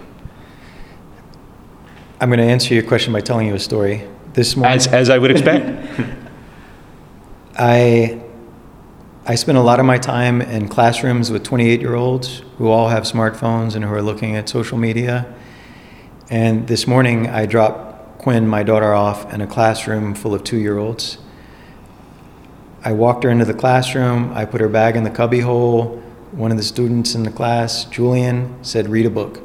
I'm 2.21 2.29
going 2.29 2.37
to 2.37 2.45
answer 2.45 2.75
your 2.75 2.83
question 2.83 3.13
by 3.13 3.21
telling 3.21 3.47
you 3.47 3.55
a 3.55 3.59
story. 3.59 4.07
This 4.33 4.55
morning, 4.55 4.75
as, 4.75 4.85
as 4.85 5.09
I 5.09 5.17
would 5.17 5.31
expect. 5.31 5.89
I 7.57 8.21
I 9.25 9.33
spend 9.33 9.57
a 9.57 9.61
lot 9.61 9.79
of 9.79 9.87
my 9.87 9.97
time 9.97 10.39
in 10.39 10.67
classrooms 10.67 11.31
with 11.31 11.43
28 11.43 11.81
year 11.81 11.95
olds 11.95 12.43
who 12.59 12.67
all 12.67 12.89
have 12.89 13.03
smartphones 13.05 13.73
and 13.73 13.83
who 13.83 13.91
are 13.91 14.03
looking 14.03 14.35
at 14.35 14.47
social 14.47 14.77
media. 14.77 15.33
And 16.29 16.67
this 16.67 16.85
morning, 16.85 17.25
I 17.25 17.47
dropped 17.47 18.19
Quinn, 18.19 18.47
my 18.47 18.61
daughter, 18.61 18.93
off 18.93 19.33
in 19.33 19.41
a 19.41 19.47
classroom 19.47 20.13
full 20.13 20.35
of 20.35 20.43
two 20.43 20.59
year 20.59 20.77
olds. 20.77 21.17
I 22.83 22.91
walked 22.91 23.23
her 23.23 23.31
into 23.31 23.45
the 23.45 23.55
classroom, 23.55 24.31
I 24.33 24.45
put 24.45 24.61
her 24.61 24.69
bag 24.69 24.95
in 24.95 25.03
the 25.03 25.09
cubbyhole. 25.09 25.97
One 26.33 26.51
of 26.51 26.57
the 26.57 26.63
students 26.63 27.15
in 27.15 27.23
the 27.23 27.31
class, 27.31 27.85
Julian, 27.85 28.63
said, 28.63 28.89
Read 28.89 29.07
a 29.07 29.09
book. 29.09 29.41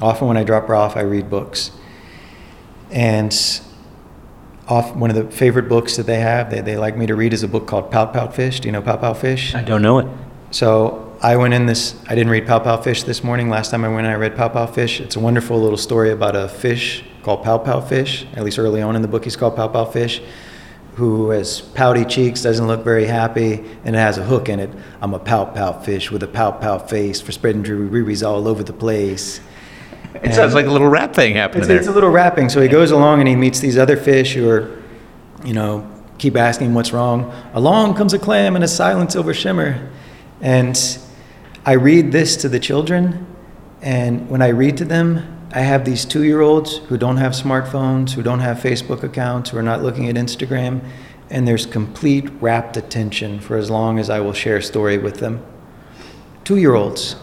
Often, 0.00 0.28
when 0.28 0.36
I 0.36 0.44
drop 0.44 0.68
her 0.68 0.76
off, 0.76 0.96
I 0.96 1.00
read 1.00 1.28
books. 1.28 1.72
And 2.94 3.60
off 4.68 4.94
one 4.94 5.10
of 5.10 5.16
the 5.16 5.30
favorite 5.36 5.68
books 5.68 5.96
that 5.96 6.06
they 6.06 6.20
have, 6.20 6.48
they, 6.48 6.60
they 6.60 6.76
like 6.76 6.96
me 6.96 7.06
to 7.06 7.16
read 7.16 7.32
is 7.32 7.42
a 7.42 7.48
book 7.48 7.66
called 7.66 7.90
Pout 7.90 8.12
Pout 8.12 8.34
Fish. 8.34 8.60
Do 8.60 8.68
you 8.68 8.72
know 8.72 8.80
Pout 8.80 9.00
Pout 9.00 9.18
Fish? 9.18 9.52
I 9.52 9.62
don't 9.62 9.82
know 9.82 9.98
it. 9.98 10.06
So 10.52 11.18
I 11.20 11.36
went 11.36 11.54
in 11.54 11.66
this, 11.66 12.00
I 12.08 12.14
didn't 12.14 12.30
read 12.30 12.46
Pout 12.46 12.62
Pout 12.62 12.84
Fish 12.84 13.02
this 13.02 13.24
morning. 13.24 13.50
Last 13.50 13.72
time 13.72 13.84
I 13.84 13.88
went, 13.88 14.06
in, 14.06 14.12
I 14.12 14.16
read 14.16 14.36
Pout 14.36 14.52
Pout 14.52 14.76
Fish. 14.76 15.00
It's 15.00 15.16
a 15.16 15.20
wonderful 15.20 15.60
little 15.60 15.76
story 15.76 16.12
about 16.12 16.36
a 16.36 16.48
fish 16.48 17.02
called 17.24 17.42
Pout 17.42 17.64
Pout 17.64 17.88
Fish. 17.88 18.26
At 18.34 18.44
least 18.44 18.60
early 18.60 18.80
on 18.80 18.94
in 18.94 19.02
the 19.02 19.08
book, 19.08 19.24
he's 19.24 19.34
called 19.34 19.56
Pout 19.56 19.72
Pout 19.72 19.92
Fish, 19.92 20.22
who 20.94 21.30
has 21.30 21.60
pouty 21.60 22.04
cheeks, 22.04 22.42
doesn't 22.42 22.68
look 22.68 22.84
very 22.84 23.06
happy, 23.06 23.64
and 23.84 23.96
it 23.96 23.98
has 23.98 24.18
a 24.18 24.22
hook 24.22 24.48
in 24.48 24.60
it. 24.60 24.70
I'm 25.02 25.14
a 25.14 25.18
Pout 25.18 25.56
Pout 25.56 25.84
Fish 25.84 26.12
with 26.12 26.22
a 26.22 26.28
Pout 26.28 26.60
Pout 26.60 26.88
face 26.88 27.20
for 27.20 27.32
spreading 27.32 27.62
dreary 27.62 28.22
all 28.22 28.46
over 28.46 28.62
the 28.62 28.72
place. 28.72 29.40
It 30.14 30.24
and 30.24 30.34
sounds 30.34 30.54
like 30.54 30.66
a 30.66 30.70
little 30.70 30.88
rap 30.88 31.14
thing 31.14 31.34
happening 31.34 31.62
it's, 31.62 31.68
there. 31.68 31.78
It's 31.78 31.88
a 31.88 31.92
little 31.92 32.10
rapping. 32.10 32.48
So 32.48 32.60
he 32.60 32.68
goes 32.68 32.90
along 32.92 33.20
and 33.20 33.28
he 33.28 33.34
meets 33.34 33.60
these 33.60 33.76
other 33.76 33.96
fish 33.96 34.34
who 34.34 34.48
are, 34.48 34.82
you 35.44 35.52
know, 35.52 35.90
keep 36.18 36.36
asking 36.36 36.74
what's 36.74 36.92
wrong. 36.92 37.32
Along 37.52 37.94
comes 37.94 38.14
a 38.14 38.18
clam 38.18 38.54
and 38.54 38.64
a 38.64 38.68
silent 38.68 39.12
silver 39.12 39.34
shimmer. 39.34 39.90
And 40.40 40.78
I 41.66 41.72
read 41.72 42.12
this 42.12 42.36
to 42.38 42.48
the 42.48 42.60
children. 42.60 43.26
And 43.82 44.28
when 44.30 44.40
I 44.40 44.48
read 44.48 44.76
to 44.78 44.84
them, 44.84 45.30
I 45.52 45.60
have 45.60 45.84
these 45.84 46.04
two 46.04 46.22
year 46.22 46.40
olds 46.40 46.78
who 46.78 46.96
don't 46.96 47.16
have 47.16 47.32
smartphones, 47.32 48.12
who 48.12 48.22
don't 48.22 48.40
have 48.40 48.58
Facebook 48.58 49.02
accounts, 49.02 49.50
who 49.50 49.58
are 49.58 49.62
not 49.62 49.82
looking 49.82 50.08
at 50.08 50.14
Instagram. 50.14 50.80
And 51.30 51.48
there's 51.48 51.66
complete 51.66 52.28
rapt 52.40 52.76
attention 52.76 53.40
for 53.40 53.56
as 53.56 53.70
long 53.70 53.98
as 53.98 54.10
I 54.10 54.20
will 54.20 54.32
share 54.32 54.58
a 54.58 54.62
story 54.62 54.98
with 54.98 55.16
them. 55.16 55.44
Two 56.44 56.56
year 56.56 56.74
olds. 56.74 57.16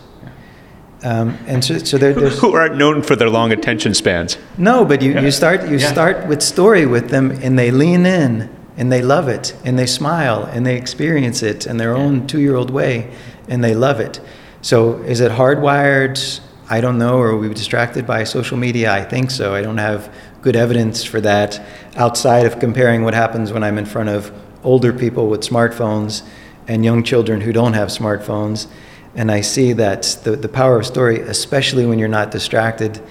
Um, 1.04 1.38
and 1.48 1.64
so, 1.64 1.80
so 1.80 1.98
there, 1.98 2.14
there's 2.14 2.40
who 2.42 2.54
aren't 2.54 2.78
known 2.78 3.02
for 3.02 3.16
their 3.16 3.30
long 3.30 3.52
attention 3.52 3.94
spans. 3.94 4.38
No, 4.58 4.86
but 4.86 5.02
you, 5.02 5.20
you 5.20 5.32
start 5.32 5.68
you 5.68 5.78
yeah. 5.78 5.92
start 5.92 6.28
with 6.28 6.42
story 6.42 6.86
with 6.86 7.10
them, 7.10 7.32
and 7.32 7.58
they 7.58 7.72
lean 7.72 8.06
in, 8.06 8.56
and 8.78 8.92
they 8.92 9.02
love 9.02 9.28
it, 9.28 9.56
and 9.66 9.78
they 9.80 9.88
smile, 9.88 10.44
and 10.44 10.66
they 10.66 10.78
experience 10.78 11.42
it 11.42 11.66
in 11.66 11.78
their 11.78 11.96
own 11.96 12.28
two-year-old 12.28 12.70
way, 12.70 13.12
and 13.48 13.64
they 13.64 13.74
love 13.74 14.00
it. 14.00 14.22
So, 14.62 15.02
is 15.04 15.20
it 15.20 15.32
hardwired? 15.32 16.40
I 16.70 16.80
don't 16.80 16.98
know. 16.98 17.18
Or 17.18 17.32
are 17.32 17.38
we 17.38 17.50
distracted 17.54 18.06
by 18.06 18.24
social 18.24 18.58
media? 18.58 18.94
I 18.94 19.04
think 19.04 19.32
so. 19.32 19.54
I 19.54 19.62
don't 19.62 19.80
have 19.80 20.14
good 20.42 20.56
evidence 20.56 21.04
for 21.04 21.20
that 21.22 21.62
outside 21.96 22.46
of 22.46 22.60
comparing 22.60 23.04
what 23.04 23.14
happens 23.14 23.52
when 23.52 23.64
I'm 23.64 23.78
in 23.78 23.86
front 23.86 24.10
of 24.10 24.32
older 24.64 24.94
people 24.94 25.28
with 25.28 25.42
smartphones 25.42 26.24
and 26.68 26.86
young 26.86 27.04
children 27.04 27.42
who 27.42 27.52
don't 27.52 27.74
have 27.74 27.90
smartphones 27.90 28.68
and 29.16 29.32
I 29.32 29.42
see 29.42 29.74
that 29.74 30.20
the, 30.24 30.36
the 30.36 30.50
power 30.50 30.80
of 30.80 30.86
story, 30.86 31.20
especially 31.20 31.86
when 31.86 32.00
you're 32.00 32.08
not 32.08 32.32
distracted, 32.32 33.02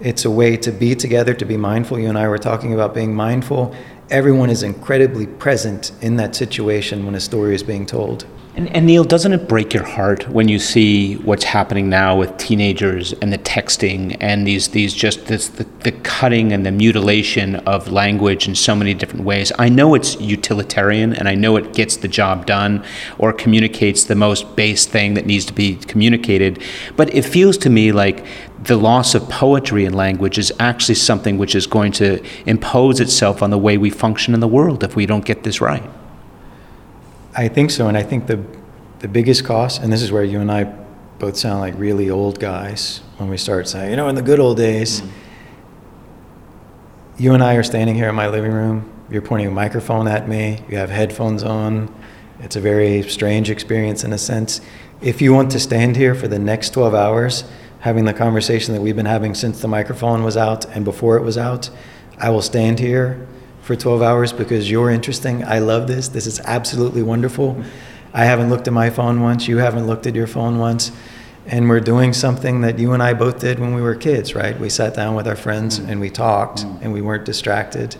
it's 0.00 0.24
a 0.24 0.30
way 0.30 0.56
to 0.58 0.70
be 0.70 0.94
together, 0.94 1.34
to 1.34 1.44
be 1.44 1.56
mindful. 1.56 1.98
You 1.98 2.08
and 2.08 2.18
I 2.18 2.28
were 2.28 2.38
talking 2.38 2.74
about 2.74 2.94
being 2.94 3.14
mindful. 3.14 3.74
Everyone 4.10 4.50
is 4.50 4.62
incredibly 4.62 5.26
present 5.26 5.92
in 6.00 6.16
that 6.16 6.34
situation 6.34 7.04
when 7.04 7.14
a 7.14 7.20
story 7.20 7.54
is 7.54 7.62
being 7.62 7.86
told. 7.86 8.26
And, 8.58 8.74
and, 8.74 8.86
Neil, 8.86 9.04
doesn't 9.04 9.32
it 9.32 9.46
break 9.46 9.72
your 9.72 9.84
heart 9.84 10.28
when 10.28 10.48
you 10.48 10.58
see 10.58 11.14
what's 11.18 11.44
happening 11.44 11.88
now 11.88 12.16
with 12.16 12.36
teenagers 12.38 13.12
and 13.12 13.32
the 13.32 13.38
texting 13.38 14.16
and 14.18 14.44
these 14.44 14.66
these 14.70 14.92
just 14.92 15.26
this 15.26 15.46
the, 15.46 15.62
the 15.84 15.92
cutting 15.92 16.52
and 16.52 16.66
the 16.66 16.72
mutilation 16.72 17.54
of 17.54 17.92
language 17.92 18.48
in 18.48 18.56
so 18.56 18.74
many 18.74 18.94
different 18.94 19.24
ways? 19.24 19.52
I 19.60 19.68
know 19.68 19.94
it's 19.94 20.20
utilitarian 20.20 21.12
and 21.12 21.28
I 21.28 21.36
know 21.36 21.54
it 21.54 21.72
gets 21.72 21.98
the 21.98 22.08
job 22.08 22.46
done 22.46 22.84
or 23.16 23.32
communicates 23.32 24.02
the 24.02 24.16
most 24.16 24.56
base 24.56 24.86
thing 24.86 25.14
that 25.14 25.24
needs 25.24 25.44
to 25.44 25.52
be 25.52 25.76
communicated, 25.76 26.60
but 26.96 27.14
it 27.14 27.22
feels 27.22 27.58
to 27.58 27.70
me 27.70 27.92
like 27.92 28.26
the 28.64 28.76
loss 28.76 29.14
of 29.14 29.28
poetry 29.28 29.84
in 29.84 29.92
language 29.92 30.36
is 30.36 30.52
actually 30.58 30.96
something 30.96 31.38
which 31.38 31.54
is 31.54 31.68
going 31.68 31.92
to 31.92 32.20
impose 32.44 32.98
itself 32.98 33.40
on 33.40 33.50
the 33.50 33.58
way 33.58 33.78
we 33.78 33.88
function 33.88 34.34
in 34.34 34.40
the 34.40 34.48
world 34.48 34.82
if 34.82 34.96
we 34.96 35.06
don't 35.06 35.24
get 35.24 35.44
this 35.44 35.60
right. 35.60 35.88
I 37.38 37.46
think 37.46 37.70
so, 37.70 37.86
and 37.86 37.96
I 37.96 38.02
think 38.02 38.26
the 38.26 38.44
the 38.98 39.06
biggest 39.06 39.44
cost, 39.44 39.80
and 39.80 39.92
this 39.92 40.02
is 40.02 40.10
where 40.10 40.24
you 40.24 40.40
and 40.40 40.50
I 40.50 40.64
both 41.20 41.36
sound 41.36 41.60
like 41.60 41.74
really 41.76 42.10
old 42.10 42.40
guys 42.40 43.00
when 43.16 43.28
we 43.28 43.36
start 43.36 43.68
saying, 43.68 43.90
you 43.90 43.96
know, 43.96 44.08
in 44.08 44.16
the 44.16 44.22
good 44.22 44.40
old 44.40 44.56
days. 44.56 45.00
Mm-hmm. 45.00 45.12
You 47.22 47.34
and 47.34 47.42
I 47.44 47.54
are 47.54 47.62
standing 47.62 47.94
here 47.94 48.08
in 48.08 48.16
my 48.16 48.26
living 48.26 48.50
room. 48.50 48.90
You're 49.08 49.22
pointing 49.22 49.46
a 49.46 49.52
microphone 49.52 50.08
at 50.08 50.28
me. 50.28 50.64
You 50.68 50.78
have 50.78 50.90
headphones 50.90 51.44
on. 51.44 51.94
It's 52.40 52.56
a 52.56 52.60
very 52.60 53.08
strange 53.08 53.50
experience 53.50 54.02
in 54.02 54.12
a 54.12 54.18
sense. 54.18 54.60
If 55.00 55.22
you 55.22 55.32
want 55.32 55.52
to 55.52 55.60
stand 55.60 55.94
here 55.96 56.16
for 56.16 56.26
the 56.26 56.40
next 56.40 56.70
12 56.70 56.92
hours, 56.92 57.44
having 57.80 58.04
the 58.04 58.14
conversation 58.14 58.74
that 58.74 58.80
we've 58.80 58.96
been 58.96 59.06
having 59.06 59.34
since 59.34 59.60
the 59.60 59.68
microphone 59.68 60.24
was 60.24 60.36
out 60.36 60.64
and 60.66 60.84
before 60.84 61.16
it 61.16 61.22
was 61.22 61.38
out, 61.38 61.70
I 62.18 62.30
will 62.30 62.42
stand 62.42 62.80
here 62.80 63.28
for 63.68 63.76
12 63.76 64.00
hours 64.00 64.32
because 64.32 64.70
you're 64.70 64.88
interesting. 64.88 65.44
I 65.44 65.58
love 65.58 65.88
this. 65.88 66.08
This 66.08 66.26
is 66.26 66.40
absolutely 66.46 67.02
wonderful. 67.02 67.62
I 68.14 68.24
haven't 68.24 68.48
looked 68.48 68.66
at 68.66 68.72
my 68.72 68.88
phone 68.88 69.20
once. 69.20 69.46
You 69.46 69.58
haven't 69.58 69.86
looked 69.86 70.06
at 70.06 70.14
your 70.14 70.26
phone 70.26 70.56
once. 70.56 70.90
And 71.46 71.68
we're 71.68 71.80
doing 71.80 72.14
something 72.14 72.62
that 72.62 72.78
you 72.78 72.94
and 72.94 73.02
I 73.02 73.12
both 73.12 73.40
did 73.40 73.58
when 73.58 73.74
we 73.74 73.82
were 73.82 73.94
kids, 73.94 74.34
right? 74.34 74.58
We 74.58 74.70
sat 74.70 74.94
down 74.94 75.14
with 75.14 75.28
our 75.28 75.36
friends 75.36 75.80
mm. 75.80 75.90
and 75.90 76.00
we 76.00 76.08
talked 76.08 76.60
mm. 76.60 76.80
and 76.80 76.94
we 76.94 77.02
weren't 77.02 77.26
distracted 77.26 77.94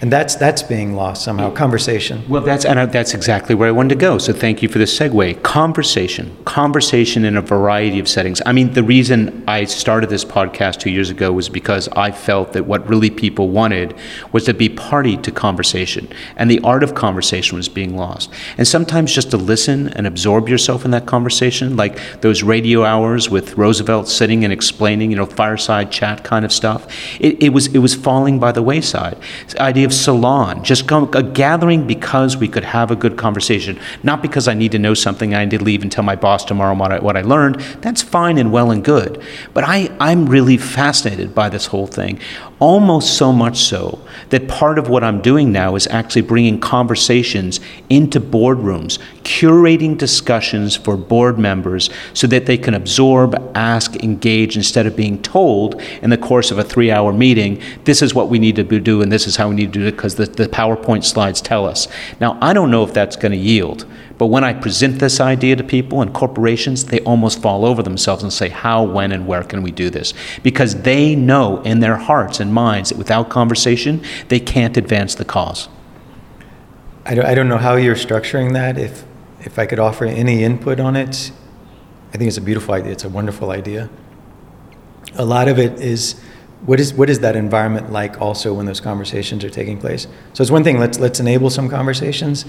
and 0.00 0.12
that's 0.12 0.36
that's 0.36 0.62
being 0.62 0.94
lost 0.94 1.24
somehow 1.24 1.50
conversation. 1.50 2.22
well 2.28 2.42
that's 2.42 2.64
and 2.64 2.92
that's 2.92 3.14
exactly 3.14 3.54
where 3.54 3.68
i 3.68 3.72
wanted 3.72 3.90
to 3.90 3.94
go. 3.96 4.18
So 4.18 4.32
thank 4.32 4.62
you 4.62 4.68
for 4.68 4.78
the 4.78 4.84
segue. 4.84 5.42
Conversation. 5.42 6.36
Conversation 6.44 7.24
in 7.24 7.36
a 7.36 7.42
variety 7.42 7.98
of 7.98 8.08
settings. 8.08 8.40
I 8.46 8.52
mean 8.52 8.72
the 8.74 8.82
reason 8.82 9.44
i 9.48 9.64
started 9.64 10.08
this 10.10 10.24
podcast 10.24 10.78
two 10.78 10.90
years 10.90 11.10
ago 11.10 11.32
was 11.32 11.48
because 11.48 11.88
i 11.88 12.10
felt 12.10 12.52
that 12.52 12.64
what 12.64 12.88
really 12.88 13.10
people 13.10 13.48
wanted 13.48 13.94
was 14.32 14.44
to 14.44 14.54
be 14.54 14.68
party 14.68 15.16
to 15.16 15.32
conversation. 15.32 16.08
And 16.36 16.50
the 16.50 16.60
art 16.60 16.82
of 16.82 16.94
conversation 16.94 17.56
was 17.56 17.68
being 17.68 17.96
lost. 17.96 18.30
And 18.56 18.68
sometimes 18.68 19.12
just 19.12 19.30
to 19.32 19.36
listen 19.36 19.88
and 19.88 20.06
absorb 20.06 20.48
yourself 20.48 20.84
in 20.84 20.92
that 20.92 21.06
conversation 21.06 21.76
like 21.76 22.20
those 22.20 22.42
radio 22.42 22.84
hours 22.84 23.28
with 23.28 23.58
roosevelt 23.58 24.08
sitting 24.08 24.44
and 24.44 24.52
explaining 24.52 25.10
you 25.10 25.16
know 25.16 25.26
fireside 25.26 25.90
chat 25.90 26.22
kind 26.22 26.44
of 26.44 26.52
stuff 26.52 26.86
it, 27.20 27.42
it 27.42 27.48
was 27.50 27.66
it 27.74 27.78
was 27.78 27.94
falling 27.94 28.38
by 28.38 28.52
the 28.52 28.62
wayside. 28.62 29.18
The 29.48 29.62
idea 29.62 29.87
of 29.88 29.94
salon, 29.94 30.62
just 30.62 30.90
a 30.90 31.22
gathering 31.22 31.86
because 31.86 32.36
we 32.36 32.46
could 32.46 32.64
have 32.64 32.90
a 32.90 32.96
good 32.96 33.16
conversation, 33.16 33.80
not 34.02 34.20
because 34.20 34.46
I 34.46 34.54
need 34.54 34.72
to 34.72 34.78
know 34.78 34.94
something, 34.94 35.34
I 35.34 35.44
need 35.44 35.58
to 35.58 35.64
leave 35.64 35.82
and 35.82 35.90
tell 35.90 36.04
my 36.04 36.14
boss 36.14 36.44
tomorrow 36.44 36.74
what 36.74 36.92
I, 36.92 36.98
what 36.98 37.16
I 37.16 37.22
learned. 37.22 37.60
That's 37.80 38.02
fine 38.02 38.36
and 38.36 38.52
well 38.52 38.70
and 38.70 38.84
good. 38.84 39.22
But 39.54 39.64
I, 39.64 39.90
I'm 39.98 40.26
really 40.26 40.58
fascinated 40.58 41.34
by 41.34 41.48
this 41.48 41.66
whole 41.66 41.86
thing, 41.86 42.20
almost 42.60 43.16
so 43.16 43.32
much 43.32 43.58
so 43.58 43.98
that 44.30 44.48
part 44.48 44.78
of 44.78 44.88
what 44.88 45.04
I'm 45.04 45.22
doing 45.22 45.52
now 45.52 45.76
is 45.76 45.86
actually 45.88 46.22
bringing 46.22 46.60
conversations 46.60 47.60
into 47.88 48.20
boardrooms, 48.20 48.98
curating 49.22 49.96
discussions 49.96 50.74
for 50.76 50.96
board 50.96 51.38
members 51.38 51.88
so 52.14 52.26
that 52.26 52.46
they 52.46 52.58
can 52.58 52.74
absorb, 52.74 53.36
ask, 53.54 53.96
engage 53.96 54.56
instead 54.56 54.86
of 54.86 54.96
being 54.96 55.22
told 55.22 55.80
in 56.02 56.10
the 56.10 56.18
course 56.18 56.50
of 56.50 56.58
a 56.58 56.64
three 56.64 56.90
hour 56.90 57.12
meeting, 57.12 57.62
this 57.84 58.02
is 58.02 58.14
what 58.14 58.28
we 58.28 58.38
need 58.38 58.56
to 58.56 58.64
do 58.64 59.02
and 59.02 59.12
this 59.12 59.26
is 59.26 59.36
how 59.36 59.48
we 59.48 59.54
need 59.54 59.72
to 59.72 59.80
do 59.80 59.86
it 59.86 59.92
because 59.92 60.16
the, 60.16 60.26
the 60.26 60.48
PowerPoint 60.48 61.04
slides 61.04 61.40
tell 61.40 61.66
us. 61.66 61.88
Now, 62.20 62.38
I 62.40 62.52
don't 62.52 62.70
know 62.70 62.82
if 62.82 62.92
that's 62.92 63.16
going 63.16 63.32
to 63.32 63.38
yield, 63.38 63.86
but 64.18 64.26
when 64.26 64.42
I 64.42 64.52
present 64.52 64.98
this 64.98 65.20
idea 65.20 65.54
to 65.54 65.62
people 65.62 66.02
and 66.02 66.12
corporations, 66.12 66.86
they 66.86 67.00
almost 67.00 67.40
fall 67.40 67.64
over 67.64 67.82
themselves 67.84 68.24
and 68.24 68.32
say, 68.32 68.48
How, 68.48 68.82
when, 68.82 69.12
and 69.12 69.26
where 69.26 69.44
can 69.44 69.62
we 69.62 69.70
do 69.70 69.90
this? 69.90 70.12
Because 70.42 70.82
they 70.82 71.14
know 71.14 71.62
in 71.62 71.78
their 71.78 71.96
hearts 71.96 72.40
and 72.40 72.52
minds 72.52 72.90
that 72.90 72.98
without 72.98 73.30
conversation, 73.30 74.02
they 74.28 74.40
can't 74.40 74.76
advance 74.76 75.14
the 75.14 75.24
cause. 75.24 75.68
I 77.06 77.14
don't, 77.14 77.24
I 77.24 77.34
don't 77.34 77.48
know 77.48 77.58
how 77.58 77.76
you're 77.76 77.94
structuring 77.94 78.52
that. 78.54 78.76
If, 78.76 79.04
if 79.40 79.58
I 79.58 79.66
could 79.66 79.78
offer 79.78 80.04
any 80.04 80.42
input 80.42 80.80
on 80.80 80.96
it, 80.96 81.30
I 82.12 82.18
think 82.18 82.28
it's 82.28 82.36
a 82.36 82.42
beautiful 82.42 82.74
idea. 82.74 82.92
It's 82.92 83.04
a 83.04 83.08
wonderful 83.08 83.50
idea. 83.50 83.88
A 85.14 85.24
lot 85.24 85.48
of 85.48 85.58
it 85.58 85.80
is 85.80 86.20
what 86.66 86.80
is 86.80 86.92
what 86.92 87.08
is 87.08 87.20
that 87.20 87.36
environment 87.36 87.92
like 87.92 88.20
also 88.20 88.52
when 88.52 88.66
those 88.66 88.80
conversations 88.80 89.44
are 89.44 89.50
taking 89.50 89.78
place? 89.78 90.08
So 90.32 90.42
it's 90.42 90.50
one 90.50 90.64
thing. 90.64 90.78
Let's 90.78 90.98
let's 90.98 91.20
enable 91.20 91.50
some 91.50 91.68
conversations, 91.68 92.44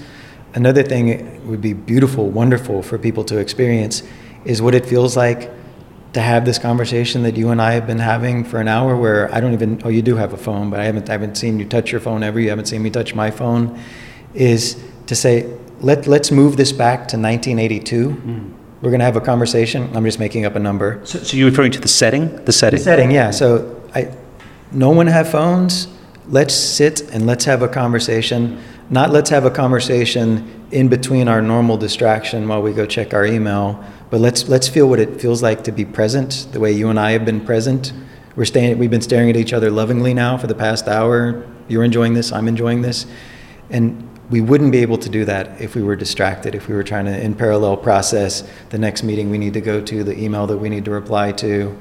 Another 0.54 0.82
thing 0.82 1.08
it 1.08 1.42
would 1.42 1.60
be 1.60 1.72
beautiful, 1.72 2.28
wonderful 2.28 2.82
for 2.82 2.98
people 2.98 3.24
to 3.24 3.38
experience 3.38 4.02
is 4.44 4.60
what 4.60 4.74
it 4.74 4.86
feels 4.86 5.16
like 5.16 5.50
to 6.12 6.20
have 6.20 6.44
this 6.44 6.58
conversation 6.58 7.22
that 7.22 7.36
you 7.36 7.50
and 7.50 7.62
I 7.62 7.72
have 7.72 7.86
been 7.86 8.00
having 8.00 8.42
for 8.44 8.60
an 8.60 8.66
hour 8.66 8.96
where 8.96 9.32
I 9.32 9.40
don't 9.40 9.52
even, 9.52 9.80
oh, 9.84 9.88
you 9.88 10.02
do 10.02 10.16
have 10.16 10.32
a 10.32 10.36
phone, 10.36 10.70
but 10.70 10.80
I 10.80 10.84
haven't, 10.84 11.08
I 11.08 11.12
haven't 11.12 11.36
seen 11.36 11.60
you 11.60 11.66
touch 11.66 11.92
your 11.92 12.00
phone 12.00 12.22
ever. 12.22 12.40
You 12.40 12.50
haven't 12.50 12.66
seen 12.66 12.82
me 12.82 12.90
touch 12.90 13.14
my 13.14 13.30
phone. 13.30 13.78
Is 14.34 14.82
to 15.06 15.14
say, 15.14 15.56
let, 15.80 16.06
let's 16.06 16.30
move 16.30 16.56
this 16.56 16.72
back 16.72 17.08
to 17.08 17.16
1982. 17.16 18.10
Mm. 18.10 18.54
We're 18.82 18.90
going 18.90 19.00
to 19.00 19.04
have 19.04 19.16
a 19.16 19.20
conversation. 19.20 19.94
I'm 19.94 20.04
just 20.04 20.18
making 20.18 20.46
up 20.46 20.56
a 20.56 20.58
number. 20.58 21.00
So, 21.04 21.18
so 21.20 21.36
you're 21.36 21.50
referring 21.50 21.72
to 21.72 21.80
the 21.80 21.88
setting? 21.88 22.44
The 22.44 22.52
setting? 22.52 22.78
The 22.78 22.84
setting, 22.84 23.10
yeah. 23.10 23.30
So 23.30 23.82
I, 23.94 24.14
no 24.72 24.90
one 24.90 25.06
have 25.06 25.30
phones. 25.30 25.86
Let's 26.28 26.54
sit 26.54 27.02
and 27.12 27.26
let's 27.26 27.44
have 27.44 27.62
a 27.62 27.68
conversation 27.68 28.60
not 28.90 29.10
let's 29.10 29.30
have 29.30 29.44
a 29.44 29.50
conversation 29.50 30.66
in 30.72 30.88
between 30.88 31.28
our 31.28 31.40
normal 31.40 31.76
distraction 31.76 32.46
while 32.48 32.60
we 32.60 32.72
go 32.72 32.84
check 32.86 33.14
our 33.14 33.24
email, 33.24 33.82
but 34.10 34.20
let's 34.20 34.48
let's 34.48 34.68
feel 34.68 34.88
what 34.88 34.98
it 34.98 35.20
feels 35.20 35.42
like 35.42 35.62
to 35.64 35.72
be 35.72 35.84
present, 35.84 36.48
the 36.50 36.60
way 36.60 36.72
you 36.72 36.90
and 36.90 36.98
I 36.98 37.12
have 37.12 37.24
been 37.24 37.44
present. 37.44 37.92
We're 38.34 38.44
staying 38.44 38.78
we've 38.78 38.90
been 38.90 39.00
staring 39.00 39.30
at 39.30 39.36
each 39.36 39.52
other 39.52 39.70
lovingly 39.70 40.12
now 40.12 40.36
for 40.36 40.48
the 40.48 40.54
past 40.54 40.88
hour. 40.88 41.46
You're 41.68 41.84
enjoying 41.84 42.14
this, 42.14 42.32
I'm 42.32 42.48
enjoying 42.48 42.82
this. 42.82 43.06
And 43.70 44.08
we 44.28 44.40
wouldn't 44.40 44.72
be 44.72 44.78
able 44.78 44.98
to 44.98 45.08
do 45.08 45.24
that 45.24 45.60
if 45.60 45.76
we 45.76 45.82
were 45.82 45.96
distracted, 45.96 46.54
if 46.56 46.68
we 46.68 46.74
were 46.74 46.84
trying 46.84 47.04
to 47.04 47.20
in 47.20 47.34
parallel 47.34 47.76
process 47.76 48.48
the 48.70 48.78
next 48.78 49.04
meeting 49.04 49.30
we 49.30 49.38
need 49.38 49.54
to 49.54 49.60
go 49.60 49.80
to, 49.80 50.02
the 50.02 50.18
email 50.18 50.48
that 50.48 50.58
we 50.58 50.68
need 50.68 50.84
to 50.84 50.90
reply 50.90 51.30
to. 51.32 51.76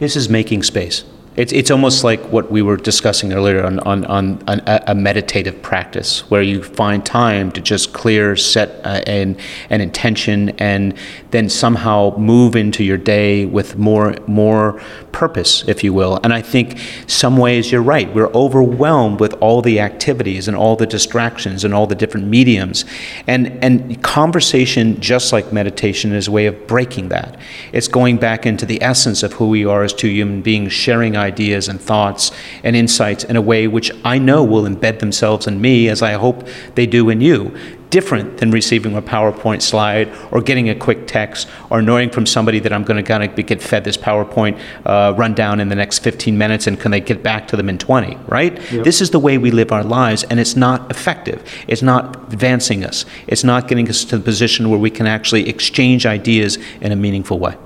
This 0.00 0.16
is 0.16 0.28
making 0.28 0.64
space. 0.64 1.04
It's, 1.36 1.52
it's 1.52 1.70
almost 1.70 2.02
like 2.02 2.20
what 2.32 2.50
we 2.50 2.60
were 2.60 2.76
discussing 2.76 3.32
earlier 3.32 3.64
on, 3.64 3.78
on, 3.80 4.04
on, 4.06 4.42
on 4.48 4.60
a, 4.66 4.94
meditative 4.94 5.62
practice, 5.62 6.28
where 6.28 6.42
you 6.42 6.62
find 6.62 7.06
time 7.06 7.52
to 7.52 7.60
just 7.60 7.92
clear, 7.92 8.34
set 8.34 8.84
uh, 8.84 9.00
an, 9.06 9.36
an 9.70 9.80
intention, 9.80 10.50
and 10.58 10.94
then 11.30 11.48
somehow 11.48 12.16
move 12.18 12.56
into 12.56 12.82
your 12.82 12.98
day 12.98 13.46
with 13.46 13.76
more, 13.78 14.16
more 14.26 14.82
purpose, 15.12 15.64
if 15.66 15.82
you 15.84 15.92
will. 15.92 16.20
And 16.22 16.32
I 16.32 16.42
think 16.42 16.78
some 17.06 17.36
ways 17.36 17.70
you're 17.70 17.82
right. 17.82 18.12
We're 18.14 18.32
overwhelmed 18.32 19.20
with 19.20 19.34
all 19.34 19.62
the 19.62 19.80
activities 19.80 20.48
and 20.48 20.56
all 20.56 20.76
the 20.76 20.86
distractions 20.86 21.64
and 21.64 21.74
all 21.74 21.86
the 21.86 21.94
different 21.94 22.26
mediums. 22.26 22.84
And, 23.26 23.62
and 23.62 24.02
conversation, 24.02 25.00
just 25.00 25.32
like 25.32 25.52
meditation, 25.52 26.12
is 26.12 26.28
a 26.28 26.30
way 26.30 26.46
of 26.46 26.66
breaking 26.66 27.08
that. 27.08 27.38
It's 27.72 27.88
going 27.88 28.18
back 28.18 28.46
into 28.46 28.66
the 28.66 28.82
essence 28.82 29.22
of 29.22 29.34
who 29.34 29.48
we 29.48 29.64
are 29.64 29.82
as 29.82 29.92
two 29.92 30.08
human 30.08 30.42
beings, 30.42 30.72
sharing 30.72 31.16
ideas 31.16 31.68
and 31.68 31.80
thoughts 31.80 32.32
and 32.62 32.76
insights 32.76 33.24
in 33.24 33.36
a 33.36 33.42
way 33.42 33.66
which 33.66 33.90
I 34.04 34.18
know 34.18 34.44
will 34.44 34.64
embed 34.64 35.00
themselves 35.00 35.46
in 35.46 35.60
me 35.60 35.88
as 35.88 36.02
I 36.02 36.12
hope 36.12 36.46
they 36.74 36.86
do 36.86 37.10
in 37.10 37.20
you 37.20 37.56
different 37.90 38.38
than 38.38 38.50
receiving 38.50 38.96
a 38.96 39.02
PowerPoint 39.02 39.62
slide 39.62 40.10
or 40.30 40.40
getting 40.40 40.68
a 40.68 40.74
quick 40.74 41.06
text 41.06 41.48
or 41.70 41.82
knowing 41.82 42.10
from 42.10 42.24
somebody 42.24 42.58
that 42.60 42.72
I'm 42.72 42.84
going 42.84 42.96
to 42.96 43.02
kind 43.02 43.22
of 43.22 43.46
get 43.46 43.60
fed 43.60 43.84
this 43.84 43.96
PowerPoint 43.96 44.58
uh, 44.86 45.14
rundown 45.16 45.60
in 45.60 45.68
the 45.68 45.74
next 45.74 45.98
15 45.98 46.38
minutes 46.38 46.66
and 46.66 46.78
can 46.78 46.90
they 46.90 47.00
get 47.00 47.22
back 47.22 47.48
to 47.48 47.56
them 47.56 47.68
in 47.68 47.78
20, 47.78 48.16
right? 48.26 48.54
Yep. 48.72 48.84
This 48.84 49.00
is 49.00 49.10
the 49.10 49.18
way 49.18 49.38
we 49.38 49.50
live 49.50 49.72
our 49.72 49.84
lives 49.84 50.24
and 50.24 50.40
it's 50.40 50.56
not 50.56 50.90
effective. 50.90 51.42
It's 51.66 51.82
not 51.82 52.16
advancing 52.32 52.84
us. 52.84 53.04
It's 53.26 53.44
not 53.44 53.68
getting 53.68 53.88
us 53.88 54.04
to 54.06 54.18
the 54.18 54.24
position 54.24 54.70
where 54.70 54.78
we 54.78 54.90
can 54.90 55.06
actually 55.06 55.48
exchange 55.48 56.06
ideas 56.06 56.58
in 56.80 56.92
a 56.92 56.96
meaningful 56.96 57.38
way. 57.38 57.56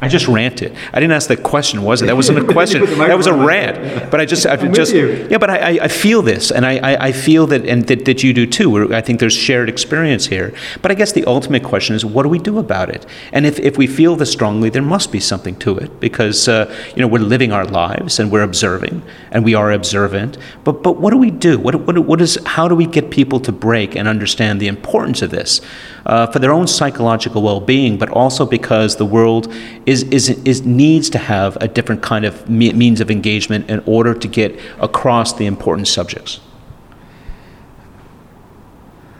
I 0.00 0.08
just 0.08 0.28
ranted. 0.28 0.76
I 0.92 1.00
didn't 1.00 1.12
ask 1.12 1.28
that 1.28 1.42
question, 1.42 1.82
was 1.82 2.02
it? 2.02 2.06
That 2.06 2.16
wasn't 2.16 2.38
a 2.38 2.44
question. 2.52 2.84
that 2.98 3.16
was 3.16 3.26
a 3.26 3.32
rant. 3.32 4.10
But 4.10 4.20
I 4.20 4.24
just, 4.24 4.46
I 4.46 4.56
just, 4.72 4.92
yeah. 4.92 5.38
But 5.38 5.50
I, 5.50 5.78
I 5.82 5.88
feel 5.88 6.22
this, 6.22 6.50
and 6.50 6.66
I, 6.66 6.96
I 7.00 7.12
feel 7.12 7.46
that, 7.48 7.64
and 7.66 7.86
that, 7.86 8.04
that 8.04 8.22
you 8.22 8.32
do 8.32 8.46
too. 8.46 8.94
I 8.94 9.00
think 9.00 9.20
there's 9.20 9.34
shared 9.34 9.68
experience 9.68 10.26
here. 10.26 10.54
But 10.82 10.90
I 10.90 10.94
guess 10.94 11.12
the 11.12 11.24
ultimate 11.24 11.62
question 11.62 11.94
is, 11.96 12.04
what 12.04 12.24
do 12.24 12.28
we 12.28 12.38
do 12.38 12.58
about 12.58 12.90
it? 12.90 13.06
And 13.32 13.46
if, 13.46 13.58
if 13.60 13.78
we 13.78 13.86
feel 13.86 14.16
this 14.16 14.30
strongly, 14.30 14.70
there 14.70 14.82
must 14.82 15.12
be 15.12 15.20
something 15.20 15.56
to 15.60 15.78
it 15.78 16.00
because 16.00 16.48
uh, 16.48 16.74
you 16.94 17.00
know 17.00 17.08
we're 17.08 17.20
living 17.20 17.52
our 17.52 17.64
lives 17.64 18.18
and 18.18 18.30
we're 18.30 18.42
observing 18.42 19.02
and 19.30 19.44
we 19.44 19.54
are 19.54 19.72
observant. 19.72 20.36
But 20.64 20.82
but 20.82 20.98
what 20.98 21.10
do 21.10 21.16
we 21.16 21.30
do? 21.30 21.58
What 21.58 21.74
what 21.86 21.98
what 21.98 22.20
is? 22.20 22.38
How 22.44 22.68
do 22.68 22.74
we 22.74 22.86
get 22.86 23.10
people 23.10 23.40
to 23.40 23.52
break 23.52 23.96
and 23.96 24.08
understand 24.08 24.60
the 24.60 24.68
importance 24.68 25.22
of 25.22 25.30
this 25.30 25.60
uh, 26.06 26.26
for 26.26 26.38
their 26.38 26.52
own 26.52 26.66
psychological 26.66 27.42
well-being, 27.42 27.98
but 27.98 28.08
also 28.10 28.44
because 28.44 28.96
the 28.96 29.06
world 29.06 29.52
is 29.86 30.02
is, 30.04 30.28
is, 30.44 30.64
needs 30.64 31.08
to 31.10 31.18
have 31.18 31.56
a 31.60 31.68
different 31.68 32.02
kind 32.02 32.24
of 32.24 32.48
me- 32.48 32.72
means 32.72 33.00
of 33.00 33.10
engagement 33.10 33.68
in 33.70 33.82
order 33.86 34.14
to 34.14 34.28
get 34.28 34.58
across 34.80 35.32
the 35.32 35.46
important 35.46 35.88
subjects? 35.88 36.40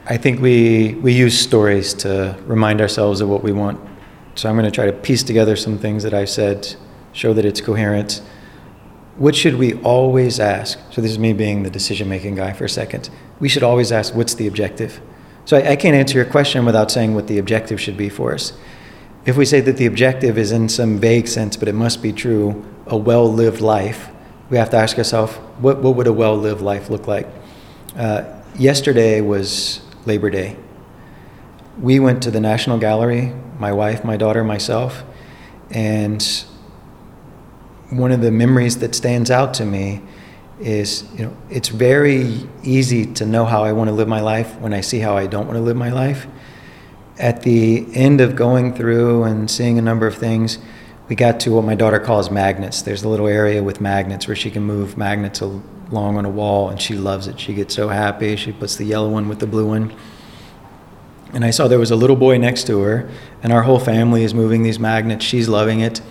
I 0.07 0.17
think 0.17 0.39
we, 0.39 0.93
we 1.01 1.13
use 1.13 1.39
stories 1.39 1.91
to 1.95 2.37
remind 2.45 2.79
ourselves 2.79 3.21
of 3.21 3.29
what 3.29 3.41
we 3.41 3.51
want. 3.51 3.79
So 4.35 4.47
I'm 4.47 4.55
going 4.55 4.65
to 4.65 4.71
try 4.71 4.85
to 4.85 4.93
piece 4.93 5.23
together 5.23 5.55
some 5.55 5.79
things 5.79 6.03
that 6.03 6.13
I've 6.13 6.29
said, 6.29 6.75
show 7.11 7.33
that 7.33 7.43
it's 7.43 7.59
coherent. 7.59 8.21
What 9.17 9.35
should 9.35 9.55
we 9.55 9.73
always 9.81 10.39
ask? 10.39 10.77
So 10.91 11.01
this 11.01 11.09
is 11.09 11.17
me 11.17 11.33
being 11.33 11.63
the 11.63 11.71
decision 11.71 12.07
making 12.07 12.35
guy 12.35 12.53
for 12.53 12.65
a 12.65 12.69
second. 12.69 13.09
We 13.39 13.49
should 13.49 13.63
always 13.63 13.91
ask, 13.91 14.13
what's 14.13 14.35
the 14.35 14.45
objective? 14.45 15.01
So 15.45 15.57
I, 15.57 15.71
I 15.71 15.75
can't 15.75 15.95
answer 15.95 16.17
your 16.17 16.25
question 16.25 16.65
without 16.65 16.91
saying 16.91 17.15
what 17.15 17.27
the 17.27 17.37
objective 17.37 17.79
should 17.79 17.97
be 17.97 18.09
for 18.09 18.33
us. 18.33 18.53
If 19.25 19.37
we 19.37 19.45
say 19.45 19.61
that 19.61 19.77
the 19.77 19.85
objective 19.85 20.37
is 20.37 20.51
in 20.51 20.69
some 20.69 20.99
vague 20.99 21.27
sense, 21.27 21.57
but 21.57 21.67
it 21.67 21.73
must 21.73 22.01
be 22.01 22.11
true, 22.11 22.65
a 22.85 22.97
well 22.97 23.31
lived 23.31 23.61
life, 23.61 24.09
we 24.49 24.57
have 24.57 24.69
to 24.71 24.77
ask 24.77 24.97
ourselves, 24.97 25.33
what, 25.59 25.79
what 25.79 25.95
would 25.95 26.07
a 26.07 26.13
well 26.13 26.37
lived 26.37 26.61
life 26.61 26.89
look 26.89 27.07
like? 27.07 27.27
Uh, 27.95 28.23
yesterday 28.57 29.21
was 29.21 29.81
Labor 30.05 30.29
Day. 30.29 30.57
We 31.79 31.99
went 31.99 32.21
to 32.23 32.31
the 32.31 32.39
National 32.39 32.77
Gallery, 32.77 33.33
my 33.59 33.71
wife, 33.71 34.03
my 34.03 34.17
daughter, 34.17 34.43
myself, 34.43 35.03
and 35.71 36.45
one 37.89 38.11
of 38.11 38.21
the 38.21 38.31
memories 38.31 38.79
that 38.79 38.93
stands 38.93 39.31
out 39.31 39.53
to 39.55 39.65
me 39.65 40.01
is 40.59 41.03
you 41.17 41.25
know 41.25 41.35
it's 41.49 41.69
very 41.69 42.47
easy 42.63 43.05
to 43.05 43.25
know 43.25 43.45
how 43.45 43.63
I 43.63 43.73
want 43.73 43.89
to 43.89 43.93
live 43.93 44.07
my 44.07 44.21
life 44.21 44.55
when 44.59 44.73
I 44.73 44.81
see 44.81 44.99
how 44.99 45.17
I 45.17 45.27
don't 45.27 45.47
want 45.47 45.57
to 45.57 45.63
live 45.63 45.75
my 45.75 45.91
life 45.91 46.27
at 47.17 47.43
the 47.43 47.85
end 47.93 48.21
of 48.21 48.35
going 48.35 48.73
through 48.73 49.23
and 49.23 49.49
seeing 49.49 49.79
a 49.79 49.81
number 49.81 50.05
of 50.07 50.15
things, 50.15 50.59
we 51.07 51.15
got 51.15 51.39
to 51.41 51.51
what 51.51 51.63
my 51.63 51.75
daughter 51.75 51.99
calls 51.99 52.29
magnets. 52.29 52.81
There's 52.81 53.03
a 53.03 53.09
little 53.09 53.27
area 53.27 53.63
with 53.63 53.79
magnets 53.79 54.27
where 54.27 54.35
she 54.35 54.51
can 54.51 54.63
move 54.63 54.97
magnets 54.97 55.41
along 55.41 56.17
on 56.17 56.25
a 56.25 56.29
wall, 56.29 56.69
and 56.69 56.81
she 56.81 56.95
loves 56.95 57.27
it. 57.27 57.39
She 57.39 57.53
gets 57.53 57.73
so 57.75 57.87
happy. 57.87 58.35
She 58.35 58.51
puts 58.51 58.75
the 58.75 58.85
yellow 58.85 59.09
one 59.09 59.29
with 59.29 59.39
the 59.39 59.47
blue 59.47 59.67
one. 59.67 59.93
And 61.33 61.45
I 61.45 61.51
saw 61.51 61.67
there 61.67 61.79
was 61.79 61.91
a 61.91 61.95
little 61.95 62.15
boy 62.15 62.37
next 62.37 62.65
to 62.67 62.81
her, 62.81 63.09
and 63.43 63.53
our 63.53 63.63
whole 63.63 63.79
family 63.79 64.23
is 64.23 64.33
moving 64.33 64.63
these 64.63 64.79
magnets. 64.79 65.23
She's 65.23 65.47
loving 65.47 65.79
it. 65.79 66.01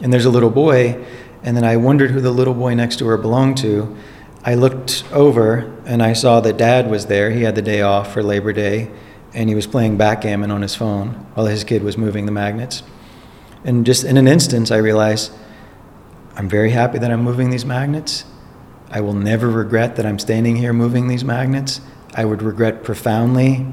And 0.00 0.12
there's 0.12 0.24
a 0.24 0.30
little 0.30 0.50
boy, 0.50 1.04
and 1.44 1.56
then 1.56 1.64
I 1.64 1.76
wondered 1.76 2.10
who 2.10 2.20
the 2.20 2.32
little 2.32 2.54
boy 2.54 2.74
next 2.74 2.96
to 2.96 3.06
her 3.06 3.16
belonged 3.16 3.58
to. 3.58 3.96
I 4.44 4.54
looked 4.54 5.04
over, 5.12 5.72
and 5.86 6.02
I 6.02 6.12
saw 6.12 6.40
that 6.40 6.56
dad 6.56 6.90
was 6.90 7.06
there. 7.06 7.30
He 7.30 7.42
had 7.42 7.54
the 7.54 7.62
day 7.62 7.82
off 7.82 8.12
for 8.12 8.22
Labor 8.22 8.52
Day 8.52 8.90
and 9.34 9.48
he 9.48 9.54
was 9.54 9.66
playing 9.66 9.96
backgammon 9.96 10.50
on 10.50 10.62
his 10.62 10.74
phone 10.74 11.10
while 11.34 11.46
his 11.46 11.64
kid 11.64 11.82
was 11.82 11.98
moving 11.98 12.24
the 12.24 12.32
magnets. 12.32 12.82
And 13.64 13.84
just 13.84 14.04
in 14.04 14.16
an 14.16 14.28
instance, 14.28 14.70
I 14.70 14.76
realized 14.76 15.32
I'm 16.36 16.48
very 16.48 16.70
happy 16.70 16.98
that 16.98 17.10
I'm 17.10 17.22
moving 17.22 17.50
these 17.50 17.64
magnets. 17.64 18.24
I 18.90 19.00
will 19.00 19.14
never 19.14 19.50
regret 19.50 19.96
that 19.96 20.06
I'm 20.06 20.20
standing 20.20 20.56
here 20.56 20.72
moving 20.72 21.08
these 21.08 21.24
magnets. 21.24 21.80
I 22.14 22.24
would 22.24 22.42
regret 22.42 22.84
profoundly 22.84 23.66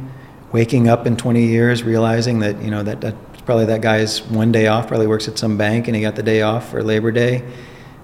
waking 0.52 0.90
up 0.90 1.06
in 1.06 1.16
20 1.16 1.46
years 1.46 1.84
realizing 1.84 2.40
that, 2.40 2.62
you 2.62 2.72
know, 2.72 2.84
that, 2.84 3.02
that 3.02 3.16
probably 3.46 3.66
that 3.66 3.82
guy's 3.82 4.22
one 4.22 4.52
day 4.52 4.68
off, 4.68 4.88
probably 4.88 5.08
works 5.08 5.28
at 5.28 5.38
some 5.38 5.58
bank 5.58 5.88
and 5.88 5.96
he 5.96 6.02
got 6.02 6.16
the 6.16 6.24
day 6.24 6.42
off 6.42 6.70
for 6.70 6.84
Labor 6.84 7.12
Day. 7.12 7.44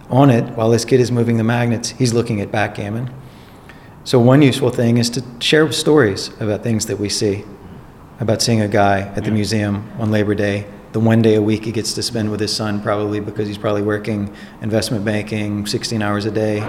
On 0.10 0.30
it, 0.30 0.44
while 0.56 0.70
this 0.70 0.86
kid 0.86 1.00
is 1.00 1.12
moving 1.12 1.38
the 1.38 1.44
magnets, 1.44 1.90
he's 1.90 2.14
looking 2.14 2.40
at 2.42 2.52
backgammon. 2.52 3.14
So, 4.06 4.20
one 4.20 4.42
useful 4.42 4.70
thing 4.70 4.98
is 4.98 5.10
to 5.12 5.24
share 5.40 5.70
stories 5.74 6.30
about 6.40 6.64
things 6.64 6.86
that 6.86 6.98
we 6.98 7.10
see, 7.10 7.44
about 8.22 8.42
seeing 8.42 8.62
a 8.62 8.68
guy 8.70 9.02
at 9.02 9.26
the 9.26 9.32
museum 9.32 9.92
on 10.00 10.12
Labor 10.12 10.34
Day, 10.34 10.66
the 10.94 10.98
the 10.98 11.06
one 11.06 11.22
day 11.22 11.36
a 11.36 11.42
week 11.42 11.66
he 11.66 11.72
gets 11.72 11.94
to 11.94 12.02
spend 12.02 12.32
with 12.32 12.40
his 12.40 12.56
son, 12.56 12.82
probably 12.82 13.20
because 13.20 13.48
he's 13.48 13.58
probably 13.58 13.84
working 13.84 14.34
investment 14.62 15.06
banking 15.06 15.66
16 15.68 16.02
hours 16.02 16.26
a 16.26 16.32
day, 16.32 16.60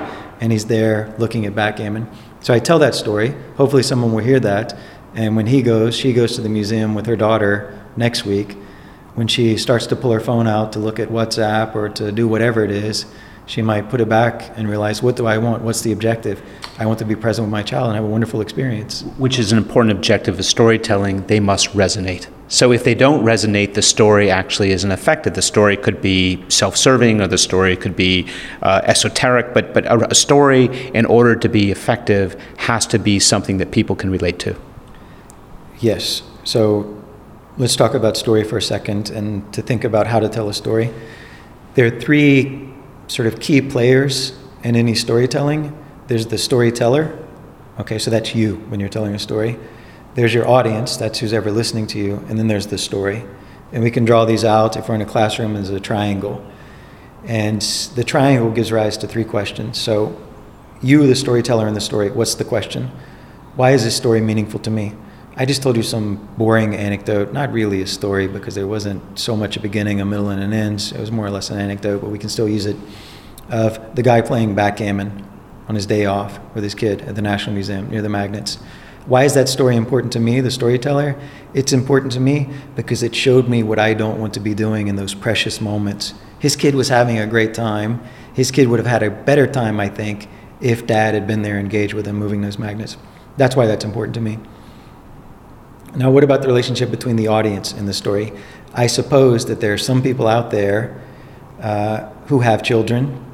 and 0.40 0.52
he's 0.52 0.66
there 0.66 1.14
looking 1.18 1.46
at 1.46 1.54
backgammon. 1.54 2.06
So 2.40 2.52
I 2.52 2.58
tell 2.58 2.78
that 2.80 2.94
story. 2.94 3.34
Hopefully, 3.56 3.82
someone 3.82 4.12
will 4.12 4.22
hear 4.22 4.40
that. 4.40 4.76
And 5.14 5.34
when 5.34 5.46
he 5.46 5.62
goes, 5.62 5.96
she 5.96 6.12
goes 6.12 6.34
to 6.36 6.42
the 6.42 6.48
museum 6.48 6.94
with 6.94 7.06
her 7.06 7.16
daughter 7.16 7.72
next 7.98 8.24
week. 8.24 8.56
When 9.14 9.26
she 9.26 9.56
starts 9.56 9.86
to 9.88 9.96
pull 9.96 10.12
her 10.12 10.20
phone 10.20 10.46
out 10.46 10.72
to 10.74 10.78
look 10.78 11.00
at 11.00 11.08
WhatsApp 11.08 11.74
or 11.74 11.88
to 11.88 12.12
do 12.12 12.28
whatever 12.28 12.64
it 12.64 12.70
is, 12.70 13.04
she 13.46 13.62
might 13.62 13.88
put 13.88 14.00
it 14.00 14.08
back 14.08 14.52
and 14.56 14.68
realize, 14.68 15.02
what 15.02 15.16
do 15.16 15.26
I 15.26 15.38
want? 15.38 15.62
What's 15.62 15.80
the 15.80 15.90
objective? 15.90 16.42
I 16.78 16.84
want 16.84 16.98
to 16.98 17.04
be 17.06 17.16
present 17.16 17.46
with 17.46 17.50
my 17.50 17.62
child 17.62 17.86
and 17.86 17.96
have 17.96 18.04
a 18.04 18.08
wonderful 18.08 18.40
experience. 18.42 19.02
Which 19.16 19.38
is 19.38 19.52
an 19.52 19.58
important 19.58 19.92
objective 19.92 20.38
of 20.38 20.44
storytelling. 20.44 21.26
They 21.26 21.40
must 21.40 21.68
resonate. 21.70 22.28
So 22.48 22.72
if 22.72 22.84
they 22.84 22.94
don't 22.94 23.24
resonate, 23.24 23.74
the 23.74 23.82
story 23.82 24.30
actually 24.30 24.70
isn't 24.70 24.90
effective. 24.90 25.34
The 25.34 25.42
story 25.42 25.76
could 25.76 26.00
be 26.00 26.44
self-serving, 26.48 27.20
or 27.20 27.26
the 27.26 27.38
story 27.38 27.74
could 27.76 27.96
be 27.96 28.28
uh, 28.62 28.82
esoteric. 28.84 29.52
But 29.54 29.74
but 29.74 29.86
a, 29.86 30.10
a 30.10 30.14
story, 30.14 30.66
in 30.94 31.06
order 31.06 31.34
to 31.34 31.48
be 31.48 31.70
effective, 31.70 32.40
has 32.58 32.86
to 32.88 32.98
be 32.98 33.18
something 33.18 33.58
that 33.58 33.70
people 33.70 33.96
can 33.96 34.10
relate 34.10 34.38
to. 34.40 34.56
Yes. 35.80 36.22
So 36.44 36.97
let's 37.58 37.74
talk 37.74 37.94
about 37.94 38.16
story 38.16 38.44
for 38.44 38.56
a 38.56 38.62
second, 38.62 39.10
and 39.10 39.52
to 39.52 39.60
think 39.60 39.82
about 39.82 40.06
how 40.06 40.20
to 40.20 40.28
tell 40.28 40.48
a 40.48 40.54
story. 40.54 40.94
There 41.74 41.86
are 41.86 42.00
three 42.00 42.72
sort 43.08 43.26
of 43.26 43.40
key 43.40 43.60
players 43.60 44.38
in 44.62 44.76
any 44.76 44.94
storytelling. 44.94 45.76
There's 46.06 46.28
the 46.28 46.38
storyteller. 46.38 47.18
Okay, 47.80 47.98
so 47.98 48.10
that's 48.10 48.34
you 48.34 48.56
when 48.68 48.78
you're 48.78 48.88
telling 48.88 49.14
a 49.14 49.18
story. 49.18 49.58
There's 50.14 50.32
your 50.32 50.48
audience, 50.48 50.96
that's 50.96 51.18
who's 51.18 51.32
ever 51.32 51.50
listening 51.50 51.88
to 51.88 51.98
you, 51.98 52.24
and 52.28 52.38
then 52.38 52.46
there's 52.46 52.68
the 52.68 52.78
story. 52.78 53.24
And 53.72 53.82
we 53.82 53.90
can 53.90 54.04
draw 54.04 54.24
these 54.24 54.44
out 54.44 54.76
if 54.76 54.88
we're 54.88 54.94
in 54.94 55.02
a 55.02 55.06
classroom 55.06 55.56
as 55.56 55.70
a 55.70 55.80
triangle. 55.80 56.44
And 57.24 57.60
the 57.96 58.04
triangle 58.04 58.50
gives 58.52 58.70
rise 58.70 58.96
to 58.98 59.08
three 59.08 59.24
questions. 59.24 59.78
So, 59.78 60.16
you, 60.80 61.06
the 61.08 61.16
storyteller 61.16 61.66
in 61.66 61.74
the 61.74 61.80
story, 61.80 62.10
what's 62.10 62.36
the 62.36 62.44
question? 62.44 62.90
Why 63.56 63.72
is 63.72 63.82
this 63.82 63.96
story 63.96 64.20
meaningful 64.20 64.60
to 64.60 64.70
me? 64.70 64.94
I 65.40 65.44
just 65.44 65.62
told 65.62 65.76
you 65.76 65.84
some 65.84 66.16
boring 66.36 66.74
anecdote, 66.74 67.32
not 67.32 67.52
really 67.52 67.80
a 67.80 67.86
story 67.86 68.26
because 68.26 68.56
there 68.56 68.66
wasn't 68.66 69.16
so 69.16 69.36
much 69.36 69.56
a 69.56 69.60
beginning, 69.60 70.00
a 70.00 70.04
middle, 70.04 70.30
and 70.30 70.42
an 70.42 70.52
end. 70.52 70.80
So 70.80 70.96
It 70.96 71.00
was 71.00 71.12
more 71.12 71.24
or 71.26 71.30
less 71.30 71.48
an 71.50 71.60
anecdote, 71.60 72.00
but 72.00 72.10
we 72.10 72.18
can 72.18 72.28
still 72.28 72.48
use 72.48 72.66
it. 72.66 72.76
Of 73.48 73.94
the 73.94 74.02
guy 74.02 74.20
playing 74.20 74.56
backgammon 74.56 75.24
on 75.68 75.76
his 75.76 75.86
day 75.86 76.06
off 76.06 76.40
with 76.56 76.64
his 76.64 76.74
kid 76.74 77.02
at 77.02 77.14
the 77.14 77.22
National 77.22 77.54
Museum 77.54 77.88
near 77.88 78.02
the 78.02 78.08
magnets. 78.08 78.56
Why 79.06 79.22
is 79.22 79.34
that 79.34 79.48
story 79.48 79.76
important 79.76 80.12
to 80.14 80.20
me, 80.20 80.40
the 80.40 80.50
storyteller? 80.50 81.16
It's 81.54 81.72
important 81.72 82.12
to 82.14 82.20
me 82.20 82.50
because 82.74 83.04
it 83.04 83.14
showed 83.14 83.48
me 83.48 83.62
what 83.62 83.78
I 83.78 83.94
don't 83.94 84.18
want 84.18 84.34
to 84.34 84.40
be 84.40 84.54
doing 84.54 84.88
in 84.88 84.96
those 84.96 85.14
precious 85.14 85.60
moments. 85.60 86.14
His 86.40 86.56
kid 86.56 86.74
was 86.74 86.88
having 86.88 87.16
a 87.16 87.28
great 87.28 87.54
time. 87.54 88.02
His 88.34 88.50
kid 88.50 88.66
would 88.66 88.80
have 88.80 88.88
had 88.88 89.04
a 89.04 89.10
better 89.10 89.46
time, 89.46 89.78
I 89.78 89.88
think, 89.88 90.28
if 90.60 90.84
dad 90.84 91.14
had 91.14 91.28
been 91.28 91.42
there 91.42 91.60
engaged 91.60 91.94
with 91.94 92.06
him 92.06 92.16
moving 92.16 92.40
those 92.40 92.58
magnets. 92.58 92.96
That's 93.36 93.54
why 93.54 93.66
that's 93.66 93.84
important 93.84 94.16
to 94.16 94.20
me. 94.20 94.40
Now, 95.96 96.10
what 96.10 96.24
about 96.24 96.42
the 96.42 96.48
relationship 96.48 96.90
between 96.90 97.16
the 97.16 97.28
audience 97.28 97.72
and 97.72 97.88
the 97.88 97.94
story? 97.94 98.32
I 98.74 98.86
suppose 98.86 99.46
that 99.46 99.60
there 99.60 99.72
are 99.72 99.78
some 99.78 100.02
people 100.02 100.26
out 100.26 100.50
there 100.50 101.00
uh, 101.60 102.10
who 102.26 102.40
have 102.40 102.62
children 102.62 103.24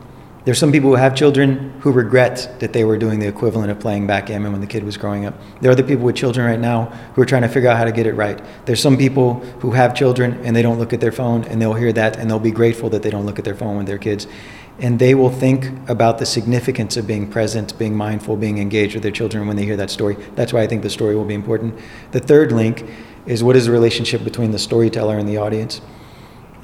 there's 0.45 0.59
some 0.59 0.73
people 0.73 0.91
who 0.91 0.97
have 0.97 1.15
children 1.15 1.73
who 1.81 1.91
regret 1.91 2.57
that 2.61 2.75
they 2.75 2.85
were 2.85 2.99
doing 2.99 3.19
the 3.19 3.27
equivalent 3.27 3.71
of 3.71 3.81
playing 3.81 4.07
backgammon 4.07 4.53
when 4.53 4.61
the 4.61 4.67
kid 4.67 4.85
was 4.85 4.99
growing 4.99 5.25
up. 5.25 5.35
There 5.63 5.71
are 5.71 5.73
other 5.73 5.83
people 5.83 6.05
with 6.05 6.17
children 6.17 6.47
right 6.47 6.61
now 6.61 6.87
who 7.15 7.23
are 7.23 7.27
trying 7.27 7.43
to 7.43 7.49
figure 7.49 7.71
out 7.71 7.79
how 7.79 7.85
to 7.85 7.93
get 7.93 8.07
it 8.07 8.13
right. 8.13 8.43
There's 8.67 8.81
some 8.81 8.99
people 8.99 9.41
who 9.61 9.71
have 9.71 9.95
children 9.95 10.39
and 10.45 10.55
they 10.55 10.61
don't 10.61 10.79
look 10.79 10.93
at 10.93 11.01
their 11.01 11.13
phone 11.13 11.45
and 11.45 11.63
they'll 11.63 11.73
hear 11.73 11.95
that 11.95 12.19
and 12.19 12.31
they'll 12.31 12.39
be 12.39 12.51
grateful 12.51 12.91
that 12.91 13.03
they 13.03 13.09
don't 13.09 13.25
look 13.25 13.39
at 13.39 13.47
their 13.47 13.55
phone 13.55 13.79
with 13.79 13.87
their 13.87 13.97
kids. 13.97 14.27
And 14.81 14.99
they 14.99 15.15
will 15.15 15.31
think 15.31 15.71
about 15.89 16.19
the 16.19 16.27
significance 16.27 16.97
of 16.97 17.07
being 17.07 17.31
present, 17.31 17.79
being 17.79 17.97
mindful, 17.97 18.37
being 18.37 18.59
engaged 18.59 18.95
with 18.95 19.03
their 19.05 19.13
children 19.13 19.47
when 19.47 19.57
they 19.57 19.65
hear 19.65 19.77
that 19.77 19.91
story. 19.91 20.17
That's 20.35 20.53
why 20.53 20.63
I 20.63 20.67
think 20.67 20.83
the 20.83 20.91
story 20.91 21.15
will 21.15 21.25
be 21.25 21.35
important. 21.35 21.79
The 22.11 22.21
third 22.21 22.51
link 22.51 22.85
is 23.27 23.45
what 23.45 23.57
is 23.57 23.67
the 23.67 23.73
relationship 23.73 24.25
between 24.25 24.51
the 24.51 24.59
storyteller 24.59 25.17
and 25.17 25.29
the 25.29 25.37
audience? 25.37 25.81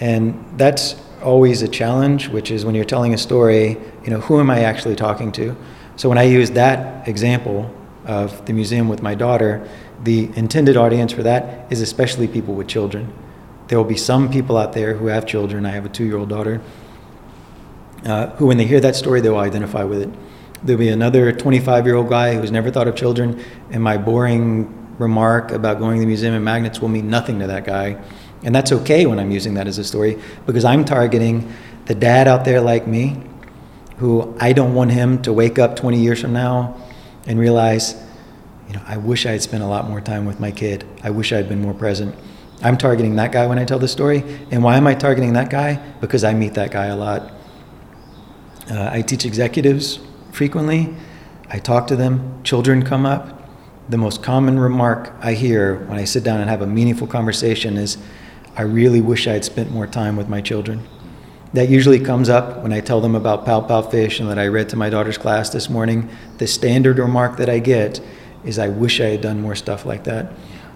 And 0.01 0.45
that's 0.57 0.97
always 1.23 1.63
a 1.63 1.69
challenge, 1.69 2.29
which 2.29 2.51
is 2.51 2.65
when 2.65 2.75
you're 2.75 2.85
telling 2.85 3.15
a 3.15 3.19
story, 3.19 3.77
you 4.05 4.11
know, 4.11 4.21
who 4.21 4.41
am 4.41 4.51
I 4.51 4.65
actually 4.65 4.97
talking 4.97 5.31
to? 5.33 5.57
So 5.97 6.09
when 6.09 6.19
I 6.19 6.25
use 6.25 6.51
that 6.53 7.07
example 7.07 7.73
of 8.07 8.45
the 8.47 8.53
museum 8.53 8.89
with 8.89 9.03
my 9.03 9.15
daughter, 9.15 9.69
the 10.03 10.31
intended 10.35 10.77
audience 10.77 11.13
for 11.13 11.23
that 11.23 11.71
is 11.71 11.81
especially 11.81 12.27
people 12.27 12.55
with 12.55 12.67
children. 12.67 13.13
There 13.69 13.79
will 13.79 13.85
be 13.85 13.99
some 13.99 14.31
people 14.31 14.57
out 14.57 14.73
there 14.73 14.95
who 14.95 15.07
have 15.07 15.27
children. 15.27 15.67
I 15.67 15.71
have 15.71 15.85
a 15.85 15.91
two 15.91 16.05
year 16.05 16.17
old 16.17 16.31
daughter 16.31 16.61
uh, 18.05 18.29
who, 18.31 18.47
when 18.47 18.57
they 18.57 18.67
hear 18.67 18.81
that 18.81 18.97
story, 18.97 19.21
they 19.21 19.31
will 19.31 19.39
identify 19.39 19.85
with 19.85 20.03
it. 20.03 20.11
There'll 20.63 20.79
be 20.79 20.89
another 20.89 21.33
25 21.33 21.87
year 21.87 21.97
old 21.97 22.09
guy 22.09 22.35
who's 22.35 22.51
never 22.51 22.71
thought 22.71 22.89
of 22.89 22.95
children, 22.95 23.43
and 23.71 23.83
my 23.83 23.97
boring 23.97 24.77
remark 24.99 25.51
about 25.53 25.79
going 25.79 25.97
to 25.97 26.01
the 26.01 26.07
museum 26.07 26.35
and 26.35 26.45
magnets 26.45 26.81
will 26.81 26.89
mean 26.89 27.09
nothing 27.09 27.39
to 27.39 27.47
that 27.47 27.65
guy 27.65 27.99
and 28.43 28.55
that's 28.55 28.73
okay 28.73 29.07
when 29.07 29.19
I'm 29.19 29.31
using 29.31 29.55
that 29.55 29.67
as 29.67 29.79
a 29.79 29.85
story 29.85 30.19
because 30.47 30.65
I'm 30.65 30.85
targeting 30.85 31.53
the 31.87 31.95
dad 31.95 32.27
out 32.27 32.45
there 32.45 32.61
like 32.61 32.87
me 32.87 33.21
who 33.99 34.35
I 34.41 34.53
don't 34.53 34.75
want 34.75 34.93
him 34.93 35.21
to 35.23 35.33
wake 35.33 35.59
up 35.59 35.77
20 35.77 35.99
years 35.99 36.21
from 36.21 36.33
now 36.33 36.77
and 37.27 37.39
realize, 37.39 38.03
you 38.67 38.75
know, 38.75 38.83
I 38.87 38.97
wish 38.97 39.27
I 39.27 39.33
had 39.33 39.43
spent 39.43 39.63
a 39.63 39.67
lot 39.67 39.89
more 39.89 40.01
time 40.01 40.25
with 40.25 40.41
my 40.41 40.51
kid. 40.51 40.87
I 41.03 41.11
wish 41.11 41.33
I 41.33 41.37
had 41.37 41.49
been 41.49 41.61
more 41.61 41.75
present. 41.75 42.15
I'm 42.63 42.79
targeting 42.79 43.17
that 43.17 43.33
guy 43.33 43.47
when 43.47 43.59
I 43.59 43.65
tell 43.65 43.79
the 43.79 43.89
story. 43.89 44.25
And 44.51 44.63
why 44.63 44.77
am 44.77 44.87
I 44.87 44.95
targeting 44.95 45.35
that 45.35 45.51
guy? 45.51 45.75
Because 46.01 46.25
I 46.25 46.33
meet 46.33 46.55
that 46.55 46.71
guy 46.71 46.87
a 46.87 46.97
lot. 46.97 47.31
Uh, 48.71 48.89
I 48.93 49.03
teach 49.03 49.25
executives 49.25 49.99
frequently. 50.31 50.95
I 51.49 51.59
talk 51.59 51.89
to 51.89 51.97
them. 51.97 52.41
Children 52.45 52.85
come 52.85 53.05
up. 53.05 53.49
The 53.89 53.99
most 53.99 54.23
common 54.23 54.61
remark 54.61 55.13
I 55.21 55.33
hear 55.33 55.85
when 55.87 55.99
I 55.99 56.05
sit 56.05 56.23
down 56.23 56.41
and 56.41 56.49
have 56.49 56.63
a 56.63 56.67
meaningful 56.67 57.09
conversation 57.09 57.77
is, 57.77 57.99
I 58.57 58.63
really 58.63 59.01
wish 59.01 59.27
I 59.27 59.33
had 59.33 59.45
spent 59.45 59.73
more 59.73 59.89
time 59.89 60.17
with 60.17 60.29
my 60.29 60.41
children. 60.41 60.87
That 61.53 61.69
usually 61.69 61.99
comes 61.99 62.29
up 62.29 62.63
when 62.63 62.73
I 62.73 62.81
tell 62.81 63.01
them 63.01 63.17
about 63.17 63.45
Pout 63.45 63.67
Pout 63.67 63.91
Fish 63.91 64.21
and 64.21 64.31
that 64.31 64.39
I 64.39 64.47
read 64.47 64.69
to 64.69 64.77
my 64.77 64.89
daughter's 64.89 65.19
class 65.19 65.51
this 65.51 65.69
morning. 65.69 66.09
The 66.39 66.47
standard 66.47 67.01
remark 67.01 67.39
that 67.39 67.49
I 67.49 67.59
get 67.59 68.01
is, 68.45 68.61
I 68.61 68.69
wish 68.69 69.01
I 69.01 69.07
had 69.07 69.21
done 69.21 69.43
more 69.43 69.57
stuff 69.57 69.85
like 69.85 70.05
that. 70.05 70.31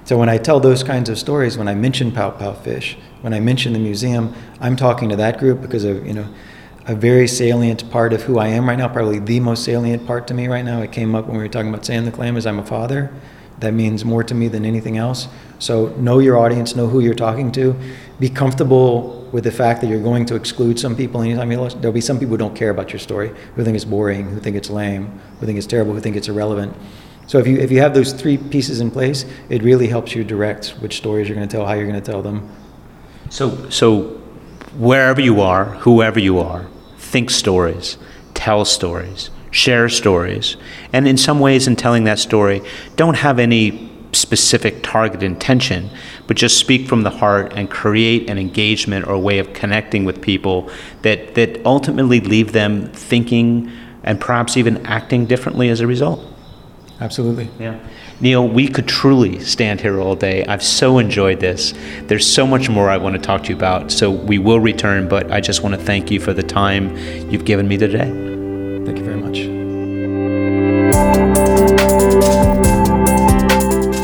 So 0.05 0.19
when 0.19 0.29
I 0.29 0.39
tell 0.39 0.59
those 0.59 0.83
kinds 0.83 1.09
of 1.09 1.17
stories, 1.17 1.57
when 1.57 1.69
I 1.69 1.75
mention 1.75 2.11
Pout 2.11 2.41
Pout 2.41 2.65
Fish, 2.65 2.99
when 3.21 3.33
I 3.33 3.39
mention 3.39 3.73
the 3.73 3.79
museum, 3.79 4.35
I'm 4.61 4.75
talking 4.75 5.09
to 5.11 5.17
that 5.17 5.39
group 5.39 5.61
because 5.61 5.85
of, 5.85 6.05
you 6.05 6.13
know, 6.13 6.27
a 6.87 6.95
very 6.95 7.27
salient 7.27 7.91
part 7.91 8.13
of 8.13 8.23
who 8.23 8.39
I 8.39 8.49
am 8.49 8.69
right 8.69 8.77
now, 8.77 8.89
probably 8.89 9.19
the 9.19 9.41
most 9.41 9.65
salient 9.65 10.07
part 10.07 10.27
to 10.29 10.35
me 10.35 10.49
right 10.49 10.65
now. 10.65 10.83
It 10.83 10.93
came 10.93 11.15
up 11.15 11.27
when 11.27 11.37
we 11.37 11.43
were 11.43 11.49
talking 11.49 11.71
about 11.71 11.85
Sam 11.85 12.05
the 12.05 12.13
Clam 12.13 12.37
is 12.37 12.47
I'm 12.47 12.59
a 12.59 12.67
father. 12.67 13.13
That 13.61 13.73
means 13.73 14.05
more 14.05 14.23
to 14.25 14.35
me 14.35 14.49
than 14.49 14.65
anything 14.65 14.99
else. 14.99 15.29
So 15.59 15.89
know 15.97 16.19
your 16.19 16.37
audience, 16.37 16.77
know 16.77 16.87
who 16.87 17.01
you're 17.01 17.15
talking 17.15 17.53
to. 17.53 17.75
Be 18.21 18.29
comfortable 18.29 19.27
with 19.33 19.45
the 19.45 19.53
fact 19.53 19.81
that 19.81 19.87
you're 19.87 20.03
going 20.03 20.27
to 20.27 20.35
exclude 20.35 20.79
some 20.79 20.95
people 20.95 21.23
anytime 21.23 21.51
you 21.51 21.69
There'll 21.71 21.93
be 21.93 22.01
some 22.01 22.19
people 22.19 22.33
who 22.33 22.39
don't 22.39 22.55
care 22.55 22.71
about 22.71 22.93
your 22.93 22.99
story, 22.99 23.33
who 23.55 23.65
think 23.65 23.77
it's 23.77 23.85
boring, 23.85 24.29
who 24.29 24.41
think 24.41 24.57
it's 24.57 24.69
lame, 24.69 25.19
who 25.41 25.47
think 25.47 25.57
it's 25.57 25.67
terrible, 25.67 25.95
who 25.95 26.01
think 26.01 26.17
it's 26.17 26.29
irrelevant. 26.29 26.77
So 27.27 27.39
if 27.39 27.47
you 27.47 27.57
if 27.57 27.71
you 27.71 27.81
have 27.81 27.95
those 27.95 28.13
three 28.13 28.37
pieces 28.37 28.81
in 28.81 28.91
place, 28.91 29.25
it 29.49 29.63
really 29.63 29.87
helps 29.87 30.15
you 30.15 30.25
direct 30.25 30.71
which 30.81 30.99
stories 30.99 31.29
you're 31.29 31.37
going 31.37 31.49
to 31.49 31.57
tell, 31.57 31.65
how 31.65 31.73
you're 31.73 31.87
going 31.87 32.01
to 32.01 32.11
tell 32.13 32.21
them. 32.21 32.51
So 33.31 33.71
so 33.71 34.21
wherever 34.77 35.21
you 35.21 35.41
are, 35.41 35.65
whoever 35.65 36.21
you 36.21 36.39
are, 36.41 36.67
think 37.15 37.31
stories, 37.31 37.97
tell 38.35 38.65
stories 38.65 39.31
share 39.55 39.89
stories. 39.89 40.57
And 40.93 41.07
in 41.07 41.17
some 41.17 41.39
ways, 41.39 41.69
in 41.69 41.77
telling 41.77 42.05
that 42.05 42.19
story, 42.19 42.61
don't 42.97 43.15
have 43.15 43.39
any 43.39 43.89
specific 44.11 44.83
target 44.83 45.23
intention, 45.23 45.91
but 46.27 46.37
just 46.37 46.59
speak 46.59 46.89
from 46.89 47.05
the 47.05 47.11
heart 47.11 47.53
and 47.55 47.71
create 47.71 48.29
an 48.29 48.37
engagement 48.37 49.07
or 49.07 49.13
a 49.13 49.19
way 49.19 49.39
of 49.39 49.53
connecting 49.53 50.05
with 50.05 50.21
people 50.21 50.69
that, 51.03 51.37
that 51.37 51.65
ultimately 51.65 52.19
leave 52.19 52.51
them 52.51 52.91
thinking 52.93 53.71
and 54.03 54.21
perhaps 54.21 54.57
even 54.57 54.85
acting 54.87 55.25
differently 55.25 55.69
as 55.69 55.81
a 55.81 55.87
result. 55.87 56.21
Absolutely. 57.01 57.49
Yeah. 57.61 57.79
Neil, 58.21 58.47
we 58.49 58.69
could 58.69 58.87
truly 58.87 59.41
stand 59.41 59.81
here 59.81 60.01
all 60.01 60.15
day. 60.15 60.45
I've 60.47 60.63
so 60.63 60.99
enjoyed 60.99 61.41
this. 61.41 61.75
There's 62.03 62.27
so 62.27 62.47
much 62.47 62.69
more 62.69 62.89
I 62.89 62.97
want 62.97 63.17
to 63.17 63.21
talk 63.21 63.43
to 63.45 63.49
you 63.51 63.57
about, 63.57 63.91
so 63.91 64.11
we 64.11 64.39
will 64.39 64.61
return, 64.61 65.09
but 65.09 65.33
I 65.33 65.41
just 65.41 65.63
want 65.63 65.75
to 65.75 65.81
thank 65.81 66.11
you 66.11 66.21
for 66.21 66.33
the 66.33 66.43
time 66.43 66.97
you've 67.31 67.45
given 67.45 67.67
me 67.67 67.77
today. 67.77 68.09
Thank 68.85 68.99
you 68.99 69.05
very 69.05 69.17
much. 69.17 69.39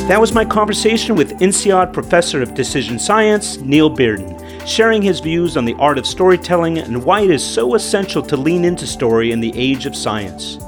That 0.09 0.21
was 0.21 0.33
my 0.35 0.45
conversation 0.45 1.15
with 1.15 1.41
INSEAD 1.41 1.93
Professor 1.93 2.43
of 2.43 2.55
Decision 2.55 2.99
Science, 2.99 3.59
Neil 3.59 3.89
Bearden, 3.89 4.67
sharing 4.67 5.03
his 5.03 5.21
views 5.21 5.57
on 5.57 5.65
the 5.65 5.77
art 5.79 5.99
of 5.99 6.07
storytelling 6.07 6.79
and 6.79 7.05
why 7.05 7.21
it 7.21 7.31
is 7.31 7.45
so 7.45 7.77
essential 7.77 8.23
to 8.23 8.37
lean 8.37 8.65
into 8.65 8.89
story 8.89 9.31
in 9.31 9.39
the 9.39 9.53
age 9.55 9.87
of 9.87 9.95
science. 9.95 10.59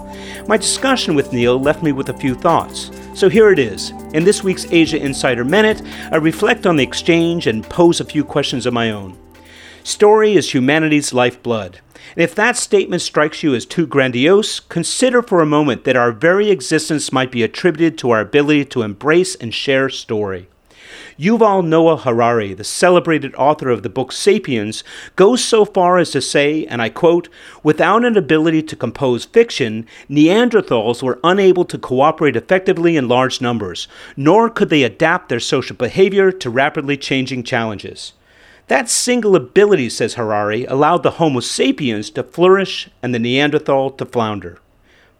My 0.47 0.57
discussion 0.57 1.17
with 1.17 1.33
Neil 1.33 1.59
left 1.59 1.83
me 1.83 1.91
with 1.91 2.09
a 2.09 2.15
few 2.15 2.37
thoughts. 2.37 2.93
So 3.15 3.29
here 3.29 3.53
it 3.53 3.59
is. 3.59 3.91
In 4.15 4.25
this 4.25 4.43
week's 4.43 4.65
Asia 4.73 4.97
Insider 4.97 5.45
Minute, 5.45 5.83
I 6.11 6.17
reflect 6.17 6.67
on 6.67 6.77
the 6.77 6.83
exchange 6.83 7.47
and 7.47 7.63
pose 7.63 8.01
a 8.01 8.07
few 8.07 8.25
questions 8.25 8.65
of 8.65 8.73
my 8.73 8.91
own. 8.91 9.19
Story 9.85 10.35
is 10.35 10.55
humanity's 10.55 11.13
lifeblood. 11.13 11.81
And 12.17 12.23
if 12.23 12.35
that 12.37 12.57
statement 12.57 13.03
strikes 13.03 13.43
you 13.43 13.55
as 13.55 13.67
too 13.67 13.87
grandiose, 13.87 14.61
consider 14.61 15.23
for 15.23 15.41
a 15.41 15.47
moment 15.47 15.85
that 15.85 15.97
our 15.97 16.11
very 16.11 16.51
existence 16.51 17.13
might 17.13 17.31
be 17.31 17.43
attributed 17.43 17.99
to 17.99 18.11
our 18.11 18.21
ability 18.21 18.65
to 18.67 18.83
embrace 18.83 19.35
and 19.35 19.53
share 19.53 19.91
story. 19.91 20.49
Yuval 21.19 21.67
Noah 21.67 21.99
Harari, 21.99 22.55
the 22.55 22.65
celebrated 22.65 23.35
author 23.35 23.69
of 23.69 23.83
the 23.83 23.91
book 23.91 24.13
Sapiens, 24.13 24.83
goes 25.15 25.45
so 25.45 25.65
far 25.65 25.99
as 25.99 26.11
to 26.11 26.23
say, 26.23 26.65
and 26.67 26.81
I 26.81 26.89
quote, 26.89 27.29
without 27.63 28.05
an 28.05 28.17
ability 28.17 28.63
to 28.63 28.77
compose 28.77 29.25
fiction, 29.27 29.87
Neanderthals 30.09 31.03
were 31.03 31.21
unable 31.23 31.65
to 31.67 31.79
cooperate 31.79 32.37
effectively 32.37 32.97
in 32.97 33.09
large 33.09 33.41
numbers, 33.41 33.89
nor 34.17 34.49
could 34.49 34.71
they 34.71 34.83
adapt 34.83 35.29
their 35.29 35.41
social 35.41 35.77
behavior 35.77 36.33
to 36.33 36.51
rapidly 36.51 36.97
changing 36.97 37.43
challenges. 37.43 38.15
That 38.69 38.89
single 38.89 39.37
ability, 39.37 39.91
says 39.91 40.15
Harari, 40.15 40.65
allowed 40.65 41.03
the 41.03 41.13
Homo 41.13 41.41
sapiens 41.41 42.09
to 42.11 42.23
flourish 42.23 42.89
and 43.03 43.15
the 43.15 43.19
Neanderthal 43.19 43.91
to 43.91 44.07
flounder. 44.07 44.59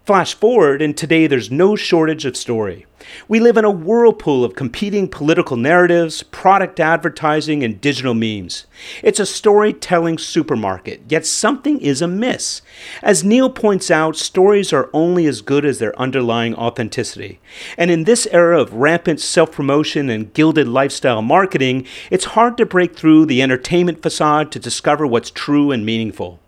Flash 0.05 0.33
forward, 0.33 0.81
and 0.81 0.97
today 0.97 1.27
there's 1.27 1.49
no 1.49 1.77
shortage 1.77 2.25
of 2.25 2.35
story. 2.35 2.85
We 3.29 3.39
live 3.39 3.55
in 3.55 3.63
a 3.63 3.71
whirlpool 3.71 4.43
of 4.43 4.53
competing 4.53 5.07
political 5.07 5.55
narratives, 5.55 6.23
product 6.23 6.81
advertising, 6.81 7.63
and 7.63 7.79
digital 7.79 8.13
memes. 8.13 8.65
It's 9.01 9.21
a 9.21 9.25
storytelling 9.25 10.17
supermarket, 10.17 11.03
yet 11.07 11.25
something 11.25 11.79
is 11.79 12.01
amiss. 12.01 12.61
As 13.01 13.23
Neil 13.23 13.49
points 13.49 13.89
out, 13.89 14.17
stories 14.17 14.73
are 14.73 14.89
only 14.91 15.25
as 15.25 15.39
good 15.39 15.63
as 15.63 15.79
their 15.79 15.97
underlying 15.97 16.53
authenticity. 16.55 17.39
And 17.77 17.89
in 17.89 18.03
this 18.03 18.27
era 18.29 18.59
of 18.59 18.73
rampant 18.73 19.21
self 19.21 19.53
promotion 19.53 20.09
and 20.09 20.33
gilded 20.33 20.67
lifestyle 20.67 21.21
marketing, 21.21 21.87
it's 22.11 22.25
hard 22.25 22.57
to 22.57 22.65
break 22.65 22.93
through 22.93 23.27
the 23.27 23.41
entertainment 23.41 24.01
facade 24.01 24.51
to 24.51 24.59
discover 24.59 25.07
what's 25.07 25.31
true 25.31 25.71
and 25.71 25.85
meaningful. 25.85 26.41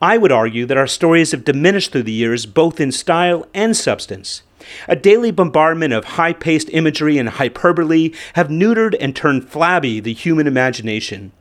I 0.00 0.18
would 0.18 0.32
argue 0.32 0.66
that 0.66 0.76
our 0.76 0.86
stories 0.86 1.32
have 1.32 1.44
diminished 1.44 1.92
through 1.92 2.04
the 2.04 2.12
years, 2.12 2.46
both 2.46 2.80
in 2.80 2.92
style 2.92 3.46
and 3.54 3.76
substance. 3.76 4.42
A 4.88 4.96
daily 4.96 5.30
bombardment 5.30 5.92
of 5.92 6.04
high 6.04 6.32
paced 6.32 6.70
imagery 6.70 7.18
and 7.18 7.28
hyperbole 7.28 8.12
have 8.34 8.48
neutered 8.48 8.96
and 9.00 9.14
turned 9.14 9.48
flabby 9.48 10.00
the 10.00 10.14
human 10.14 10.46
imagination. 10.46 11.32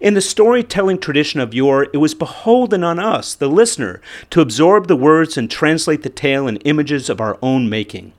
In 0.00 0.14
the 0.14 0.20
storytelling 0.20 0.98
tradition 0.98 1.40
of 1.40 1.54
yore, 1.54 1.86
it 1.92 1.98
was 1.98 2.14
beholden 2.14 2.84
on 2.84 2.98
us, 2.98 3.34
the 3.34 3.48
listener, 3.48 4.00
to 4.30 4.40
absorb 4.40 4.88
the 4.88 4.96
words 4.96 5.36
and 5.36 5.50
translate 5.50 6.02
the 6.02 6.10
tale 6.10 6.46
in 6.46 6.56
images 6.58 7.08
of 7.08 7.20
our 7.20 7.38
own 7.42 7.68
making. 7.68 8.12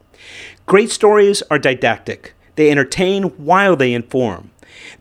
Great 0.65 0.89
stories 0.89 1.43
are 1.51 1.59
didactic, 1.59 2.33
they 2.55 2.71
entertain 2.71 3.23
while 3.23 3.75
they 3.75 3.93
inform. 3.93 4.51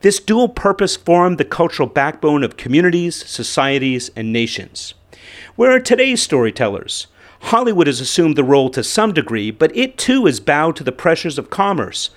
This 0.01 0.19
dual 0.19 0.49
purpose 0.49 0.95
formed 0.95 1.37
the 1.37 1.45
cultural 1.45 1.87
backbone 1.87 2.43
of 2.43 2.57
communities, 2.57 3.15
societies, 3.15 4.11
and 4.15 4.31
nations. 4.31 4.93
Where 5.55 5.71
are 5.71 5.79
today's 5.79 6.21
storytellers? 6.21 7.07
Hollywood 7.39 7.87
has 7.87 7.99
assumed 7.99 8.35
the 8.35 8.43
role 8.43 8.69
to 8.71 8.83
some 8.83 9.13
degree, 9.13 9.51
but 9.51 9.75
it 9.75 9.97
too 9.97 10.25
is 10.25 10.39
bowed 10.39 10.75
to 10.77 10.83
the 10.83 10.91
pressures 10.91 11.37
of 11.37 11.49
commerce. 11.49 12.09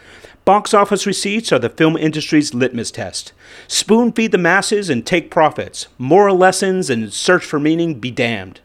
Box 0.45 0.73
office 0.73 1.07
receipts 1.07 1.53
are 1.53 1.59
the 1.59 1.69
film 1.69 1.97
industry's 1.97 2.55
litmus 2.55 2.91
test. 2.91 3.33
Spoon 3.67 4.13
feed 4.13 4.33
the 4.33 4.39
masses 4.39 4.89
and 4.89 5.05
take 5.05 5.31
profits. 5.31 5.89
Moral 5.99 6.37
lessons 6.37 6.89
and 6.89 7.13
search 7.13 7.45
for 7.45 7.61
meaning 7.61 8.01
be 8.01 8.11
damned. 8.11 8.61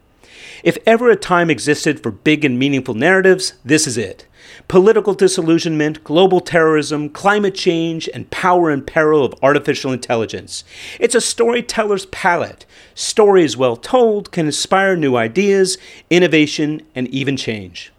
If 0.63 0.77
ever 0.85 1.09
a 1.09 1.17
time 1.17 1.49
existed 1.49 2.01
for 2.01 2.11
big 2.11 2.45
and 2.45 2.57
meaningful 2.57 2.93
narratives, 2.93 3.53
this 3.65 3.85
is 3.85 3.97
it 3.97 4.25
political 4.67 5.13
disillusionment, 5.13 6.03
global 6.03 6.39
terrorism, 6.39 7.09
climate 7.09 7.55
change, 7.55 8.09
and 8.13 8.29
power 8.31 8.69
and 8.69 8.85
peril 8.85 9.23
of 9.23 9.35
artificial 9.41 9.91
intelligence. 9.91 10.63
It's 10.99 11.15
a 11.15 11.21
storyteller's 11.21 12.05
palette. 12.07 12.65
Stories 12.95 13.55
well 13.57 13.75
told 13.75 14.31
can 14.31 14.45
inspire 14.45 14.95
new 14.95 15.15
ideas, 15.15 15.77
innovation, 16.09 16.81
and 16.95 17.07
even 17.09 17.37
change. 17.37 17.91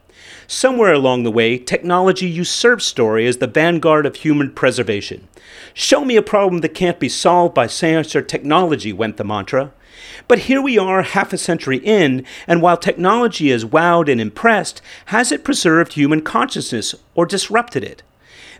Somewhere 0.46 0.92
along 0.92 1.22
the 1.22 1.30
way, 1.30 1.56
technology 1.58 2.26
usurped 2.26 2.82
story 2.82 3.26
as 3.26 3.38
the 3.38 3.46
vanguard 3.46 4.04
of 4.04 4.16
human 4.16 4.52
preservation. 4.52 5.28
Show 5.72 6.04
me 6.04 6.16
a 6.16 6.22
problem 6.22 6.60
that 6.60 6.74
can't 6.74 7.00
be 7.00 7.08
solved 7.08 7.54
by 7.54 7.66
science 7.66 8.14
or 8.14 8.22
technology, 8.22 8.92
went 8.92 9.16
the 9.16 9.24
mantra. 9.24 9.72
But 10.28 10.40
here 10.40 10.62
we 10.62 10.78
are, 10.78 11.02
half 11.02 11.32
a 11.32 11.38
century 11.38 11.78
in, 11.78 12.24
and 12.46 12.62
while 12.62 12.76
technology 12.76 13.50
has 13.50 13.64
wowed 13.64 14.10
and 14.10 14.20
impressed, 14.20 14.80
has 15.06 15.32
it 15.32 15.44
preserved 15.44 15.92
human 15.92 16.22
consciousness 16.22 16.94
or 17.14 17.26
disrupted 17.26 17.84
it? 17.84 18.02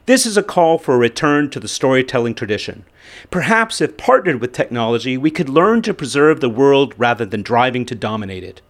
This 0.06 0.26
is 0.26 0.36
a 0.36 0.42
call 0.42 0.76
for 0.76 0.94
a 0.94 0.98
return 0.98 1.48
to 1.50 1.60
the 1.60 1.68
storytelling 1.68 2.34
tradition. 2.34 2.84
Perhaps 3.30 3.80
if 3.80 3.96
partnered 3.96 4.40
with 4.40 4.52
technology, 4.52 5.16
we 5.16 5.30
could 5.30 5.48
learn 5.48 5.80
to 5.82 5.94
preserve 5.94 6.40
the 6.40 6.50
world 6.50 6.94
rather 6.98 7.24
than 7.24 7.42
driving 7.42 7.86
to 7.86 7.94
dominate 7.94 8.44
it. 8.44 8.60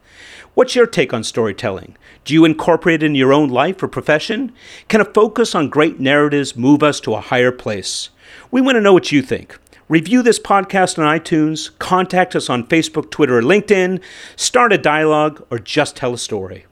What's 0.55 0.77
your 0.77 0.87
take 0.87 1.13
on 1.13 1.25
storytelling? 1.25 1.97
Do 2.25 2.35
you 2.35 2.45
incorporate 2.45 3.03
it 3.03 3.07
in 3.07 3.17
your 3.17 3.33
own 3.33 3.49
life 3.49 3.83
or 3.83 3.89
profession? 3.89 4.53
Can 4.87 5.01
a 5.01 5.05
focus 5.05 5.57
on 5.57 5.69
great 5.69 5.99
narratives 5.99 6.55
move 6.55 6.85
us 6.85 7.01
to 7.01 7.15
a 7.15 7.21
higher 7.21 7.51
place? 7.51 8.11
We 8.53 8.61
want 8.61 8.77
to 8.77 8.81
know 8.81 8.93
what 8.93 9.11
you 9.11 9.21
think. 9.21 9.59
Review 9.87 10.23
this 10.23 10.39
podcast 10.39 10.99
on 10.99 11.05
iTunes, 11.05 11.79
contact 11.79 12.35
us 12.35 12.49
on 12.49 12.67
Facebook, 12.67 13.11
Twitter, 13.11 13.37
or 13.37 13.43
LinkedIn, 13.43 14.01
start 14.35 14.73
a 14.73 14.79
dialogue, 14.79 15.47
or 15.51 15.59
just 15.59 15.95
tell 15.95 16.15
a 16.15 16.19
story. 16.19 16.65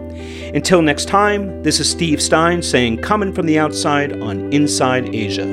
Until 0.55 0.83
next 0.83 1.09
time, 1.09 1.62
this 1.62 1.80
is 1.80 1.91
Steve 1.91 2.20
Stein 2.20 2.61
saying, 2.62 2.99
Coming 2.99 3.33
from 3.33 3.47
the 3.47 3.59
outside 3.59 4.20
on 4.20 4.53
Inside 4.53 5.14
Asia. 5.14 5.47